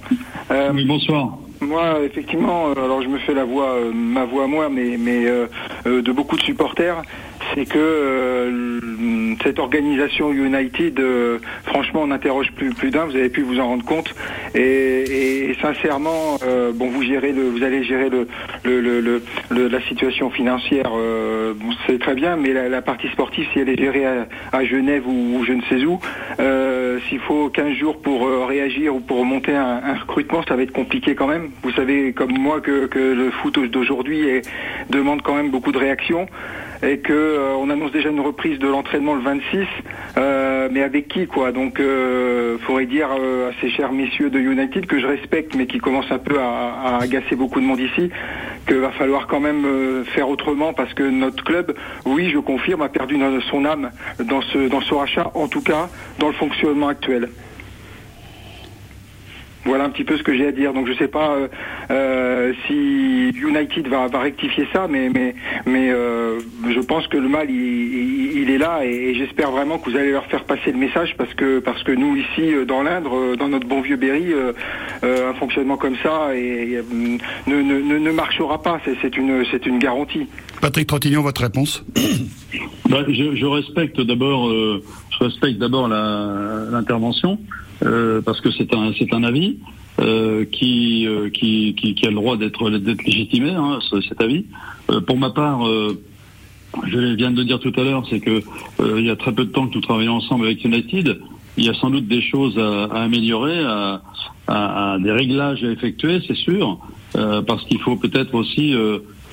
Euh, 0.50 0.70
oui, 0.72 0.86
bonsoir. 0.86 1.36
Moi, 1.60 2.00
effectivement, 2.04 2.72
alors 2.72 3.02
je 3.02 3.08
me 3.08 3.18
fais 3.18 3.34
la 3.34 3.44
voix, 3.44 3.74
euh, 3.74 3.92
ma 3.92 4.24
voix 4.24 4.44
à 4.44 4.46
moi, 4.46 4.70
mais, 4.70 4.96
mais 4.98 5.26
euh, 5.26 5.46
de 5.84 6.12
beaucoup 6.12 6.38
de 6.38 6.42
supporters, 6.42 7.02
c'est 7.54 7.66
que 7.66 8.80
cette 9.42 9.58
organisation 9.58 10.32
United, 10.32 10.98
euh, 11.00 11.38
franchement, 11.64 12.02
on 12.04 12.10
interroge 12.10 12.50
plus, 12.56 12.70
plus 12.70 12.90
d'un. 12.90 13.06
Vous 13.06 13.16
avez 13.16 13.28
pu 13.30 13.42
vous 13.42 13.58
en 13.58 13.66
rendre 13.68 13.84
compte. 13.84 14.14
Et, 14.54 14.60
et 15.50 15.54
sincèrement, 15.60 16.38
euh, 16.42 16.72
bon, 16.72 16.88
vous 16.90 17.02
gérez 17.02 17.32
le, 17.32 17.42
vous 17.48 17.62
allez 17.62 17.82
gérer 17.84 18.10
le, 18.10 18.26
le, 18.64 18.80
le, 18.80 19.00
le- 19.50 19.68
la 19.68 19.80
situation 19.82 20.30
financière. 20.30 20.90
euh, 20.94 21.54
bon, 21.54 21.70
c'est 21.86 21.98
très 22.00 22.14
bien, 22.14 22.36
mais 22.36 22.52
la, 22.52 22.68
la 22.68 22.82
partie 22.82 23.08
sportive, 23.08 23.46
si 23.52 23.60
elle 23.60 23.68
est 23.68 23.78
gérée 23.80 24.04
à, 24.06 24.26
à 24.52 24.64
Genève 24.64 25.06
ou, 25.06 25.38
ou 25.38 25.44
je 25.44 25.52
ne 25.52 25.62
sais 25.62 25.84
où, 25.84 25.98
euh, 26.40 26.98
s'il 27.08 27.20
faut 27.20 27.48
15 27.50 27.74
jours 27.74 28.00
pour 28.02 28.26
euh, 28.26 28.44
réagir 28.44 28.94
ou 28.94 29.00
pour 29.00 29.24
monter 29.24 29.54
un, 29.54 29.80
un 29.84 29.94
recrutement, 29.94 30.42
ça 30.48 30.56
va 30.56 30.62
être 30.62 30.72
compliqué 30.72 31.14
quand 31.14 31.26
même. 31.26 31.50
Vous 31.62 31.72
savez, 31.72 32.12
comme 32.12 32.32
moi, 32.38 32.60
que, 32.60 32.86
que 32.86 32.98
le 32.98 33.30
foot 33.30 33.58
d'aujourd'hui 33.70 34.42
demande 34.90 35.22
quand 35.22 35.34
même 35.34 35.50
beaucoup 35.50 35.72
de 35.72 35.78
réactions 35.78 36.26
et 36.82 36.98
que 36.98 37.12
euh, 37.12 37.54
on 37.56 37.70
annonce 37.70 37.92
déjà 37.92 38.08
une 38.08 38.20
reprise 38.20 38.58
de 38.58 38.66
l'entraînement 38.66 39.14
le 39.14 39.20
26, 39.20 39.66
euh, 40.16 40.68
mais 40.70 40.82
avec 40.82 41.08
qui 41.08 41.26
quoi? 41.26 41.52
Donc, 41.52 41.78
euh, 41.78 42.58
faudrait 42.58 42.86
dire 42.86 43.08
euh, 43.18 43.50
à 43.50 43.52
ces 43.60 43.70
chers 43.70 43.92
messieurs 43.92 44.30
de 44.30 44.38
United 44.38 44.86
que 44.86 44.98
je 44.98 45.06
respecte, 45.06 45.54
mais 45.54 45.66
qui 45.66 45.78
commencent 45.78 46.10
un 46.10 46.18
peu 46.18 46.38
à, 46.40 46.96
à 46.96 47.02
agacer 47.02 47.36
beaucoup 47.36 47.60
de 47.60 47.66
monde 47.66 47.80
ici, 47.80 48.10
qu'il 48.66 48.78
va 48.78 48.90
falloir 48.92 49.26
quand 49.26 49.40
même 49.40 49.64
euh, 49.64 50.04
faire 50.04 50.28
autrement 50.28 50.72
parce 50.72 50.94
que 50.94 51.02
notre 51.02 51.44
club, 51.44 51.74
oui, 52.06 52.30
je 52.32 52.38
confirme, 52.38 52.82
a 52.82 52.88
perdu 52.88 53.18
son 53.50 53.64
âme 53.64 53.90
dans 54.18 54.40
ce 54.42 54.68
dans 54.68 54.80
ce 54.80 54.94
rachat, 54.94 55.30
en 55.34 55.48
tout 55.48 55.62
cas 55.62 55.88
dans 56.18 56.28
le 56.28 56.34
fonctionnement 56.34 56.88
actuel. 56.88 57.28
Voilà 59.66 59.84
un 59.84 59.90
petit 59.90 60.04
peu 60.04 60.16
ce 60.16 60.22
que 60.22 60.34
j'ai 60.34 60.46
à 60.46 60.52
dire. 60.52 60.72
Donc 60.72 60.86
je 60.88 60.94
sais 60.94 61.08
pas 61.08 61.34
euh, 61.34 61.48
euh, 61.90 62.52
si 62.66 63.28
United 63.38 63.88
va, 63.88 64.06
va 64.08 64.20
rectifier 64.20 64.66
ça, 64.72 64.86
mais 64.88 65.10
mais 65.10 65.34
mais 65.66 65.90
euh, 65.90 66.40
je 66.68 66.80
pense 66.80 67.06
que 67.08 67.18
le 67.18 67.28
mal 67.28 67.50
il, 67.50 67.56
il- 67.56 68.38
il 68.42 68.50
est 68.50 68.56
là 68.58 68.80
et, 68.86 68.88
et 69.10 69.14
j'espère 69.14 69.50
vraiment 69.50 69.78
que 69.78 69.90
vous 69.90 69.96
allez 69.96 70.12
leur 70.12 70.24
faire 70.26 70.44
passer 70.44 70.72
le 70.72 70.78
message 70.78 71.14
parce 71.18 71.34
que 71.34 71.58
parce 71.58 71.82
que 71.82 71.92
nous 71.92 72.16
ici 72.16 72.54
euh, 72.54 72.64
dans 72.64 72.82
l'Indre, 72.82 73.14
euh, 73.14 73.36
dans 73.36 73.48
notre 73.48 73.66
bon 73.68 73.82
vieux 73.82 73.96
Berry, 73.96 74.32
euh, 74.32 74.52
euh, 75.04 75.30
un 75.30 75.34
fonctionnement 75.34 75.76
comme 75.76 75.96
ça 76.02 76.34
et, 76.34 76.72
et, 76.72 76.80
ne, 77.46 77.60
ne, 77.60 77.80
ne, 77.82 77.98
ne 77.98 78.10
marchera 78.12 78.62
pas. 78.62 78.80
C'est 78.86 78.96
c'est 79.02 79.16
une 79.18 79.44
c'est 79.50 79.66
une 79.66 79.78
garantie. 79.78 80.26
Patrick 80.62 80.86
Trottignon, 80.86 81.20
votre 81.22 81.42
réponse? 81.42 81.84
Bah, 82.88 83.04
je, 83.08 83.34
je 83.36 83.46
respecte 83.46 84.00
d'abord, 84.00 84.48
euh, 84.48 84.82
je 85.18 85.24
respecte 85.24 85.58
d'abord 85.58 85.86
la- 85.88 86.64
l'intervention 86.70 87.38
euh, 87.82 88.20
parce 88.22 88.40
que 88.40 88.50
c'est 88.52 88.74
un 88.74 88.92
c'est 88.98 89.12
un 89.14 89.22
avis 89.24 89.58
euh, 90.00 90.44
qui, 90.44 91.06
euh, 91.06 91.28
qui 91.30 91.74
qui 91.74 91.94
qui 91.94 92.06
a 92.06 92.10
le 92.10 92.16
droit 92.16 92.36
d'être 92.36 92.70
d'être 92.70 93.04
légitimé, 93.04 93.50
hein, 93.50 93.78
ce- 93.90 94.00
cet 94.02 94.20
avis. 94.22 94.44
Euh, 94.90 95.00
pour 95.00 95.16
ma 95.18 95.30
part. 95.30 95.60
je 96.86 96.98
viens 97.16 97.30
de 97.32 97.36
le 97.38 97.44
dire 97.44 97.58
tout 97.58 97.72
à 97.76 97.82
l'heure, 97.82 98.04
c'est 98.08 98.20
que 98.20 98.42
il 98.98 99.04
y 99.04 99.10
a 99.10 99.16
très 99.16 99.32
peu 99.32 99.44
de 99.44 99.50
temps 99.50 99.66
que 99.66 99.74
nous 99.74 99.80
travaillons 99.80 100.14
ensemble 100.14 100.46
avec 100.46 100.64
United. 100.64 101.18
Il 101.56 101.64
y 101.64 101.68
a 101.68 101.74
sans 101.74 101.90
doute 101.90 102.06
des 102.06 102.22
choses 102.22 102.56
à, 102.58 102.84
à 102.84 103.02
améliorer, 103.02 103.58
à, 103.64 104.02
à- 104.46 104.92
à 104.94 104.98
des 104.98 105.10
réglages 105.10 105.64
à 105.64 105.70
effectuer, 105.70 106.20
c'est 106.26 106.36
sûr, 106.36 106.78
parce 107.12 107.64
qu'il 107.66 107.80
faut 107.80 107.96
peut-être 107.96 108.34
aussi 108.34 108.72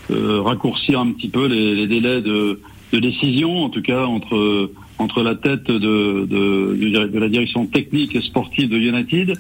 raccourcir 0.10 1.00
un 1.00 1.12
petit 1.12 1.28
peu 1.30 1.46
les, 1.48 1.76
les 1.76 1.88
délais 1.88 2.22
de, 2.22 2.60
de 2.94 3.00
décision, 3.00 3.64
en 3.66 3.70
tout 3.70 3.82
cas 3.82 4.06
entre 4.06 4.72
entre 5.00 5.22
la 5.24 5.36
tête 5.36 5.66
de, 5.68 6.26
de, 6.26 6.76
de- 6.76 7.20
la 7.20 7.30
direction 7.30 7.66
technique 7.68 8.16
et 8.16 8.22
sportive 8.22 8.70
de 8.70 8.78
United 8.78 9.34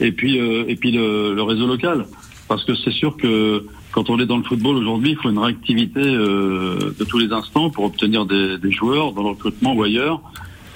et 0.00 0.12
puis 0.12 0.38
euh, 0.40 0.64
et 0.68 0.76
puis 0.76 0.90
le, 0.90 1.34
le 1.34 1.42
réseau 1.42 1.66
local, 1.66 2.06
parce 2.48 2.64
que 2.64 2.74
c'est 2.74 2.90
sûr 2.92 3.16
que 3.16 3.64
quand 3.92 4.10
on 4.10 4.18
est 4.18 4.26
dans 4.26 4.38
le 4.38 4.42
football 4.42 4.76
aujourd'hui, 4.76 5.10
il 5.12 5.16
faut 5.16 5.30
une 5.30 5.38
réactivité 5.38 6.00
euh, 6.02 6.92
de 6.98 7.04
tous 7.04 7.18
les 7.18 7.30
instants 7.32 7.70
pour 7.70 7.84
obtenir 7.84 8.26
des, 8.26 8.58
des 8.58 8.72
joueurs 8.72 9.12
dans 9.12 9.22
le 9.22 9.28
recrutement 9.30 9.72
ou 9.74 9.84
ailleurs. 9.84 10.20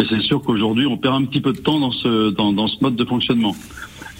Et 0.01 0.05
c'est 0.09 0.21
sûr 0.21 0.41
qu'aujourd'hui, 0.43 0.87
on 0.87 0.97
perd 0.97 1.17
un 1.17 1.25
petit 1.25 1.41
peu 1.41 1.53
de 1.53 1.59
temps 1.59 1.81
dans 1.81 1.91
ce 1.91 2.31
dans, 2.31 2.53
dans 2.53 2.69
ce 2.69 2.77
mode 2.81 2.95
de 2.95 3.05
fonctionnement. 3.05 3.57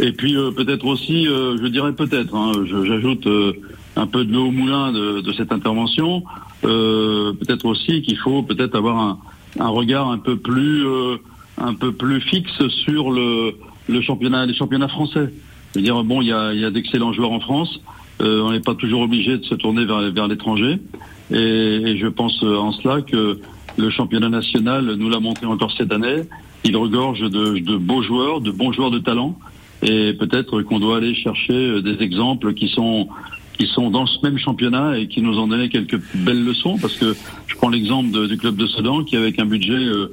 Et 0.01 0.11
puis 0.13 0.37
euh, 0.37 0.51
peut-être 0.51 0.85
aussi, 0.85 1.29
euh, 1.29 1.57
je 1.63 1.69
dirais 1.69 1.93
peut-être, 1.93 2.35
hein, 2.35 2.51
j'ajoute 2.67 3.27
euh, 3.29 3.53
un 3.95 4.07
peu 4.09 4.25
de 4.25 4.33
l'eau 4.33 4.47
au 4.47 4.51
moulin 4.51 4.91
de, 4.93 5.21
de 5.21 5.33
cette 5.33 5.53
intervention. 5.53 6.25
euh, 6.65 7.33
peut-être 7.35 7.67
aussi 7.67 8.03
qu'il 8.03 8.17
faut 8.17 8.43
peut-être 8.43 8.75
avoir 8.75 8.99
un, 8.99 9.19
un 9.59 9.69
regard 9.69 10.09
un 10.11 10.19
peu 10.19 10.37
plus 10.37 10.87
euh, 10.87 11.17
un 11.59 11.75
peu 11.75 11.93
plus 11.93 12.21
fixe 12.21 12.67
sur 12.85 13.11
le, 13.11 13.55
le 13.89 14.01
championnat, 14.01 14.47
les 14.47 14.55
championnats 14.55 14.89
français. 14.89 15.33
Je 15.73 15.79
veux 15.79 15.85
dire, 15.85 16.03
bon, 16.05 16.23
il 16.23 16.29
y 16.29 16.33
a, 16.33 16.55
y 16.55 16.65
a 16.65 16.71
d'excellents 16.71 17.13
joueurs 17.13 17.33
en 17.33 17.41
France. 17.41 17.81
Euh, 18.21 18.43
on 18.43 18.53
n'est 18.53 18.61
pas 18.61 18.75
toujours 18.75 19.03
obligé 19.03 19.39
de 19.39 19.45
se 19.45 19.55
tourner 19.55 19.85
vers, 19.85 20.11
vers 20.13 20.29
l'étranger. 20.29 20.79
Et, 21.31 21.97
je 21.99 22.07
pense 22.07 22.43
euh, 22.43 22.57
en 22.57 22.73
cela 22.73 23.03
que 23.03 23.41
le 23.77 23.91
championnat 23.91 24.29
national 24.29 24.95
nous 24.95 25.09
l'a 25.09 25.21
montré 25.21 25.47
encore 25.47 25.73
cette 25.77 25.93
année. 25.93 26.23
Il 26.65 26.77
regorge 26.77 27.21
de, 27.21 27.59
de 27.59 27.77
beaux 27.77 28.03
joueurs, 28.03 28.41
de 28.41 28.51
bons 28.51 28.73
joueurs 28.73 28.91
de 28.91 28.99
talent. 28.99 29.39
Et 29.83 30.13
peut-être 30.15 30.63
qu'on 30.63 30.81
doit 30.81 30.97
aller 30.97 31.15
chercher 31.15 31.81
des 31.83 32.03
exemples 32.03 32.55
qui 32.55 32.69
sont 32.69 33.09
qui 33.59 33.67
sont 33.67 33.91
dans 33.91 34.07
ce 34.07 34.19
même 34.23 34.39
championnat 34.39 34.99
et 34.99 35.09
qui 35.09 35.21
nous 35.21 35.39
ont 35.39 35.49
donné 35.49 35.69
quelques 35.69 36.01
belles 36.15 36.45
leçons. 36.45 36.79
Parce 36.79 36.97
que 36.97 37.17
je 37.47 37.57
prends 37.57 37.69
l'exemple 37.69 38.29
du 38.29 38.37
club 38.39 38.57
de 38.57 38.67
Sedan 38.67 39.03
qui, 39.03 39.17
avec 39.17 39.39
un 39.39 39.47
budget 39.47 39.73
euh, 39.73 40.13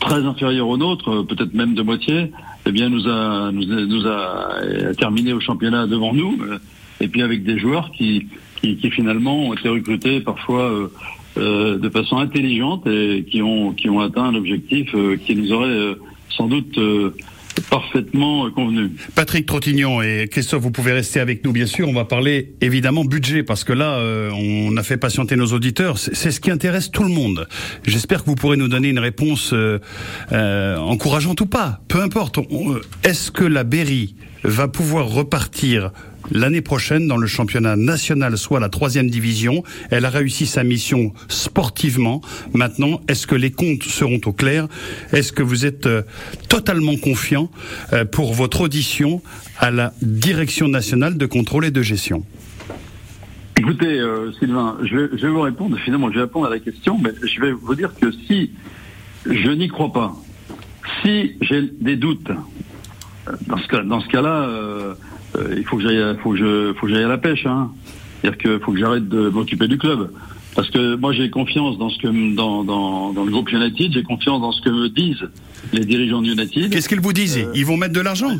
très 0.00 0.24
inférieur 0.24 0.68
au 0.68 0.76
nôtre, 0.76 1.10
euh, 1.10 1.22
peut-être 1.22 1.54
même 1.54 1.74
de 1.74 1.82
moitié, 1.82 2.32
eh 2.66 2.72
bien 2.72 2.88
nous 2.88 3.08
a 3.08 3.50
nous 3.52 3.64
nous 3.64 4.06
a 4.06 4.52
euh, 4.62 4.94
terminé 4.94 5.32
au 5.32 5.40
championnat 5.40 5.86
devant 5.86 6.12
nous. 6.12 6.38
et 7.00 7.08
puis 7.08 7.22
avec 7.22 7.44
des 7.44 7.58
joueurs 7.58 7.90
qui 7.92 8.26
qui, 8.60 8.90
finalement 8.90 9.48
ont 9.48 9.54
été 9.54 9.68
recrutés 9.68 10.20
parfois 10.20 10.90
de 11.36 11.88
façon 11.90 12.18
intelligente 12.18 12.86
et 12.88 13.24
qui 13.30 13.40
ont 13.40 13.72
qui 13.72 13.88
ont 13.88 14.00
atteint 14.00 14.24
un 14.24 14.34
objectif 14.34 14.92
euh, 14.94 15.16
qui 15.16 15.36
nous 15.36 15.52
aurait 15.52 15.96
sans 16.28 16.48
doute 16.48 16.78
parfaitement 17.60 18.46
euh, 18.46 18.50
convenu. 18.50 18.90
Patrick 19.14 19.46
Trottignon 19.46 20.02
et 20.02 20.28
Christophe, 20.30 20.62
vous 20.62 20.70
pouvez 20.70 20.92
rester 20.92 21.20
avec 21.20 21.44
nous, 21.44 21.52
bien 21.52 21.66
sûr. 21.66 21.88
On 21.88 21.92
va 21.92 22.04
parler 22.04 22.54
évidemment 22.60 23.04
budget 23.04 23.42
parce 23.42 23.64
que 23.64 23.72
là, 23.72 23.98
euh, 23.98 24.30
on 24.32 24.76
a 24.76 24.82
fait 24.82 24.96
patienter 24.96 25.36
nos 25.36 25.52
auditeurs. 25.52 25.98
C'est 25.98 26.30
ce 26.30 26.40
qui 26.40 26.50
intéresse 26.50 26.90
tout 26.90 27.02
le 27.02 27.10
monde. 27.10 27.48
J'espère 27.84 28.22
que 28.22 28.30
vous 28.30 28.34
pourrez 28.34 28.56
nous 28.56 28.68
donner 28.68 28.88
une 28.88 28.98
réponse 28.98 29.52
euh, 29.52 29.78
euh, 30.32 30.76
encourageante 30.76 31.40
ou 31.40 31.46
pas. 31.46 31.80
Peu 31.88 32.00
importe. 32.00 32.38
Est-ce 33.04 33.30
que 33.30 33.44
la 33.44 33.64
Berry 33.64 34.14
va 34.44 34.68
pouvoir 34.68 35.08
repartir 35.08 35.90
l'année 36.30 36.60
prochaine 36.60 37.08
dans 37.08 37.16
le 37.16 37.26
championnat 37.26 37.76
national, 37.76 38.36
soit 38.38 38.60
la 38.60 38.68
troisième 38.68 39.10
division. 39.10 39.62
Elle 39.90 40.04
a 40.04 40.10
réussi 40.10 40.46
sa 40.46 40.64
mission 40.64 41.12
sportivement. 41.28 42.20
Maintenant, 42.54 43.00
est-ce 43.08 43.26
que 43.26 43.34
les 43.34 43.50
comptes 43.50 43.84
seront 43.84 44.20
au 44.26 44.32
clair? 44.32 44.68
Est-ce 45.12 45.32
que 45.32 45.42
vous 45.42 45.66
êtes 45.66 45.86
euh, 45.86 46.02
totalement 46.48 46.96
confiant 46.96 47.50
euh, 47.92 48.04
pour 48.04 48.34
votre 48.34 48.62
audition 48.62 49.22
à 49.58 49.70
la 49.70 49.92
direction 50.02 50.68
nationale 50.68 51.16
de 51.16 51.26
contrôle 51.26 51.64
et 51.64 51.70
de 51.70 51.82
gestion? 51.82 52.24
Écoutez, 53.56 53.98
euh, 53.98 54.32
Sylvain, 54.38 54.78
je 54.84 54.96
vais, 54.96 55.08
je 55.16 55.26
vais 55.26 55.32
vous 55.32 55.40
répondre. 55.40 55.76
Finalement, 55.84 56.10
je 56.10 56.16
vais 56.16 56.22
répondre 56.22 56.46
à 56.46 56.50
la 56.50 56.60
question, 56.60 56.98
mais 57.02 57.10
je 57.22 57.40
vais 57.40 57.52
vous 57.52 57.74
dire 57.74 57.90
que 58.00 58.12
si 58.12 58.52
je 59.26 59.50
n'y 59.50 59.68
crois 59.68 59.92
pas, 59.92 60.14
si 61.02 61.36
j'ai 61.40 61.62
des 61.80 61.96
doutes, 61.96 62.30
dans 63.46 63.58
ce 64.00 64.08
cas-là, 64.08 64.48
euh, 65.36 65.38
euh, 65.40 65.54
il 65.56 65.64
faut 65.64 65.76
que 65.76 65.82
j'aille, 65.82 66.00
à- 66.00 66.14
faut 66.16 66.30
que 66.32 66.36
je, 66.38 66.72
faut 66.74 66.86
que 66.86 66.92
j'aille 66.92 67.04
à 67.04 67.08
la 67.08 67.18
pêche. 67.18 67.46
Hein. 67.46 67.70
C'est-à-dire 68.20 68.38
qu'il 68.38 68.58
faut 68.60 68.72
que 68.72 68.78
j'arrête 68.78 69.08
de 69.08 69.28
m'occuper 69.28 69.68
du 69.68 69.78
club. 69.78 70.10
Parce 70.56 70.70
que 70.70 70.96
moi, 70.96 71.12
j'ai 71.12 71.30
confiance 71.30 71.78
dans 71.78 71.88
ce 71.88 71.98
que 71.98 72.34
dans, 72.34 72.64
dans, 72.64 73.12
dans 73.12 73.24
le 73.24 73.30
groupe 73.30 73.50
United, 73.52 73.92
j'ai 73.92 74.02
confiance 74.02 74.40
dans 74.40 74.50
ce 74.52 74.60
que 74.62 74.70
me 74.70 74.88
disent 74.88 75.28
les 75.72 75.84
dirigeants 75.84 76.20
de 76.20 76.28
United. 76.32 76.70
Qu'est-ce 76.70 76.88
qu'ils 76.88 77.00
vous 77.00 77.12
disent? 77.12 77.38
Ils 77.54 77.64
vont 77.64 77.76
mettre 77.76 77.94
de 77.94 78.00
l'argent? 78.00 78.30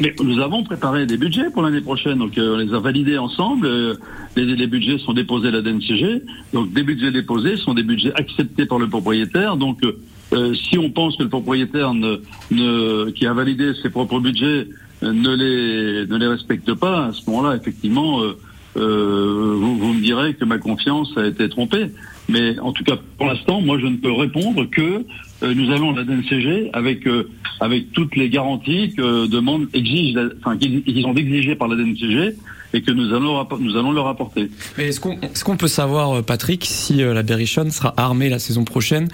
mais 0.00 0.14
nous 0.22 0.38
avons 0.38 0.62
préparé 0.62 1.06
des 1.06 1.16
budgets 1.16 1.50
pour 1.52 1.62
l'année 1.62 1.80
prochaine, 1.80 2.18
donc 2.18 2.38
euh, 2.38 2.54
on 2.54 2.58
les 2.58 2.72
a 2.72 2.78
validés 2.78 3.18
ensemble. 3.18 3.66
euh, 3.66 3.94
les, 4.36 4.44
les 4.44 4.66
budgets 4.68 4.98
sont 4.98 5.12
déposés 5.12 5.48
à 5.48 5.50
la 5.50 5.60
DNCG, 5.62 6.22
donc 6.52 6.72
des 6.72 6.84
budgets 6.84 7.10
déposés 7.10 7.56
sont 7.56 7.74
des 7.74 7.82
budgets 7.82 8.12
acceptés 8.14 8.64
par 8.66 8.78
le 8.78 8.86
propriétaire. 8.88 9.56
Donc, 9.56 9.82
euh, 9.82 9.98
euh, 10.34 10.54
si 10.54 10.78
on 10.78 10.90
pense 10.90 11.16
que 11.16 11.24
le 11.24 11.28
propriétaire 11.28 11.94
ne, 11.94 12.18
ne, 12.52 13.10
qui 13.10 13.26
a 13.26 13.32
validé 13.32 13.72
ses 13.82 13.90
propres 13.90 14.20
budgets 14.20 14.46
euh, 14.46 14.66
ne 15.02 15.34
les 15.34 16.06
ne 16.06 16.16
les 16.16 16.26
respecte 16.26 16.72
pas, 16.74 17.06
à 17.06 17.12
ce 17.12 17.28
moment-là, 17.30 17.56
effectivement, 17.56 18.22
euh, 18.22 18.38
euh, 18.76 19.54
vous, 19.56 19.76
vous 19.78 19.92
me 19.92 20.00
direz 20.00 20.34
que 20.34 20.44
ma 20.44 20.58
confiance 20.58 21.10
a 21.16 21.26
été 21.26 21.48
trompée. 21.48 21.90
Mais 22.28 22.58
en 22.58 22.72
tout 22.72 22.84
cas, 22.84 22.96
pour 23.16 23.26
l'instant, 23.26 23.60
moi, 23.60 23.78
je 23.78 23.86
ne 23.86 23.96
peux 23.96 24.12
répondre 24.12 24.68
que 24.70 25.04
euh, 25.42 25.54
nous 25.54 25.72
allons 25.72 25.94
à 25.94 25.96
la 25.96 26.04
DNCG 26.04 26.70
avec 26.72 27.06
euh, 27.06 27.28
avec 27.60 27.92
toutes 27.92 28.16
les 28.16 28.28
garanties 28.28 28.92
que 28.96 29.26
demande 29.26 29.66
exige, 29.72 30.18
enfin 30.38 30.56
qu'ils 30.58 31.06
ont 31.06 31.14
exigées 31.14 31.54
par 31.54 31.68
la 31.68 31.76
DNCG 31.76 32.36
et 32.74 32.82
que 32.82 32.90
nous 32.90 33.14
allons 33.14 33.46
nous 33.60 33.76
allons 33.76 33.92
leur 33.92 34.08
apporter. 34.08 34.50
Mais 34.76 34.88
est-ce 34.88 35.00
qu'on 35.00 35.18
est-ce 35.20 35.44
qu'on 35.44 35.56
peut 35.56 35.68
savoir, 35.68 36.18
euh, 36.18 36.22
Patrick, 36.22 36.64
si 36.64 37.02
euh, 37.02 37.14
la 37.14 37.22
Berrichonne 37.22 37.70
sera 37.70 37.94
armée 37.96 38.28
la 38.28 38.38
saison 38.38 38.64
prochaine 38.64 39.08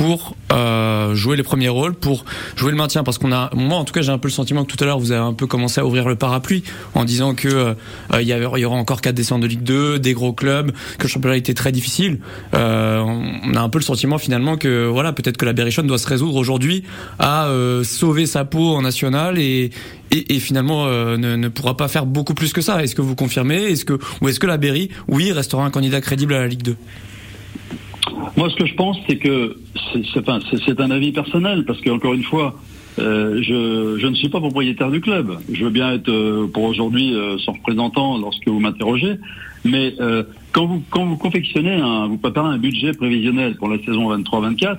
pour 0.00 0.34
euh, 0.50 1.14
jouer 1.14 1.36
les 1.36 1.42
premiers 1.42 1.68
rôles, 1.68 1.92
pour 1.92 2.24
jouer 2.56 2.70
le 2.70 2.76
maintien. 2.78 3.04
Parce 3.04 3.18
qu'on 3.18 3.32
a, 3.32 3.50
moi 3.54 3.76
en 3.76 3.84
tout 3.84 3.92
cas, 3.92 4.00
j'ai 4.00 4.10
un 4.10 4.16
peu 4.16 4.28
le 4.28 4.32
sentiment 4.32 4.64
que 4.64 4.74
tout 4.74 4.82
à 4.82 4.86
l'heure 4.86 4.98
vous 4.98 5.12
avez 5.12 5.20
un 5.20 5.34
peu 5.34 5.46
commencé 5.46 5.78
à 5.78 5.84
ouvrir 5.84 6.08
le 6.08 6.16
parapluie 6.16 6.64
en 6.94 7.04
disant 7.04 7.34
que 7.34 7.48
euh, 7.48 7.74
il 8.18 8.26
y, 8.26 8.64
aura 8.64 8.78
encore 8.78 9.02
quatre 9.02 9.14
descentes 9.14 9.42
de 9.42 9.46
Ligue 9.46 9.62
2, 9.62 9.98
des 9.98 10.14
gros 10.14 10.32
clubs, 10.32 10.72
que 10.96 11.02
le 11.02 11.08
championnat 11.10 11.36
était 11.36 11.52
très 11.52 11.70
difficile. 11.70 12.20
Euh, 12.54 13.00
on 13.00 13.54
a 13.54 13.60
un 13.60 13.68
peu 13.68 13.78
le 13.78 13.84
sentiment 13.84 14.16
finalement 14.16 14.56
que 14.56 14.86
voilà, 14.86 15.12
peut-être 15.12 15.36
que 15.36 15.44
la 15.44 15.52
Berrichonne 15.52 15.86
doit 15.86 15.98
se 15.98 16.08
résoudre 16.08 16.36
aujourd'hui 16.36 16.82
à 17.18 17.48
euh, 17.48 17.84
sauver 17.84 18.24
sa 18.24 18.46
peau 18.46 18.76
en 18.76 18.80
national 18.80 19.38
et, 19.38 19.70
et, 20.12 20.34
et 20.34 20.40
finalement 20.40 20.86
euh, 20.86 21.18
ne, 21.18 21.36
ne 21.36 21.48
pourra 21.48 21.76
pas 21.76 21.88
faire 21.88 22.06
beaucoup 22.06 22.32
plus 22.32 22.54
que 22.54 22.62
ça. 22.62 22.82
Est-ce 22.82 22.94
que 22.94 23.02
vous 23.02 23.16
confirmez? 23.16 23.64
Est-ce 23.64 23.84
que 23.84 23.98
ou 24.22 24.30
est-ce 24.30 24.40
que 24.40 24.46
la 24.46 24.56
Berry, 24.56 24.88
oui, 25.08 25.30
restera 25.30 25.62
un 25.62 25.70
candidat 25.70 26.00
crédible 26.00 26.32
à 26.32 26.38
la 26.38 26.46
Ligue 26.46 26.62
2 26.62 26.76
Moi, 28.36 28.50
ce 28.50 28.56
que 28.56 28.66
je 28.66 28.74
pense, 28.74 28.96
c'est 29.08 29.16
que 29.16 29.56
c'est- 29.92 30.80
un 30.80 30.90
avis 30.90 31.12
personnel, 31.12 31.64
parce 31.66 31.80
que 31.80 31.90
encore 31.90 32.14
une 32.14 32.22
fois, 32.22 32.54
euh, 32.98 33.40
je, 33.42 34.06
ne 34.06 34.14
suis 34.14 34.28
pas 34.28 34.40
propriétaire 34.40 34.90
du 34.90 35.00
club. 35.00 35.38
Je 35.52 35.64
veux 35.64 35.70
bien 35.70 35.92
être 35.92 36.08
euh, 36.10 36.46
pour 36.52 36.64
aujourd'hui 36.64 37.14
euh, 37.14 37.38
son 37.38 37.52
représentant 37.52 38.18
lorsque 38.18 38.46
vous 38.48 38.60
m'interrogez, 38.60 39.16
mais 39.64 39.94
quand 40.52 40.66
vous 40.66 40.82
quand 40.90 41.04
vous 41.04 41.16
confectionnez, 41.16 41.74
un, 41.74 42.06
vous 42.06 42.18
préparez 42.18 42.54
un 42.54 42.58
budget 42.58 42.92
prévisionnel 42.92 43.56
pour 43.56 43.68
la 43.68 43.78
saison 43.78 44.10
23-24. 44.16 44.78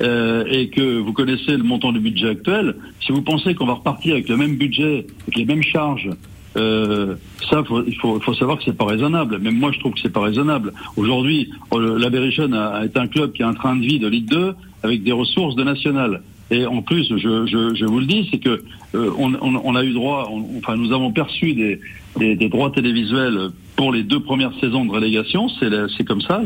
euh, 0.00 0.44
et 0.48 0.68
que 0.68 0.98
vous 0.98 1.12
connaissez 1.12 1.56
le 1.56 1.64
montant 1.64 1.90
du 1.92 1.98
budget 1.98 2.28
actuel, 2.28 2.76
si 3.00 3.10
vous 3.10 3.22
pensez 3.22 3.54
qu'on 3.56 3.66
va 3.66 3.74
repartir 3.74 4.14
avec 4.14 4.28
le 4.28 4.36
même 4.36 4.54
budget, 4.56 5.06
avec 5.22 5.36
les 5.36 5.44
mêmes 5.44 5.62
charges, 5.64 6.08
euh, 6.56 7.14
ça, 7.50 7.62
faut, 7.64 7.82
il 7.86 7.94
faut, 7.96 8.18
faut 8.20 8.34
savoir 8.34 8.58
que 8.58 8.64
c'est 8.64 8.76
pas 8.76 8.86
raisonnable. 8.86 9.38
Même 9.38 9.58
moi, 9.58 9.70
je 9.72 9.78
trouve 9.80 9.92
que 9.94 10.00
c'est 10.00 10.12
pas 10.12 10.22
raisonnable. 10.22 10.72
Aujourd'hui, 10.96 11.50
euh, 11.74 11.98
la 11.98 12.10
Berrichonne 12.10 12.58
été 12.84 12.98
un 12.98 13.06
club 13.06 13.32
qui 13.32 13.42
a 13.42 13.48
un 13.48 13.54
train 13.54 13.76
de 13.76 13.82
vie 13.84 13.98
de 13.98 14.08
Ligue 14.08 14.28
2 14.30 14.54
avec 14.82 15.02
des 15.02 15.12
ressources 15.12 15.54
de 15.56 15.64
national. 15.64 16.22
Et 16.50 16.64
en 16.66 16.80
plus, 16.80 17.06
je, 17.10 17.46
je, 17.46 17.74
je 17.74 17.84
vous 17.84 18.00
le 18.00 18.06
dis, 18.06 18.26
c'est 18.30 18.38
que 18.38 18.62
euh, 18.94 19.10
on, 19.18 19.34
on, 19.42 19.76
a 19.76 19.84
eu 19.84 19.92
droit, 19.92 20.30
enfin, 20.58 20.76
nous 20.76 20.92
avons 20.92 21.12
perçu 21.12 21.52
des, 21.52 21.78
des, 22.18 22.36
des 22.36 22.48
droits 22.48 22.70
télévisuels 22.70 23.50
pour 23.76 23.92
les 23.92 24.02
deux 24.02 24.20
premières 24.20 24.52
saisons 24.58 24.84
de 24.86 24.90
relégation. 24.90 25.48
C'est 25.60 26.04
comme 26.04 26.22
ça. 26.22 26.42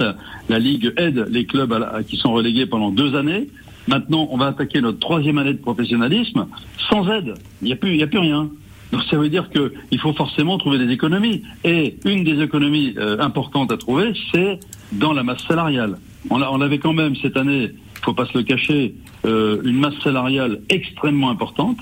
La, 0.49 0.59
Ligue 0.59 0.93
aide 0.97 1.27
les 1.31 1.45
clubs 1.47 1.73
à 1.73 1.97
à- 1.99 2.03
qui 2.03 2.17
sont 2.17 2.33
relégués 2.33 2.67
pendant 2.67 2.91
deux 2.91 3.15
années. 3.15 3.47
Maintenant, 3.87 4.29
on 4.31 4.39
va 4.39 4.49
attaquer 4.49 4.81
notre 4.81 4.99
troisième 4.99 5.39
année 5.39 5.53
de 5.53 5.59
professionnalisme 5.59 6.47
sans 6.91 7.09
aide. 7.09 7.35
Il 7.63 7.67
n'y 7.67 7.73
a 7.73 7.77
plus, 7.77 7.91
il 7.91 7.97
y 7.99 8.03
a 8.03 8.07
plus 8.09 8.19
rien. 8.19 8.51
Donc 8.93 9.03
ça 9.11 9.17
veut 9.17 9.29
dire 9.31 9.49
qu'il 9.51 9.99
faut 9.99 10.13
forcément 10.13 10.59
trouver 10.59 10.79
des 10.79 10.93
économies. 10.93 11.43
Et 11.65 11.97
une 12.05 12.25
des 12.25 12.43
économies 12.43 12.95
euh, 12.99 13.19
importantes 13.21 13.73
à 13.73 13.77
trouver, 13.79 14.13
c'est 14.33 14.61
dans 14.93 15.13
la 15.15 15.23
masse 15.23 15.43
salariale. 15.49 15.99
On, 16.31 16.41
a- 16.43 16.51
on 16.51 16.61
avait 16.61 16.79
quand 16.79 16.93
même 16.93 17.15
cette 17.17 17.37
année, 17.37 17.71
faut 18.03 18.13
pas 18.15 18.27
se 18.27 18.37
le 18.37 18.45
cacher, 18.45 18.95
euh, 19.25 19.61
une 19.65 19.79
masse 19.79 19.99
salariale 20.05 20.61
extrêmement 20.69 21.31
importante. 21.31 21.81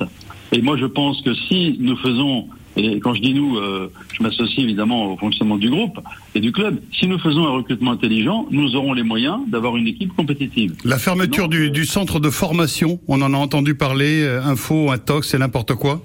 Et 0.52 0.62
moi, 0.62 0.76
je 0.76 0.86
pense 0.86 1.20
que 1.22 1.34
si 1.34 1.76
nous 1.80 1.96
faisons, 1.96 2.46
et 2.76 3.00
quand 3.00 3.14
je 3.14 3.20
dis 3.20 3.34
nous, 3.34 3.56
euh, 3.56 3.90
je 4.12 4.22
m'associe 4.22 4.60
évidemment 4.60 5.12
au 5.12 5.16
fonctionnement 5.16 5.56
du 5.56 5.68
groupe 5.68 5.98
et 6.36 6.40
du 6.40 6.52
club, 6.52 6.78
si 6.98 7.06
nous 7.08 7.18
faisons 7.18 7.44
un 7.46 7.50
recrutement 7.50 7.90
intelligent, 7.92 8.46
nous 8.52 8.74
aurons 8.76 8.92
les 8.92 9.02
moyens 9.02 9.38
d'avoir 9.48 9.76
une 9.76 9.88
équipe 9.88 10.14
compétitive. 10.14 10.74
La 10.84 10.98
fermeture 10.98 11.48
du, 11.48 11.70
du 11.70 11.84
centre 11.84 12.20
de 12.20 12.30
formation, 12.30 13.00
on 13.08 13.20
en 13.22 13.34
a 13.34 13.36
entendu 13.36 13.74
parler, 13.74 14.22
euh, 14.22 14.42
info, 14.44 14.90
intox, 14.92 15.28
c'est 15.28 15.38
n'importe 15.38 15.74
quoi? 15.74 16.00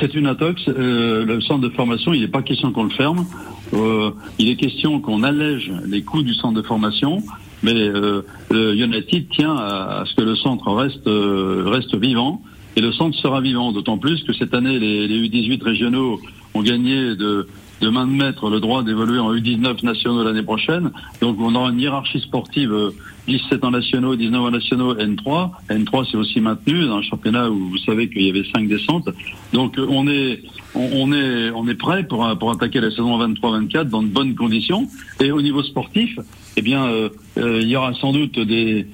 C'est 0.00 0.14
une 0.14 0.26
intox. 0.26 0.62
euh, 0.68 1.24
le 1.24 1.40
centre 1.40 1.60
de 1.60 1.68
formation, 1.68 2.12
il 2.12 2.20
n'est 2.20 2.28
pas 2.28 2.42
question 2.42 2.72
qu'on 2.72 2.84
le 2.84 2.90
ferme. 2.90 3.26
Euh, 3.74 4.10
il 4.38 4.48
est 4.48 4.56
question 4.56 5.00
qu'on 5.00 5.22
allège 5.22 5.70
les 5.86 6.02
coûts 6.02 6.22
du 6.22 6.34
centre 6.34 6.54
de 6.60 6.66
formation. 6.66 7.22
Mais 7.62 7.74
euh, 7.74 8.22
le 8.50 8.74
United 8.74 9.28
tient 9.30 9.56
à, 9.56 10.00
à 10.00 10.04
ce 10.06 10.14
que 10.14 10.22
le 10.22 10.36
centre 10.36 10.70
reste 10.72 11.06
euh, 11.06 11.64
reste 11.66 11.94
vivant. 11.96 12.42
Et 12.76 12.80
le 12.80 12.92
centre 12.92 13.16
sera 13.18 13.40
vivant, 13.40 13.72
d'autant 13.72 13.98
plus 13.98 14.22
que 14.24 14.32
cette 14.32 14.52
année, 14.52 14.78
les, 14.78 15.06
les 15.06 15.28
U18 15.28 15.62
régionaux 15.62 16.20
ont 16.54 16.62
gagné 16.62 17.14
de, 17.14 17.46
de 17.84 17.90
main 17.90 18.06
de 18.06 18.12
maître 18.12 18.48
le 18.48 18.60
droit 18.60 18.82
d'évoluer 18.82 19.18
en 19.18 19.34
U19 19.34 19.84
nationaux 19.84 20.24
l'année 20.24 20.42
prochaine. 20.42 20.90
Donc 21.20 21.36
on 21.38 21.54
aura 21.54 21.70
une 21.70 21.80
hiérarchie 21.80 22.20
sportive 22.20 22.72
euh, 22.72 22.90
17 23.28 23.64
ans 23.64 23.70
nationaux, 23.70 24.16
19 24.16 24.40
ans 24.40 24.50
nationaux, 24.50 24.94
N3. 24.94 25.50
N3 25.68 26.08
c'est 26.10 26.16
aussi 26.16 26.40
maintenu 26.40 26.86
dans 26.86 26.96
un 26.96 27.02
championnat 27.02 27.50
où 27.50 27.68
vous 27.68 27.78
savez 27.78 28.08
qu'il 28.08 28.22
y 28.22 28.30
avait 28.30 28.44
cinq 28.54 28.68
descentes. 28.68 29.08
Donc 29.52 29.78
euh, 29.78 29.86
on 29.88 30.08
est 30.08 30.42
on, 30.74 31.12
est 31.12 31.50
on 31.50 31.68
est 31.68 31.74
prêt 31.74 32.04
pour 32.04 32.26
pour 32.38 32.50
attaquer 32.50 32.80
la 32.80 32.90
saison 32.90 33.18
23-24 33.18 33.84
dans 33.84 34.02
de 34.02 34.08
bonnes 34.08 34.34
conditions. 34.34 34.88
Et 35.20 35.30
au 35.30 35.42
niveau 35.42 35.62
sportif, 35.62 36.18
eh 36.56 36.62
bien 36.62 36.86
euh, 36.86 37.10
euh, 37.38 37.60
il 37.60 37.68
y 37.68 37.76
aura 37.76 37.92
sans 37.94 38.12
doute 38.12 38.38
des 38.38 38.86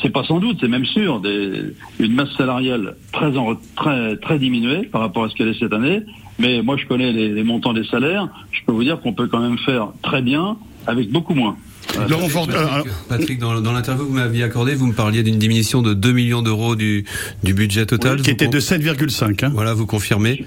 c'est 0.00 0.10
pas 0.10 0.22
sans 0.22 0.38
doute, 0.38 0.58
c'est 0.60 0.68
même 0.68 0.84
sûr, 0.84 1.18
des, 1.20 1.74
une 1.98 2.12
masse 2.12 2.30
salariale 2.36 2.94
très, 3.12 3.36
en, 3.36 3.56
très, 3.74 4.16
très 4.18 4.38
diminuée 4.38 4.84
par 4.84 5.00
rapport 5.00 5.24
à 5.24 5.28
ce 5.28 5.34
qu'elle 5.34 5.48
est 5.48 5.58
cette 5.58 5.72
année. 5.72 6.02
Mais 6.38 6.62
moi, 6.62 6.76
je 6.76 6.86
connais 6.86 7.12
les, 7.12 7.28
les 7.28 7.44
montants 7.44 7.72
des 7.72 7.84
salaires. 7.84 8.28
Je 8.52 8.60
peux 8.66 8.72
vous 8.72 8.82
dire 8.84 9.00
qu'on 9.00 9.12
peut 9.12 9.28
quand 9.28 9.40
même 9.40 9.58
faire 9.58 9.88
très 10.02 10.20
bien 10.22 10.56
avec 10.86 11.10
beaucoup 11.10 11.34
moins. 11.34 11.56
Voilà. 11.92 12.08
Laurent 12.08 12.28
Patrick, 12.28 12.56
alors- 12.56 12.86
Patrick, 13.08 13.38
dans, 13.38 13.60
dans 13.60 13.72
l'interview 13.72 14.04
que 14.04 14.08
vous 14.08 14.14
m'aviez 14.16 14.42
accordée, 14.42 14.74
vous 14.74 14.86
me 14.86 14.94
parliez 14.94 15.22
d'une 15.22 15.38
diminution 15.38 15.82
de 15.82 15.94
2 15.94 16.12
millions 16.12 16.42
d'euros 16.42 16.74
du, 16.76 17.04
du 17.42 17.54
budget 17.54 17.86
total. 17.86 18.16
Oui, 18.16 18.22
qui 18.22 18.30
était 18.30 18.48
de 18.48 18.58
7,5. 18.58 19.44
hein. 19.44 19.50
Voilà, 19.54 19.74
vous 19.74 19.86
confirmez 19.86 20.44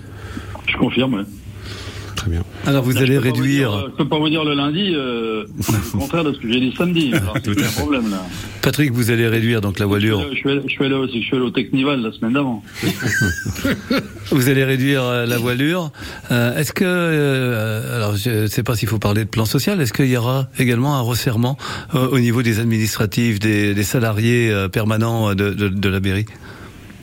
Je 0.68 0.76
confirme. 0.78 1.14
ouais. 1.14 1.24
Très 2.28 2.32
bien. 2.36 2.44
Alors 2.66 2.84
vous 2.84 2.92
Je 2.92 2.98
allez 2.98 3.16
peux 3.16 3.22
pas 3.22 3.30
vous 3.30 3.36
réduire. 3.36 3.70
dire, 3.72 3.78
euh, 3.80 3.88
Je 3.92 3.96
peux 4.04 4.08
pas 4.10 4.20
vous 4.20 4.30
dire 4.30 4.44
le 4.44 4.54
lundi, 4.54 4.92
euh, 4.94 5.46
le 5.58 5.92
contraire 6.00 6.24
de 6.26 6.34
ce 6.34 6.40
que 6.40 6.52
j'ai 6.52 6.60
dit 6.60 6.74
samedi. 6.78 7.12
Alors, 7.14 7.38
C'est 7.44 7.64
un 7.64 7.72
problème 7.82 8.10
là. 8.12 8.22
Patrick, 8.62 8.92
vous 8.92 9.12
allez 9.12 9.28
réduire 9.30 9.62
donc 9.62 9.80
la 9.80 9.86
voilure. 9.86 10.26
Je 10.34 10.36
suis 10.38 10.50
allé, 10.50 10.62
je 10.66 10.72
suis 10.72 10.84
allé 10.84 10.96
aussi, 10.96 11.22
je 11.22 11.26
suis 11.28 11.36
allé 11.38 11.46
au 11.46 11.52
Technival 11.52 12.02
la 12.02 12.12
semaine 12.12 12.34
d'avant. 12.34 12.62
Vous 14.32 14.50
allez 14.50 14.66
réduire 14.66 15.04
euh, 15.04 15.26
la 15.26 15.38
voilure. 15.38 15.92
Euh, 16.32 16.58
est-ce 16.58 16.74
que, 16.74 16.84
euh, 16.86 17.96
alors 17.96 18.18
je 18.18 18.30
ne 18.42 18.48
sais 18.48 18.62
pas 18.64 18.76
s'il 18.76 18.90
faut 18.90 19.00
parler 19.00 19.24
de 19.24 19.30
plan 19.30 19.46
social, 19.46 19.80
est-ce 19.80 19.94
qu'il 19.94 20.08
y 20.08 20.18
aura 20.18 20.50
également 20.60 20.96
un 20.98 21.02
resserrement 21.02 21.58
euh, 21.96 22.10
au 22.10 22.20
niveau 22.20 22.42
des 22.42 22.60
administratifs, 22.60 23.40
des, 23.40 23.74
des 23.74 23.84
salariés 23.84 24.52
euh, 24.52 24.68
permanents 24.68 25.34
de, 25.34 25.52
de, 25.52 25.70
de 25.70 25.90
la 25.90 26.02
mairie? 26.02 26.26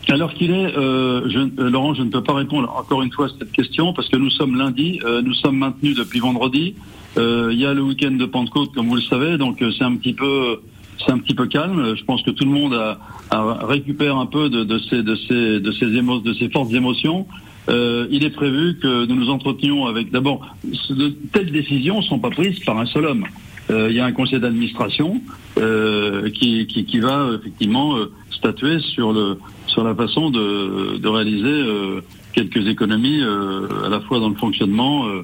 Alors 0.08 0.34
qu'il 0.34 0.50
est, 0.50 0.76
euh, 0.76 1.28
je, 1.30 1.38
euh, 1.38 1.70
Laurent, 1.70 1.94
je 1.94 2.02
ne 2.02 2.10
peux 2.10 2.22
pas 2.22 2.34
répondre 2.34 2.70
encore 2.76 3.02
une 3.02 3.10
fois 3.10 3.26
à 3.26 3.28
cette 3.38 3.52
question 3.52 3.92
parce 3.94 4.08
que 4.08 4.16
nous 4.16 4.30
sommes 4.30 4.56
lundi, 4.56 5.00
euh, 5.04 5.22
nous 5.22 5.34
sommes 5.34 5.56
maintenus 5.56 5.96
depuis 5.96 6.20
vendredi. 6.20 6.74
Euh, 7.16 7.48
Il 7.52 7.58
y 7.58 7.64
a 7.64 7.72
le 7.72 7.82
week-end 7.82 8.10
de 8.12 8.24
Pentecôte, 8.26 8.74
comme 8.74 8.88
vous 8.88 8.96
le 8.96 9.02
savez, 9.02 9.38
donc 9.38 9.62
euh, 9.62 9.72
c'est 9.76 9.84
un 9.84 9.96
petit 9.96 10.12
peu, 10.12 10.60
c'est 10.98 11.10
un 11.10 11.18
petit 11.18 11.34
peu 11.34 11.46
calme. 11.46 11.94
Je 11.96 12.04
pense 12.04 12.22
que 12.22 12.30
tout 12.30 12.44
le 12.44 12.50
monde 12.50 12.74
a, 12.74 12.98
a 13.30 13.66
récupère 13.66 14.16
un 14.18 14.26
peu 14.26 14.50
de, 14.50 14.62
de 14.62 14.78
ces, 14.78 15.02
de 15.02 15.16
ces, 15.16 15.60
de 15.60 15.72
ces 15.72 15.86
émo- 15.86 16.22
de 16.22 16.34
ces 16.34 16.50
fortes 16.50 16.72
émotions. 16.74 17.26
Euh, 17.70 18.06
il 18.10 18.24
est 18.24 18.30
prévu 18.30 18.78
que 18.82 19.06
nous 19.06 19.14
nous 19.14 19.30
entretenions 19.30 19.86
avec. 19.86 20.10
D'abord, 20.10 20.46
de 20.90 21.08
telles 21.32 21.50
décisions 21.50 22.02
sont 22.02 22.18
pas 22.18 22.30
prises 22.30 22.58
par 22.60 22.76
un 22.78 22.84
seul 22.86 23.06
homme. 23.06 23.24
Euh, 23.70 23.86
il 23.88 23.96
y 23.96 24.00
a 24.00 24.04
un 24.04 24.12
conseil 24.12 24.38
d'administration 24.38 25.22
euh, 25.58 26.28
qui, 26.28 26.66
qui, 26.66 26.84
qui 26.84 26.98
va 27.00 27.30
effectivement 27.40 27.96
euh, 27.96 28.12
statuer 28.30 28.80
sur 28.80 29.14
le 29.14 29.38
sur 29.66 29.84
la 29.84 29.94
façon 29.94 30.30
de, 30.30 30.98
de 30.98 31.08
réaliser 31.08 31.46
euh, 31.46 32.00
quelques 32.32 32.66
économies 32.68 33.22
euh, 33.22 33.84
à 33.84 33.88
la 33.88 34.00
fois 34.00 34.20
dans 34.20 34.28
le 34.28 34.34
fonctionnement 34.34 35.06
euh, 35.06 35.22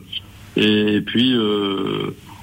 et, 0.57 1.01
puis 1.01 1.35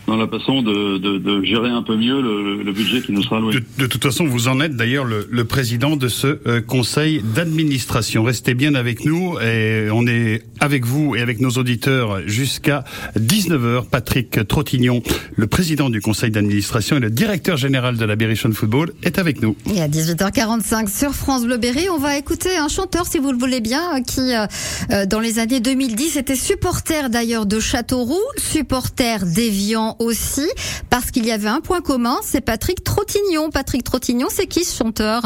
dans 0.07 0.15
la 0.15 0.27
façon 0.27 0.61
de, 0.61 0.97
de, 0.97 1.17
de 1.17 1.43
gérer 1.43 1.69
un 1.69 1.83
peu 1.83 1.95
mieux 1.95 2.21
le, 2.21 2.63
le 2.63 2.71
budget 2.71 3.01
qui 3.01 3.11
nous 3.11 3.23
sera 3.23 3.37
alloué. 3.37 3.55
De, 3.55 3.63
de 3.77 3.87
toute 3.87 4.03
façon, 4.03 4.25
vous 4.25 4.47
en 4.47 4.59
êtes 4.61 4.75
d'ailleurs 4.75 5.05
le, 5.05 5.27
le 5.29 5.43
président 5.45 5.95
de 5.95 6.07
ce 6.07 6.39
euh, 6.47 6.61
conseil 6.61 7.21
d'administration. 7.35 8.23
Restez 8.23 8.53
bien 8.53 8.75
avec 8.75 9.05
nous 9.05 9.37
et 9.39 9.89
on 9.91 10.07
est 10.07 10.43
avec 10.59 10.85
vous 10.85 11.15
et 11.15 11.21
avec 11.21 11.39
nos 11.39 11.51
auditeurs 11.51 12.21
jusqu'à 12.25 12.83
19h. 13.17 13.85
Patrick 13.89 14.47
Trottignon, 14.47 15.03
le 15.35 15.47
président 15.47 15.89
du 15.89 16.01
conseil 16.01 16.31
d'administration 16.31 16.97
et 16.97 16.99
le 16.99 17.09
directeur 17.09 17.57
général 17.57 17.97
de 17.97 18.05
la 18.05 18.15
Berrichon 18.15 18.51
Football, 18.51 18.93
est 19.03 19.19
avec 19.19 19.41
nous. 19.41 19.55
Et 19.75 19.81
à 19.81 19.87
18h45 19.87 20.87
sur 20.89 21.13
France 21.13 21.43
Bleu 21.45 21.57
Berry, 21.57 21.89
on 21.89 21.97
va 21.97 22.17
écouter 22.17 22.55
un 22.57 22.69
chanteur, 22.69 23.05
si 23.05 23.19
vous 23.19 23.31
le 23.31 23.37
voulez 23.37 23.59
bien, 23.61 23.97
euh, 23.97 24.01
qui, 24.01 24.33
euh, 24.33 24.45
euh, 24.91 25.05
dans 25.05 25.19
les 25.19 25.39
années 25.39 25.59
2010, 25.59 26.17
était 26.17 26.35
supporter 26.35 27.09
d'ailleurs 27.09 27.45
de 27.45 27.59
Châteauroux, 27.59 28.15
supporter 28.37 29.25
d'Evian 29.25 29.96
aussi, 29.99 30.47
parce 30.89 31.11
qu'il 31.11 31.25
y 31.25 31.31
avait 31.31 31.49
un 31.49 31.61
point 31.61 31.81
commun, 31.81 32.17
c'est 32.23 32.41
Patrick 32.41 32.83
Trottignon. 32.83 33.49
Patrick 33.49 33.83
Trottignon, 33.83 34.27
c'est 34.29 34.47
qui 34.47 34.63
ce 34.63 34.75
chanteur? 34.75 35.21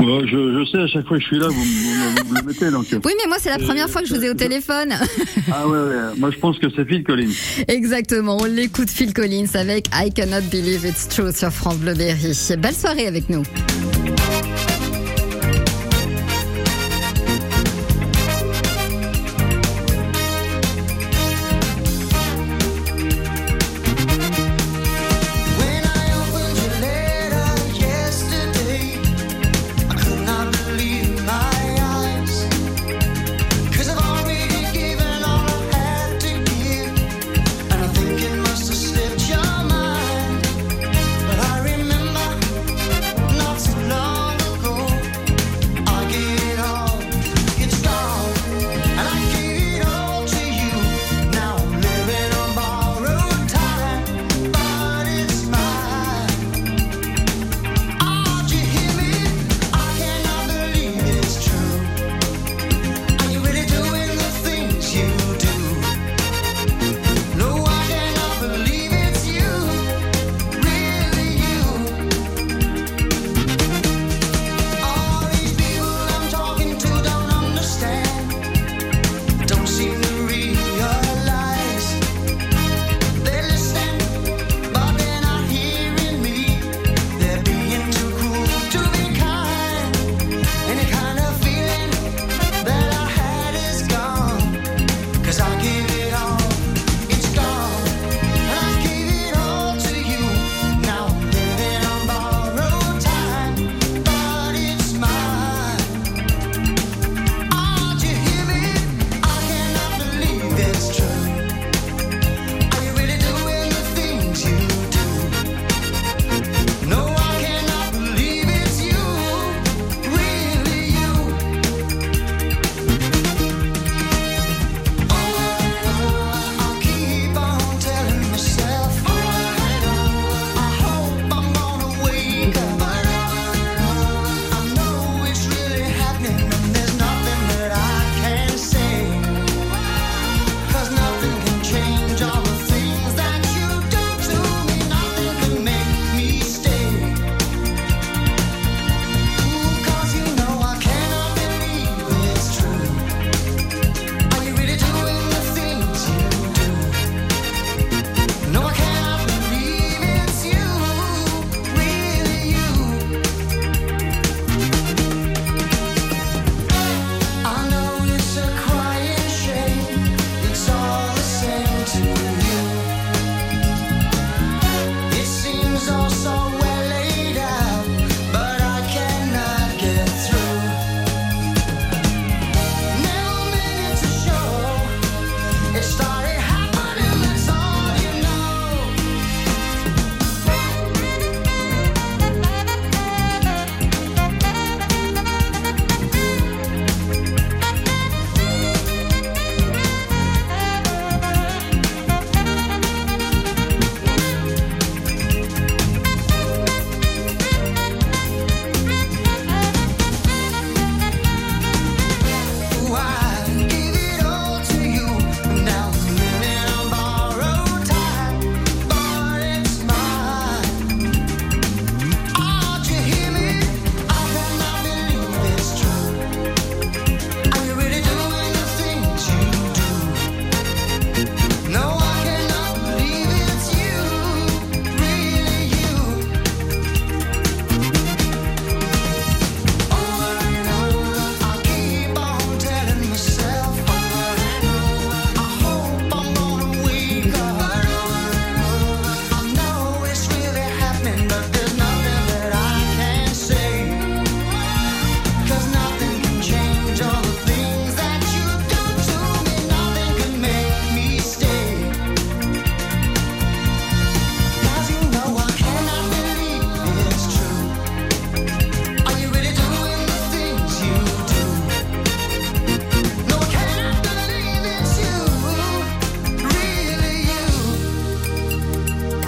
Ouais, 0.00 0.20
je, 0.26 0.58
je 0.58 0.70
sais, 0.70 0.78
à 0.78 0.86
chaque 0.86 1.06
fois 1.06 1.16
que 1.18 1.22
je 1.22 1.28
suis 1.28 1.38
là, 1.38 1.48
vous, 1.48 1.62
vous, 2.26 2.34
le 2.34 2.42
mettez. 2.42 2.70
Donc, 2.70 2.86
Oui, 2.90 3.12
mais 3.18 3.28
moi, 3.28 3.36
c'est 3.38 3.50
la 3.50 3.58
première 3.58 3.88
fois 3.88 4.02
que 4.02 4.08
je 4.08 4.14
vous 4.14 4.22
ai 4.22 4.30
au 4.30 4.34
téléphone. 4.34 4.94
ah 5.52 5.66
ouais, 5.66 5.78
ouais, 5.78 5.94
moi 6.18 6.30
je 6.30 6.38
pense 6.38 6.58
que 6.58 6.66
c'est 6.74 6.86
Phil 6.86 7.04
Collins. 7.04 7.32
Exactement, 7.68 8.38
on 8.40 8.44
l'écoute 8.44 8.90
Phil 8.90 9.12
Collins 9.12 9.48
avec 9.54 9.88
I 9.92 10.12
Cannot 10.12 10.42
Believe 10.50 10.86
It's 10.86 11.08
True 11.08 11.32
sur 11.32 11.50
France 11.50 11.78
Bleu 11.78 11.94
Berry. 11.94 12.32
Belle 12.58 12.74
soirée 12.74 13.06
avec 13.06 13.28
nous. 13.28 13.42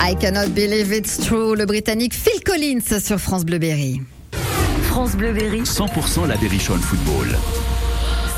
I 0.09 0.15
cannot 0.15 0.55
believe 0.55 0.93
it's 0.93 1.19
true. 1.19 1.57
Le 1.57 1.67
Britannique 1.67 2.15
Phil 2.15 2.41
Collins 2.45 3.01
sur 3.01 3.19
France 3.19 3.45
Bleu 3.45 3.59
Berry. 3.59 4.01
France 4.85 5.17
Bleu 5.17 5.33
Berry. 5.33 5.63
100% 5.63 6.29
la 6.29 6.37
Berrichonne 6.37 6.81
Football. 6.81 7.37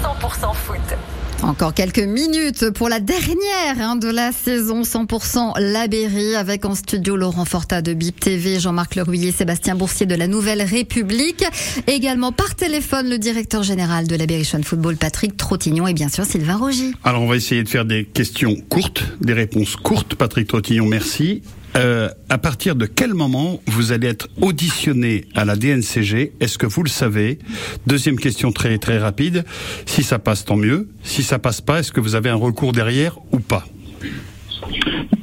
100% 0.03 0.55
foot. 0.55 1.18
Encore 1.43 1.73
quelques 1.73 1.99
minutes 1.99 2.71
pour 2.71 2.89
la 2.89 2.99
dernière 2.99 3.81
hein, 3.81 3.97
de 3.97 4.09
la 4.09 4.33
saison 4.33 4.83
100% 4.83 5.61
La 5.61 5.87
Berry 5.87 6.35
avec 6.35 6.65
en 6.65 6.75
studio 6.75 7.17
Laurent 7.17 7.45
Forta 7.45 7.81
de 7.81 7.95
BIP 7.95 8.19
TV, 8.19 8.59
Jean-Marc 8.59 8.97
Leruyer, 8.97 9.31
Sébastien 9.31 9.77
Boursier 9.77 10.05
de 10.05 10.17
la 10.17 10.27
Nouvelle 10.27 10.63
République. 10.63 11.45
Également 11.87 12.33
par 12.33 12.57
téléphone 12.57 13.09
le 13.09 13.19
directeur 13.19 13.63
général 13.63 14.09
de 14.09 14.17
la 14.17 14.27
Football 14.65 14.97
Patrick 14.97 15.37
Trottignon 15.37 15.87
et 15.87 15.95
bien 15.95 16.09
sûr 16.09 16.25
Sylvain 16.25 16.57
Rogy. 16.57 16.93
Alors 17.05 17.23
on 17.23 17.29
va 17.29 17.37
essayer 17.37 17.63
de 17.63 17.69
faire 17.69 17.85
des 17.85 18.05
questions 18.05 18.57
courtes, 18.69 19.05
des 19.21 19.33
réponses 19.33 19.77
courtes. 19.77 20.17
Patrick 20.17 20.49
Trottignon, 20.49 20.87
merci. 20.87 21.43
Euh, 21.77 22.09
à 22.29 22.39
partir 22.39 22.75
de 22.77 22.87
quel 22.87 23.15
moment 23.15 23.61
vous 23.67 23.93
allez 23.93 24.09
être 24.09 24.29
auditionné 24.41 25.27
à 25.35 25.45
la 25.45 25.55
DNCG 25.55 26.33
Est-ce 26.41 26.59
que 26.59 26.67
vous 26.67 26.83
le 26.83 26.89
savez? 26.89 27.39
Deuxième 27.87 28.19
question 28.19 28.53
très 28.53 28.79
très 28.79 28.99
rapide. 28.99 29.45
Si 29.87 30.03
ça 30.03 30.19
passe, 30.19 30.45
tant 30.45 30.57
mieux. 30.57 30.89
Si 31.03 31.23
ça 31.23 31.39
passe 31.39 31.61
pas, 31.61 31.81
est-ce 31.81 31.93
que 31.93 32.01
vous 32.01 32.15
avez 32.15 32.31
un 32.31 32.37
recours 32.37 32.73
derrière 32.73 33.19
ou 33.33 33.39
pas? 33.39 33.65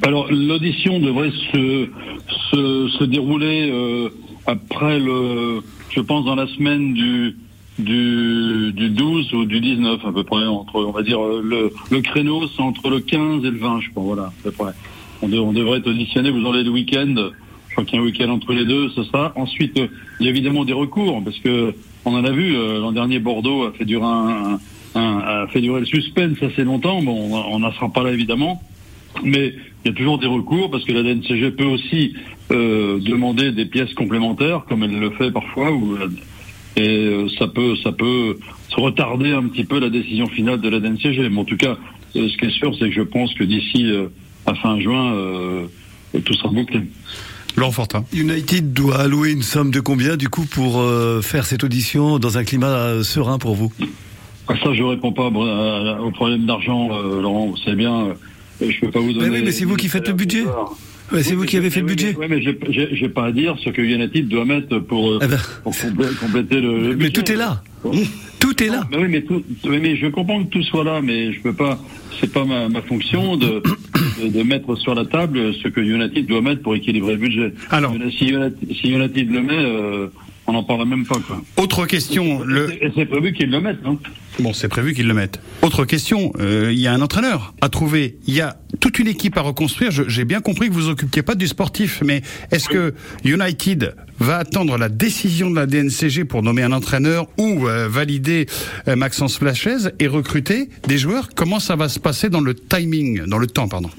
Alors 0.02 0.30
l'audition 0.30 1.00
devrait 1.00 1.32
se, 1.52 1.88
se, 2.52 2.88
se 2.98 3.04
dérouler 3.04 3.70
euh, 3.70 4.08
après 4.46 5.00
le, 5.00 5.62
je 5.90 6.00
pense 6.00 6.24
dans 6.24 6.36
la 6.36 6.46
semaine 6.46 6.94
du 6.94 7.36
du, 7.78 8.72
du 8.72 8.88
12 8.88 9.34
ou 9.34 9.44
du 9.44 9.60
19 9.60 10.00
à 10.06 10.12
peu 10.12 10.24
près 10.24 10.46
entre 10.46 10.76
on 10.76 10.92
va 10.92 11.02
dire 11.02 11.20
euh, 11.22 11.42
le, 11.44 11.70
le 11.90 12.00
créneau 12.00 12.46
c'est 12.48 12.62
entre 12.62 12.88
le 12.88 13.00
15 13.00 13.44
et 13.44 13.50
le 13.50 13.58
20 13.58 13.80
je 13.82 13.90
crois 13.90 14.02
voilà 14.04 14.22
à 14.24 14.32
peu 14.44 14.50
près. 14.50 14.72
On, 15.22 15.32
on 15.32 15.52
devrait 15.52 15.78
être 15.78 15.88
auditionné 15.88 16.30
vous 16.30 16.44
aurez 16.44 16.62
le 16.62 16.70
week-end. 16.70 17.14
Je 17.68 17.72
crois 17.72 17.84
qu'il 17.84 17.96
y 17.96 17.98
a 17.98 18.02
un 18.02 18.04
week-end 18.06 18.28
entre 18.30 18.52
les 18.52 18.64
deux 18.64 18.88
ce 18.90 19.04
sera. 19.04 19.32
Ensuite 19.36 19.78
euh, 19.78 19.86
il 20.20 20.26
y 20.26 20.28
a 20.28 20.30
évidemment 20.30 20.64
des 20.64 20.72
recours 20.72 21.22
parce 21.24 21.38
que 21.38 21.74
on 22.04 22.14
en 22.14 22.24
a 22.24 22.30
vu 22.30 22.56
euh, 22.56 22.78
l'an 22.80 22.92
dernier 22.92 23.18
Bordeaux 23.18 23.64
a 23.64 23.72
fait 23.72 23.84
durer 23.84 24.04
un, 24.04 24.58
un- 24.94 25.18
a 25.18 25.46
fait 25.48 25.60
durer 25.60 25.80
le 25.80 25.86
suspense 25.86 26.42
assez 26.42 26.64
longtemps. 26.64 27.02
Bon 27.02 27.34
on 27.50 27.58
n'en 27.58 27.72
sera 27.72 27.88
pas 27.92 28.02
là 28.02 28.12
évidemment. 28.12 28.62
Mais 29.24 29.54
il 29.84 29.88
y 29.88 29.90
a 29.90 29.94
toujours 29.94 30.18
des 30.18 30.26
recours 30.26 30.70
parce 30.70 30.84
que 30.84 30.92
la 30.92 31.02
DNCG 31.02 31.52
peut 31.52 31.64
aussi 31.64 32.12
euh, 32.50 32.98
demander 33.00 33.50
des 33.50 33.64
pièces 33.64 33.94
complémentaires, 33.94 34.64
comme 34.68 34.82
elle 34.82 34.98
le 34.98 35.08
fait 35.10 35.30
parfois, 35.30 35.72
ou, 35.72 35.94
euh, 35.96 36.08
et 36.76 37.26
ça 37.38 37.46
peut 37.48 37.76
ça 37.82 37.92
peut 37.92 38.36
retarder 38.76 39.32
un 39.32 39.44
petit 39.48 39.64
peu 39.64 39.80
la 39.80 39.88
décision 39.88 40.26
finale 40.26 40.60
de 40.60 40.68
la 40.68 40.80
DNCG. 40.80 41.30
Mais 41.30 41.38
en 41.40 41.44
tout 41.46 41.56
cas, 41.56 41.78
ce 42.14 42.36
qui 42.36 42.44
est 42.44 42.50
sûr, 42.50 42.74
c'est 42.78 42.90
que 42.90 42.94
je 42.94 43.00
pense 43.00 43.32
que 43.32 43.44
d'ici 43.44 43.90
à 44.46 44.54
fin 44.54 44.78
juin, 44.80 45.14
euh, 45.14 45.66
tout 46.24 46.34
sera 46.34 46.48
bouclé. 46.50 46.80
Laurent 47.56 47.72
Fortin. 47.72 48.04
United 48.12 48.72
doit 48.72 48.98
allouer 49.00 49.30
une 49.32 49.42
somme 49.42 49.70
de 49.70 49.80
combien 49.80 50.16
du 50.16 50.28
coup 50.28 50.44
pour 50.44 50.80
euh, 50.80 51.22
faire 51.22 51.46
cette 51.46 51.64
audition 51.64 52.18
dans 52.18 52.36
un 52.38 52.44
climat 52.44 52.66
euh, 52.66 53.02
serein 53.02 53.38
pour 53.38 53.54
vous? 53.54 53.72
Ah, 54.48 54.54
Ça, 54.62 54.74
je 54.74 54.82
réponds 54.82 55.12
pas 55.12 55.26
à- 55.26 56.00
au 56.00 56.10
problème 56.10 56.44
d'argent, 56.46 56.90
euh, 56.92 57.20
Laurent. 57.22 57.46
Vous 57.46 57.56
savez 57.56 57.76
bien, 57.76 58.08
euh, 58.08 58.14
je 58.70 58.78
peux 58.80 58.90
pas 58.90 59.00
vous 59.00 59.12
donner. 59.12 59.30
oui, 59.30 59.42
mais 59.44 59.52
c'est 59.52 59.64
vous 59.64 59.76
qui 59.76 59.88
faites 59.88 60.06
le 60.06 60.14
budget. 60.14 60.44
Ouais, 61.12 61.22
c'est 61.22 61.34
vous 61.34 61.44
qui 61.44 61.56
avez 61.56 61.70
fait 61.70 61.80
le 61.80 61.86
budget. 61.86 62.14
Oui, 62.18 62.26
mais 62.28 62.42
j'ai- 62.42 63.08
pas 63.08 63.26
à 63.26 63.32
dire 63.32 63.56
ce 63.64 63.70
que 63.70 63.80
United 63.80 64.28
doit 64.28 64.44
mettre 64.44 64.78
pour, 64.80 65.18
pour 65.62 65.72
complé- 65.72 66.14
compléter 66.20 66.60
le, 66.60 66.78
le 66.78 66.78
Eh 66.78 66.80
ben. 66.80 66.88
Mais 66.88 66.94
budget. 66.96 67.10
tout 67.22 67.32
est 67.32 67.36
là. 67.36 67.62
Tout 68.46 68.62
est 68.62 68.68
là. 68.68 68.86
Mais 68.92 68.98
oui, 68.98 69.08
mais, 69.08 69.22
tout, 69.22 69.42
oui, 69.64 69.78
mais 69.82 69.96
je 69.96 70.06
comprends 70.06 70.44
que 70.44 70.48
tout 70.50 70.62
soit 70.62 70.84
là, 70.84 71.00
mais 71.02 71.32
je 71.32 71.40
peux 71.40 71.52
pas. 71.52 71.80
C'est 72.20 72.32
pas 72.32 72.44
ma, 72.44 72.68
ma 72.68 72.80
fonction 72.80 73.36
de, 73.36 73.60
de, 74.22 74.28
de 74.28 74.42
mettre 74.44 74.76
sur 74.76 74.94
la 74.94 75.04
table 75.04 75.52
ce 75.54 75.66
que 75.66 75.80
United 75.80 76.26
doit 76.26 76.42
mettre 76.42 76.62
pour 76.62 76.76
équilibrer 76.76 77.14
le 77.14 77.18
budget. 77.18 77.52
Alors, 77.70 77.92
si 78.16 78.28
United, 78.28 78.56
si 78.72 78.92
United 78.92 79.30
le 79.32 79.42
met, 79.42 79.52
euh, 79.52 80.06
on 80.46 80.52
n'en 80.52 80.62
parle 80.64 80.86
même 80.88 81.04
pas. 81.06 81.18
Quoi. 81.26 81.42
Autre 81.56 81.86
question. 81.86 82.42
Le... 82.44 82.70
C'est 82.94 83.06
prévu 83.06 83.32
qu'ils 83.32 83.50
le 83.50 83.60
mettent. 83.60 83.78
Hein. 83.84 83.98
Bon, 84.38 84.52
c'est 84.52 84.68
prévu 84.68 84.92
qu'ils 84.94 85.06
le 85.08 85.14
mettent. 85.14 85.40
Autre 85.62 85.84
question. 85.84 86.32
euh, 86.40 86.70
Il 86.72 86.78
y 86.78 86.86
a 86.86 86.92
un 86.92 87.00
entraîneur 87.00 87.54
à 87.60 87.68
trouver. 87.68 88.18
Il 88.26 88.34
y 88.34 88.40
a 88.42 88.56
toute 88.80 88.98
une 88.98 89.08
équipe 89.08 89.36
à 89.38 89.40
reconstruire. 89.40 89.90
J'ai 89.90 90.24
bien 90.24 90.40
compris 90.40 90.68
que 90.68 90.74
vous 90.74 90.88
occupiez 90.88 91.22
pas 91.22 91.34
du 91.34 91.46
sportif, 91.48 92.02
mais 92.04 92.22
est-ce 92.50 92.68
que 92.68 92.94
United 93.24 93.94
va 94.18 94.36
attendre 94.36 94.76
la 94.78 94.88
décision 94.88 95.50
de 95.50 95.56
la 95.56 95.66
DNCG 95.66 96.24
pour 96.24 96.42
nommer 96.42 96.62
un 96.62 96.72
entraîneur 96.72 97.26
ou 97.38 97.66
euh, 97.66 97.88
valider 97.88 98.46
euh, 98.88 98.96
Maxence 98.96 99.38
Flachez 99.38 99.88
et 100.00 100.06
recruter 100.06 100.68
des 100.86 100.98
joueurs? 100.98 101.30
Comment 101.34 101.58
ça 101.60 101.74
va 101.76 101.88
se 101.88 101.98
passer 101.98 102.28
dans 102.28 102.40
le 102.40 102.54
timing, 102.54 103.24
dans 103.26 103.38
le 103.38 103.46
temps, 103.46 103.68
pardon? 103.68 103.90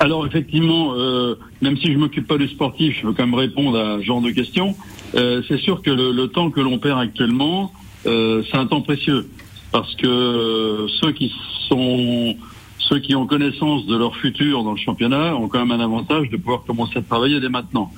Alors 0.00 0.26
effectivement, 0.26 0.94
euh, 0.96 1.36
même 1.62 1.76
si 1.78 1.92
je 1.92 1.98
m'occupe 1.98 2.26
pas 2.26 2.36
du 2.36 2.48
sportif, 2.48 2.98
je 3.00 3.06
veux 3.06 3.12
quand 3.12 3.24
même 3.24 3.34
répondre 3.34 3.78
à 3.78 3.98
ce 3.98 4.04
genre 4.04 4.20
de 4.20 4.30
questions. 4.30 4.74
Euh, 5.14 5.42
c'est 5.48 5.58
sûr 5.58 5.82
que 5.82 5.90
le, 5.90 6.26
temps 6.28 6.50
que 6.50 6.60
l'on 6.60 6.78
perd 6.78 7.00
actuellement, 7.00 7.72
euh, 8.06 8.42
c'est 8.50 8.56
un 8.56 8.66
temps 8.66 8.80
précieux, 8.80 9.28
parce 9.72 9.94
que 9.94 10.86
ceux 11.00 11.12
qui 11.12 11.32
sont 11.68 12.36
ceux 12.80 12.98
qui 12.98 13.14
ont 13.14 13.26
connaissance 13.26 13.86
de 13.86 13.96
leur 13.96 14.14
futur 14.16 14.62
dans 14.62 14.72
le 14.72 14.76
championnat 14.76 15.34
ont 15.36 15.48
quand 15.48 15.64
même 15.64 15.80
un 15.80 15.82
avantage 15.82 16.28
de 16.28 16.36
pouvoir 16.36 16.64
commencer 16.64 16.98
à 16.98 17.02
travailler 17.02 17.40
dès 17.40 17.48
maintenant. 17.48 17.90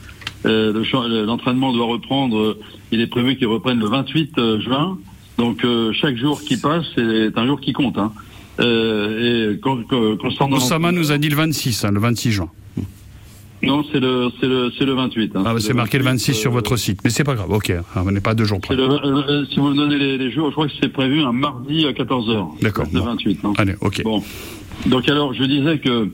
L'entraînement 0.44 1.72
doit 1.72 1.86
reprendre, 1.86 2.56
il 2.92 3.00
est 3.00 3.08
prévu 3.08 3.36
qu'il 3.36 3.48
reprenne 3.48 3.80
le 3.80 3.88
28 3.88 4.38
euh, 4.38 4.60
juin, 4.60 4.96
donc 5.38 5.66
chaque 5.92 6.16
jour 6.16 6.40
qui 6.40 6.56
passe 6.56 6.86
est 6.98 7.36
un 7.36 7.46
jour 7.46 7.60
qui 7.60 7.72
compte. 7.72 7.98
Hein. 7.98 8.12
Euh, 8.60 9.54
et 9.54 9.68
Osama 10.52 10.92
nous 10.92 11.12
a 11.12 11.18
dit 11.18 11.28
le 11.28 11.36
26, 11.36 11.84
hein, 11.84 11.90
le 11.92 12.00
26 12.00 12.32
juin. 12.32 12.50
non, 13.62 13.84
c'est 13.92 14.00
le, 14.00 14.30
c'est 14.40 14.46
le, 14.46 14.72
c'est 14.78 14.84
le 14.84 14.94
28. 14.94 15.36
hein. 15.36 15.42
Ah, 15.46 15.54
bah, 15.54 15.60
c'est 15.60 15.74
marqué 15.74 15.98
le 15.98 16.04
26 16.04 16.30
euh, 16.30 16.34
sur 16.34 16.52
votre 16.52 16.76
site, 16.76 17.00
mais 17.04 17.10
c'est 17.10 17.24
pas 17.24 17.34
grave. 17.34 17.50
Ok, 17.50 17.70
ah, 17.94 18.02
on 18.06 18.10
n'est 18.10 18.20
pas 18.20 18.34
deux 18.34 18.44
jours 18.44 18.60
près. 18.60 18.74
le- 18.76 18.82
euh, 18.84 19.44
si 19.50 19.58
vous 19.58 19.68
me 19.68 19.76
donnez 19.76 19.98
les, 19.98 20.16
les 20.18 20.30
jours, 20.30 20.48
je 20.48 20.52
crois 20.52 20.66
que 20.68 20.72
c'est 20.80 20.88
prévu 20.92 21.20
un 21.22 21.32
mardi 21.32 21.86
à 21.86 21.92
14h. 21.92 22.62
D'accord. 22.62 22.86
Le 22.92 23.00
28. 23.00 23.38
hein. 23.44 23.52
Allez, 23.58 23.74
ok. 23.80 24.02
Bon. 24.04 24.22
Donc 24.86 25.08
alors, 25.08 25.34
je 25.34 25.44
disais 25.44 25.78
que, 25.78 26.08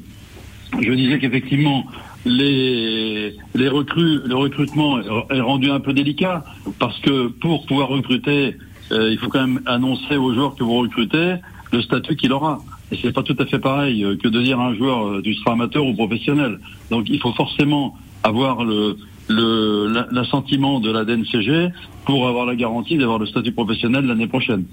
je 0.80 0.92
disais 0.92 1.18
qu'effectivement, 1.18 1.84
les, 2.24 3.34
les 3.54 3.68
recrues, 3.68 4.20
le 4.24 4.34
recrutement 4.34 4.98
est 5.30 5.40
rendu 5.40 5.70
un 5.70 5.80
peu 5.80 5.92
délicat 5.92 6.44
parce 6.78 6.98
que 7.00 7.26
pour 7.28 7.66
pouvoir 7.66 7.88
recruter, 7.88 8.56
euh, 8.92 9.10
il 9.10 9.18
faut 9.18 9.28
quand 9.28 9.40
même 9.46 9.60
annoncer 9.66 10.16
aux 10.16 10.32
joueurs 10.32 10.54
que 10.54 10.62
vous 10.64 10.78
recrutez 10.78 11.34
le 11.72 11.82
statut 11.82 12.16
qu'il 12.16 12.32
aura. 12.32 12.60
Et 12.90 12.98
c'est 13.00 13.12
pas 13.12 13.22
tout 13.22 13.36
à 13.38 13.46
fait 13.46 13.58
pareil 13.58 14.04
euh, 14.04 14.16
que 14.16 14.28
de 14.28 14.40
dire 14.42 14.60
à 14.60 14.66
un 14.68 14.74
joueur 14.74 15.06
euh, 15.06 15.22
tu 15.22 15.34
seras 15.34 15.52
amateur 15.52 15.84
ou 15.86 15.94
professionnel. 15.94 16.58
Donc 16.90 17.06
il 17.08 17.20
faut 17.20 17.32
forcément 17.32 17.96
avoir 18.22 18.64
le 18.64 18.96
le- 19.28 19.86
la- 19.88 20.08
l'assentiment 20.10 20.80
de 20.80 20.90
la 20.90 21.04
DNCG 21.04 21.68
pour 22.04 22.26
avoir 22.28 22.44
la 22.44 22.56
garantie 22.56 22.98
d'avoir 22.98 23.18
le 23.20 23.26
statut 23.26 23.52
professionnel 23.52 24.04
l'année 24.04 24.26
prochaine. 24.26 24.64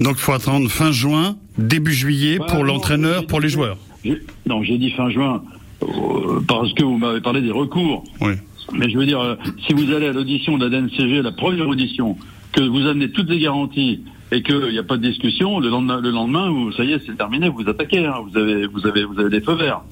Donc 0.00 0.14
il 0.16 0.20
faut 0.22 0.32
attendre 0.32 0.70
fin 0.70 0.92
juin, 0.92 1.36
début 1.58 1.92
juillet 1.92 2.38
Bah, 2.38 2.46
pour 2.48 2.58
non, 2.60 2.64
l'entraîneur, 2.74 3.26
pour 3.26 3.40
les 3.40 3.48
joueurs. 3.48 3.76
J'ai- 4.04 4.22
Non, 4.46 4.62
j'ai 4.62 4.78
dit 4.78 4.90
fin 4.92 5.10
juin 5.10 5.42
euh, 5.82 6.40
parce 6.46 6.72
que 6.74 6.84
vous 6.84 6.98
m'avez 6.98 7.20
parlé 7.20 7.42
des 7.42 7.50
recours. 7.50 8.04
Oui. 8.20 8.32
Mais 8.72 8.88
je 8.88 8.96
veux 8.96 9.06
dire, 9.06 9.20
euh, 9.20 9.34
si 9.66 9.74
vous 9.74 9.92
allez 9.92 10.06
à 10.06 10.12
l'audition 10.12 10.56
de 10.56 10.64
la 10.66 10.70
DNCG, 10.70 11.20
la 11.22 11.32
première 11.32 11.66
audition, 11.68 12.16
que 12.52 12.62
vous 12.62 12.86
amenez 12.86 13.10
toutes 13.10 13.28
les 13.28 13.40
garanties 13.40 14.00
et 14.32 14.42
qu'il 14.42 14.70
n'y 14.70 14.78
a 14.78 14.82
pas 14.82 14.96
de 14.96 15.02
discussion, 15.02 15.58
le 15.60 15.68
lendemain, 15.68 16.00
le 16.00 16.10
lendemain 16.10 16.48
vous, 16.50 16.72
ça 16.72 16.84
y 16.84 16.92
est, 16.92 17.04
c'est 17.04 17.16
terminé, 17.16 17.48
vous 17.48 17.68
attaquez, 17.68 18.06
hein, 18.06 18.16
vous 18.24 18.36
avez, 18.38 18.66
vous 18.66 18.86
avez, 18.86 19.04
vous 19.04 19.18
avez 19.18 19.30
des 19.30 19.40
feux 19.40 19.54
verts. 19.54 19.82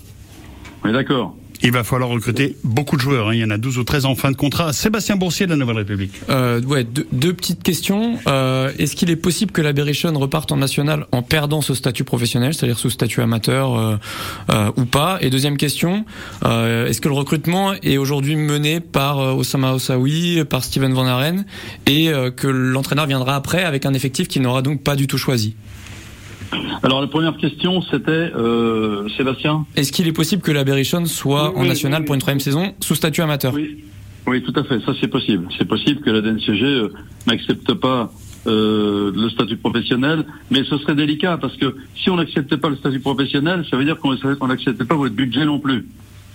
On 0.85 0.93
d'accord. 0.93 1.37
Il 1.63 1.73
va 1.73 1.83
falloir 1.83 2.09
recruter 2.11 2.57
beaucoup 2.63 2.97
de 2.97 3.01
joueurs. 3.01 3.29
hein. 3.29 3.35
Il 3.35 3.41
y 3.41 3.45
en 3.45 3.51
a 3.51 3.59
12 3.59 3.79
ou 3.79 3.85
13 3.85 4.05
en 4.05 4.15
fin 4.15 4.31
de 4.31 4.37
contrat. 4.37 4.73
Sébastien 4.73 5.17
Boursier 5.17 5.47
de 5.47 5.51
la 5.51 5.57
Nouvelle 5.57 5.79
République. 5.79 6.13
Euh, 6.31 6.61
ouais, 6.63 6.85
deux, 6.85 7.07
deux 7.11 7.33
petites 7.33 7.63
questions. 7.63 8.19
Euh, 8.29 8.71
Est-ce 8.79 8.95
qu'il 8.95 9.11
est 9.11 9.17
possible 9.17 9.51
que 9.51 9.61
la 9.61 9.73
Berrichonne 9.73 10.17
reparte 10.17 10.53
en 10.53 10.57
national 10.57 11.07
en 11.11 11.23
perdant 11.23 11.61
ce 11.61 11.75
statut 11.75 12.05
professionnel, 12.05 12.55
c'est-à-dire 12.55 12.79
sous 12.79 12.91
statut 12.91 13.23
amateur 13.23 13.77
euh, 13.77 13.97
euh, 14.51 14.71
ou 14.77 14.85
pas? 14.85 15.19
Et 15.21 15.31
deuxième 15.31 15.57
question, 15.57 16.05
euh, 16.45 16.87
est-ce 16.87 17.01
que 17.01 17.09
le 17.09 17.15
recrutement 17.15 17.73
est 17.83 17.97
aujourd'hui 17.97 18.37
mené 18.37 18.79
par 18.81 19.19
euh, 19.19 19.33
Osama 19.33 19.73
Ossaoui, 19.73 20.45
par 20.49 20.63
Steven 20.63 20.93
Van 20.93 21.07
Haren, 21.07 21.45
et 21.87 22.11
que 22.37 22.47
l'entraîneur 22.47 23.07
viendra 23.07 23.35
après 23.35 23.65
avec 23.65 23.85
un 23.85 23.95
effectif 23.95 24.29
qu'il 24.29 24.43
n'aura 24.43 24.63
donc 24.63 24.83
pas 24.83 24.95
du 24.97 25.07
tout 25.07 25.19
choisi? 25.19 25.55
Alors 26.83 27.01
la 27.01 27.07
première 27.07 27.37
question, 27.37 27.83
c'était 27.83 28.11
euh, 28.11 29.09
Sébastien. 29.17 29.67
Est-ce 29.77 29.93
qu'il 29.93 30.07
est 30.07 30.13
possible 30.13 30.43
que 30.43 30.53
la 30.53 30.65
Berrichonne 30.65 31.07
soit 31.07 31.51
Oui, 31.51 31.57
en 31.59 31.63
oui, 31.63 31.69
national 31.69 32.01
oui, 32.01 32.07
pour 32.07 32.15
une 32.15 32.21
troisième 32.21 32.41
saison 32.41 32.75
sous 32.81 32.95
statut 32.95 33.23
amateur? 33.23 33.53
Oui. 33.55 33.85
Oui, 34.27 34.43
tout 34.43 34.53
à 34.57 34.65
fait. 34.65 34.79
Ça, 34.81 34.93
c'est 35.01 35.09
possible. 35.09 35.49
C'est 35.57 35.67
possible 35.67 36.03
que 36.03 36.11
la 36.11 36.21
DNCG 36.21 36.63
euh, 36.63 36.93
n'accepte 37.27 37.73
pas 37.73 38.13
euh, 38.47 39.11
le 39.15 39.31
statut 39.31 39.57
professionnel, 39.57 40.25
mais 40.51 40.65
ce 40.65 40.77
serait 40.79 40.95
délicat 40.95 41.39
parce 41.39 41.57
que 41.57 41.75
si 41.97 42.11
on 42.11 42.17
n'acceptait 42.17 42.59
pas 42.59 42.69
le 42.69 42.77
statut 42.77 43.01
professionnel, 43.01 43.65
ça 43.71 43.77
veut 43.77 43.85
dire 43.85 43.99
qu'on 43.99 44.15
on 44.41 44.47
n'acceptait 44.47 44.85
pas 44.85 44.97
votre 44.97 45.15
budget 45.15 45.47
non 45.47 45.59
plus. 45.59 45.87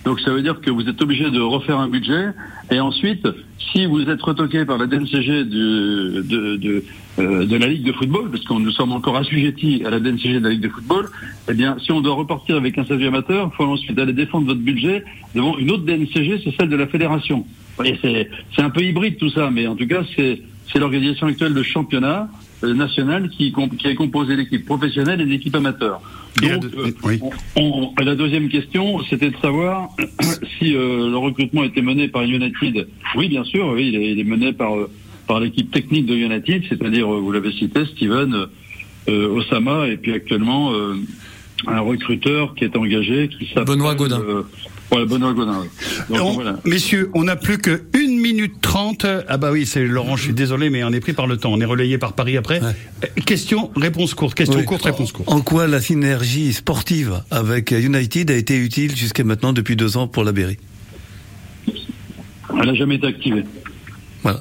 Donc 0.04 0.20
ça 0.20 0.30
veut 0.30 0.42
dire 0.42 0.60
que 0.60 0.70
vous 0.70 0.86
êtes 0.88 1.00
obligé 1.00 1.30
de 1.30 1.40
refaire 1.40 1.78
un 1.78 1.88
budget. 1.88 2.28
Et 2.70 2.78
ensuite, 2.78 3.26
si 3.72 3.86
vous 3.86 4.02
êtes 4.02 4.22
retoqué 4.22 4.64
par 4.64 4.78
la 4.78 4.86
DNCG 4.86 5.44
de, 5.44 6.22
de, 6.22 6.84
euh, 7.18 7.46
de 7.46 7.56
la 7.56 7.66
Ligue 7.66 7.84
de 7.84 7.92
football, 7.92 8.30
parce 8.30 8.44
que 8.44 8.52
nous 8.52 8.70
sommes 8.70 8.92
encore 8.92 9.16
assujettis 9.16 9.82
à 9.84 9.90
la 9.90 10.00
DNCG 10.00 10.40
de 10.40 10.44
la 10.44 10.50
Ligue 10.50 10.62
de 10.62 10.68
football, 10.68 11.08
eh 11.48 11.54
bien, 11.54 11.76
si 11.82 11.90
on 11.90 12.00
doit 12.00 12.14
repartir 12.14 12.56
avec 12.56 12.76
un 12.78 12.84
statut 12.84 13.06
amateur, 13.06 13.50
il 13.52 13.56
faut 13.56 13.64
ensuite 13.64 13.98
aller 13.98 14.12
défendre 14.12 14.46
votre 14.46 14.60
budget 14.60 15.04
devant 15.34 15.56
une 15.58 15.70
autre 15.70 15.84
DNCG, 15.84 16.42
c'est 16.44 16.54
celle 16.56 16.68
de 16.68 16.76
la 16.76 16.86
fédération. 16.86 17.46
C'est 17.82 18.28
un 18.58 18.70
peu 18.70 18.82
hybride 18.82 19.16
tout 19.16 19.30
ça, 19.30 19.50
mais 19.50 19.66
en 19.66 19.74
tout 19.74 19.86
cas, 19.86 20.02
c'est 20.16 20.78
l'organisation 20.78 21.28
actuelle 21.28 21.54
de 21.54 21.62
championnat 21.62 22.28
euh, 22.62 22.74
national 22.74 23.28
qui, 23.30 23.52
qui 23.78 23.86
est 23.86 23.94
composée 23.94 24.36
d'équipes 24.36 24.66
professionnelles 24.66 25.20
et 25.20 25.26
d'équipes 25.26 25.54
amateurs. 25.54 26.00
Donc, 26.42 26.64
euh, 26.76 26.90
on- 27.56 27.92
on- 27.98 28.04
la 28.04 28.14
deuxième 28.16 28.48
question, 28.48 29.00
c'était 29.08 29.30
de 29.30 29.36
savoir 29.40 29.88
si 30.58 30.74
euh, 30.74 31.08
le 31.10 31.16
recrutement 31.16 31.64
était 31.64 31.82
mené 31.82 32.08
par 32.08 32.22
United. 32.24 32.88
Oui, 33.16 33.28
bien 33.28 33.44
sûr, 33.44 33.68
oui, 33.68 33.88
il 33.88 33.94
est, 33.96 34.10
il 34.12 34.18
est 34.20 34.24
mené 34.24 34.52
par 34.52 34.76
euh, 34.76 34.90
par 35.26 35.40
l'équipe 35.40 35.70
technique 35.70 36.04
de 36.06 36.14
United, 36.14 36.64
c'est-à-dire, 36.68 37.06
vous 37.08 37.32
l'avez 37.32 37.50
cité, 37.52 37.86
Steven 37.94 38.46
Osama, 39.08 39.88
et 39.88 39.96
puis 39.96 40.12
actuellement 40.12 40.72
euh, 40.74 40.94
un 41.66 41.80
recruteur 41.80 42.54
qui 42.54 42.64
est 42.64 42.76
engagé, 42.76 43.28
qui 43.28 43.46
s'appelle 43.46 43.64
Benoît 43.76 43.94
Gaudin. 43.94 44.20
Euh, 44.92 44.96
ouais, 44.96 45.06
Benoît 45.06 45.32
Godin. 45.32 45.60
oui. 45.62 46.16
Donc, 46.16 46.26
On- 46.26 46.32
voilà. 46.34 46.56
Messieurs, 46.64 47.10
on 47.14 47.24
n'a 47.24 47.36
plus 47.36 47.58
que 47.58 47.82
1 47.94 48.20
minute 48.20 48.54
30. 48.60 49.06
Ah 49.28 49.36
bah 49.36 49.50
oui, 49.52 49.66
c'est 49.66 49.84
Laurent, 49.84 50.16
je 50.16 50.24
suis 50.24 50.32
désolé, 50.34 50.70
mais 50.70 50.84
on 50.84 50.90
est 50.90 51.00
pris 51.00 51.12
par 51.12 51.26
le 51.26 51.36
temps. 51.36 51.52
On 51.52 51.60
est 51.60 51.64
relayé 51.64 51.98
par 51.98 52.12
Paris 52.12 52.36
après. 52.36 52.60
Euh, 52.62 52.72
Question, 53.26 53.70
réponse 53.76 54.14
courte. 54.14 54.34
Question 54.34 54.60
Oui. 54.60 54.64
courte, 54.64 54.82
réponse 54.82 55.12
courte. 55.12 55.28
En 55.30 55.40
quoi 55.40 55.66
la 55.66 55.80
synergie 55.80 56.52
sportive 56.52 57.22
avec 57.30 57.70
United 57.72 58.30
a 58.30 58.34
été 58.36 58.56
utile 58.56 58.94
jusqu'à 58.96 59.24
maintenant 59.24 59.52
depuis 59.52 59.76
deux 59.76 59.96
ans 59.96 60.06
pour 60.08 60.24
la 60.24 60.32
Berry? 60.32 60.58
Elle 62.60 62.66
n'a 62.66 62.74
jamais 62.74 62.96
été 62.96 63.06
activée. 63.06 63.44
Voilà. 64.22 64.40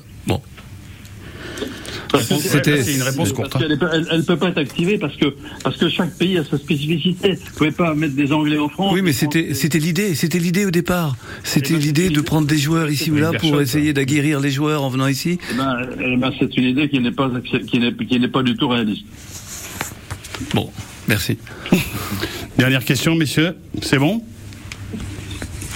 C'était- 2.21 2.83
c'est 2.83 2.93
une 2.95 3.01
réponse 3.03 3.33
courte, 3.33 3.55
hein. 3.55 3.59
Elle, 3.61 4.07
elle 4.11 4.23
peut 4.23 4.37
pas 4.37 4.49
être 4.49 4.57
activée 4.59 4.97
parce 4.97 5.15
que 5.17 5.33
parce 5.63 5.77
que 5.77 5.89
chaque 5.89 6.15
pays 6.17 6.37
a 6.37 6.43
sa 6.43 6.57
spécificité. 6.57 7.33
Vous 7.33 7.51
pouvez 7.57 7.71
pas 7.71 7.93
mettre 7.95 8.15
des 8.15 8.31
Anglais 8.31 8.57
en 8.57 8.69
France. 8.69 8.91
Oui, 8.93 9.01
mais 9.01 9.13
c'était 9.13 9.53
c'était 9.53 9.79
l'idée, 9.79 10.13
c'était 10.15 10.39
l'idée 10.39 10.65
au 10.65 10.71
départ. 10.71 11.15
C'était 11.43 11.75
l'idée 11.77 12.09
de 12.09 12.21
prendre 12.21 12.47
des 12.47 12.57
joueurs 12.57 12.89
ici 12.89 13.09
ou 13.11 13.15
là 13.15 13.31
pour 13.33 13.59
essayer 13.61 13.93
d'aguerrir 13.93 14.39
les 14.39 14.51
joueurs 14.51 14.83
en 14.83 14.89
venant 14.89 15.07
ici. 15.07 15.39
Eh 15.51 15.55
ben, 15.55 15.77
eh 15.99 16.17
ben, 16.17 16.31
c'est 16.39 16.55
une 16.57 16.65
idée 16.65 16.89
qui 16.89 16.99
n'est 16.99 17.11
pas 17.11 17.27
accep- 17.29 17.65
qui 17.65 17.79
n'est 17.79 17.93
qui 17.93 18.19
n'est 18.19 18.27
pas 18.27 18.43
du 18.43 18.55
tout 18.55 18.67
réaliste. 18.67 19.05
Bon, 20.53 20.69
merci. 21.07 21.37
Dernière 22.57 22.85
question, 22.85 23.15
messieurs. 23.15 23.55
C'est 23.81 23.97
bon? 23.99 24.21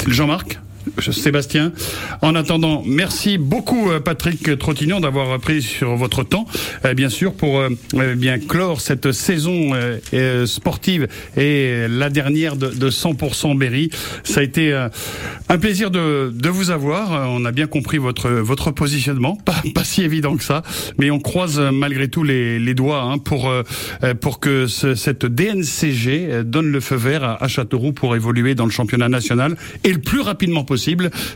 Jean-Marc? 0.07 0.59
Sébastien. 1.01 1.71
En 2.21 2.35
attendant, 2.35 2.83
merci 2.85 3.37
beaucoup 3.37 3.91
euh, 3.91 3.99
Patrick 3.99 4.57
Trottignon 4.57 4.99
d'avoir 4.99 5.39
pris 5.39 5.61
sur 5.61 5.95
votre 5.95 6.23
temps, 6.23 6.45
euh, 6.85 6.93
bien 6.93 7.09
sûr, 7.09 7.33
pour 7.33 7.59
euh, 7.59 7.69
bien 8.15 8.39
clore 8.39 8.81
cette 8.81 9.11
saison 9.11 9.71
sportive 10.45 11.07
et 11.35 11.85
la 11.89 12.09
dernière 12.09 12.55
de, 12.55 12.67
de 12.69 12.89
100% 12.89 13.57
Berry. 13.57 13.89
Ça 14.23 14.39
a 14.39 14.43
été 14.43 14.73
un 15.49 15.57
plaisir 15.57 15.91
de, 15.91 16.49
vous 16.49 16.71
avoir. 16.71 17.29
On 17.31 17.45
a 17.45 17.51
bien 17.51 17.67
compris 17.67 17.97
votre 17.97 18.71
positionnement, 18.71 19.35
pas, 19.45 19.83
si 19.83 20.03
évident 20.03 20.35
que 20.37 20.43
ça, 20.43 20.63
mais 20.97 21.11
on 21.11 21.19
croise 21.19 21.59
malgré 21.59 22.07
tout 22.07 22.23
les, 22.23 22.73
doigts 22.73 23.01
hein, 23.01 23.17
pour 23.17 24.39
que 24.39 24.67
ce- 24.67 24.95
cette 24.95 25.25
DNCG 25.25 26.43
donne 26.43 26.71
le 26.71 26.79
feu 26.79 26.95
vert 26.95 27.23
à, 27.23 27.43
à 27.43 27.47
Châteauroux 27.47 27.93
pour 27.93 28.15
évoluer 28.15 28.55
dans 28.55 28.65
le 28.65 28.71
championnat 28.71 29.09
national 29.09 29.55
et 29.83 29.91
le 29.91 29.99
plus 29.99 30.21
rapidement 30.21 30.63
possible. 30.63 30.86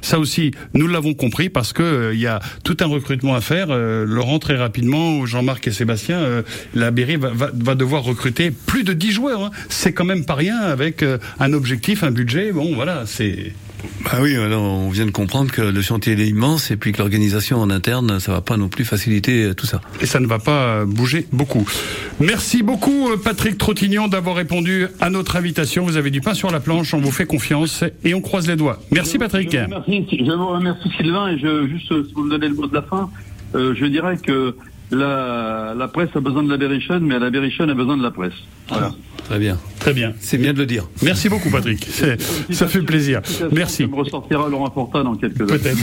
Ça 0.01 0.19
aussi, 0.19 0.51
nous 0.73 0.87
l'avons 0.87 1.13
compris 1.13 1.49
parce 1.49 1.73
que 1.73 1.83
euh, 1.83 2.13
il 2.13 2.19
y 2.19 2.27
a 2.27 2.39
tout 2.63 2.77
un 2.79 2.85
recrutement 2.85 3.35
à 3.35 3.41
faire. 3.41 3.67
Euh, 3.69 4.05
Laurent 4.05 4.39
très 4.39 4.55
rapidement, 4.55 5.25
Jean-Marc 5.25 5.67
et 5.67 5.71
Sébastien, 5.71 6.19
euh, 6.19 6.41
la 6.73 6.91
Berry 6.91 7.17
va, 7.17 7.75
devoir 7.75 8.03
recruter 8.03 8.51
plus 8.51 8.83
de 8.83 8.93
10 8.93 9.11
joueurs. 9.11 9.43
hein. 9.45 9.51
C'est 9.69 9.93
quand 9.93 10.05
même 10.05 10.25
pas 10.25 10.35
rien 10.35 10.59
avec 10.59 11.03
un 11.39 11.53
objectif, 11.53 12.03
un 12.03 12.11
budget. 12.11 12.51
Bon, 12.51 12.75
voilà, 12.75 13.03
c'est 13.05 13.53
Bah 14.03 14.19
oui, 14.21 14.35
alors 14.35 14.63
on 14.63 14.89
vient 14.89 15.05
de 15.05 15.11
comprendre 15.11 15.51
que 15.51 15.61
le 15.61 15.81
chantier 15.81 16.13
est 16.13 16.27
immense 16.27 16.71
et 16.71 16.77
puis 16.77 16.91
que 16.91 16.99
l'organisation 16.99 17.59
en 17.59 17.69
interne, 17.69 18.19
ça 18.19 18.31
va 18.31 18.41
pas 18.41 18.57
non 18.57 18.69
plus 18.69 18.85
faciliter 18.85 19.45
euh, 19.45 19.53
tout 19.53 19.65
ça. 19.65 19.81
et 20.01 20.05
ça 20.05 20.19
ne 20.19 20.27
va 20.27 20.39
pas 20.39 20.63
euh, 20.63 20.85
bouger 20.85 21.27
beaucoup. 21.31 21.67
Merci 22.19 22.63
beaucoup 22.63 23.09
euh, 23.09 23.17
Patrick 23.17 23.57
Trottignon 23.57 24.07
d'avoir 24.07 24.35
répondu 24.35 24.87
à 24.99 25.09
notre 25.09 25.35
invitation. 25.35 25.83
Vous 25.83 25.97
avez 25.97 26.11
du 26.11 26.21
pain 26.21 26.33
sur 26.33 26.51
la 26.51 26.59
planche, 26.59 26.93
on 26.93 26.99
vous 26.99 27.11
fait 27.11 27.25
confiance 27.25 27.83
et 28.03 28.13
on 28.13 28.21
croise 28.21 28.47
les 28.47 28.55
doigts. 28.55 28.79
Merci 28.91 29.17
Patrick. 29.17 29.51
Je 29.51 29.57
vous 29.57 29.63
remercie, 29.65 30.07
je 30.11 30.31
vous 30.31 30.47
remercie 30.47 30.89
Sylvain 30.97 31.27
et 31.29 31.37
je 31.37 31.67
juste 31.67 31.87
si 31.87 32.13
vous 32.13 32.23
me 32.23 32.31
donnez 32.31 32.47
le 32.47 32.55
mot 32.55 32.67
de 32.67 32.73
la 32.73 32.81
fin, 32.81 33.09
euh, 33.55 33.73
je 33.75 33.85
dirais 33.85 34.17
que 34.17 34.55
la, 34.91 35.73
la 35.77 35.87
presse 35.87 36.09
a 36.15 36.19
besoin 36.19 36.43
de 36.43 36.49
la 36.49 36.57
Berrichon, 36.57 36.99
mais 37.01 37.17
la 37.19 37.29
Berrichon 37.29 37.67
a 37.69 37.73
besoin 37.73 37.97
de 37.97 38.03
la 38.03 38.11
presse. 38.11 38.33
Voilà. 38.69 38.91
Très 39.27 39.39
bien. 39.39 39.57
Très 39.79 39.93
bien. 39.93 40.13
C'est 40.19 40.37
bien 40.37 40.51
de 40.53 40.57
le 40.59 40.65
dire. 40.65 40.87
Merci 41.01 41.29
beaucoup 41.29 41.49
Patrick. 41.49 41.87
Ça 42.51 42.67
fait 42.67 42.81
plaisir. 42.81 43.21
Merci. 43.51 43.83
Ça 43.83 43.87
me 43.89 43.95
ressortira 43.95 44.49
Laurent 44.49 44.69
Porta 44.69 45.03
dans 45.03 45.15
quelques 45.15 45.41
heures. 45.41 45.47
Peut-être. 45.47 45.77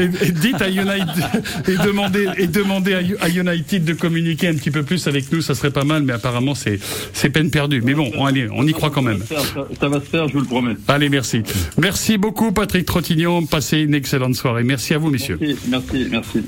et, 0.00 0.04
et 0.28 0.32
dites 0.32 0.60
à 0.62 0.68
United 0.70 1.24
et 1.68 1.76
demandez 1.86 2.26
et 2.38 2.46
demandez 2.46 2.94
à, 2.94 3.24
à 3.24 3.28
United 3.28 3.84
de 3.84 3.92
communiquer 3.92 4.48
un 4.48 4.54
petit 4.54 4.70
peu 4.70 4.82
plus 4.82 5.06
avec 5.06 5.30
nous, 5.32 5.40
ça 5.42 5.54
serait 5.54 5.70
pas 5.70 5.84
mal, 5.84 6.02
mais 6.02 6.12
apparemment 6.14 6.54
c'est 6.54 6.78
c'est 7.12 7.28
peine 7.30 7.50
perdue. 7.50 7.82
Mais 7.82 7.94
bon, 7.94 8.10
on, 8.16 8.24
allez, 8.24 8.48
on 8.52 8.66
y 8.66 8.72
croit 8.72 8.90
quand 8.90 9.02
même. 9.02 9.20
Ça, 9.28 9.40
ça- 9.40 9.66
ça 9.78 9.88
va 9.88 10.00
se 10.00 10.06
faire, 10.06 10.28
je 10.28 10.32
vous 10.34 10.40
le 10.40 10.46
promets. 10.46 10.76
Allez, 10.88 11.08
merci. 11.10 11.42
Merci 11.76 12.16
beaucoup 12.18 12.52
Patrick 12.52 12.86
Trottignon. 12.86 13.44
Passez 13.46 13.80
une 13.80 13.94
excellente 13.94 14.34
soirée. 14.36 14.64
Merci 14.64 14.94
à 14.94 14.98
vous, 14.98 15.10
messieurs. 15.10 15.38
Merci, 15.40 15.58
merci, 15.68 16.06
merci. 16.10 16.38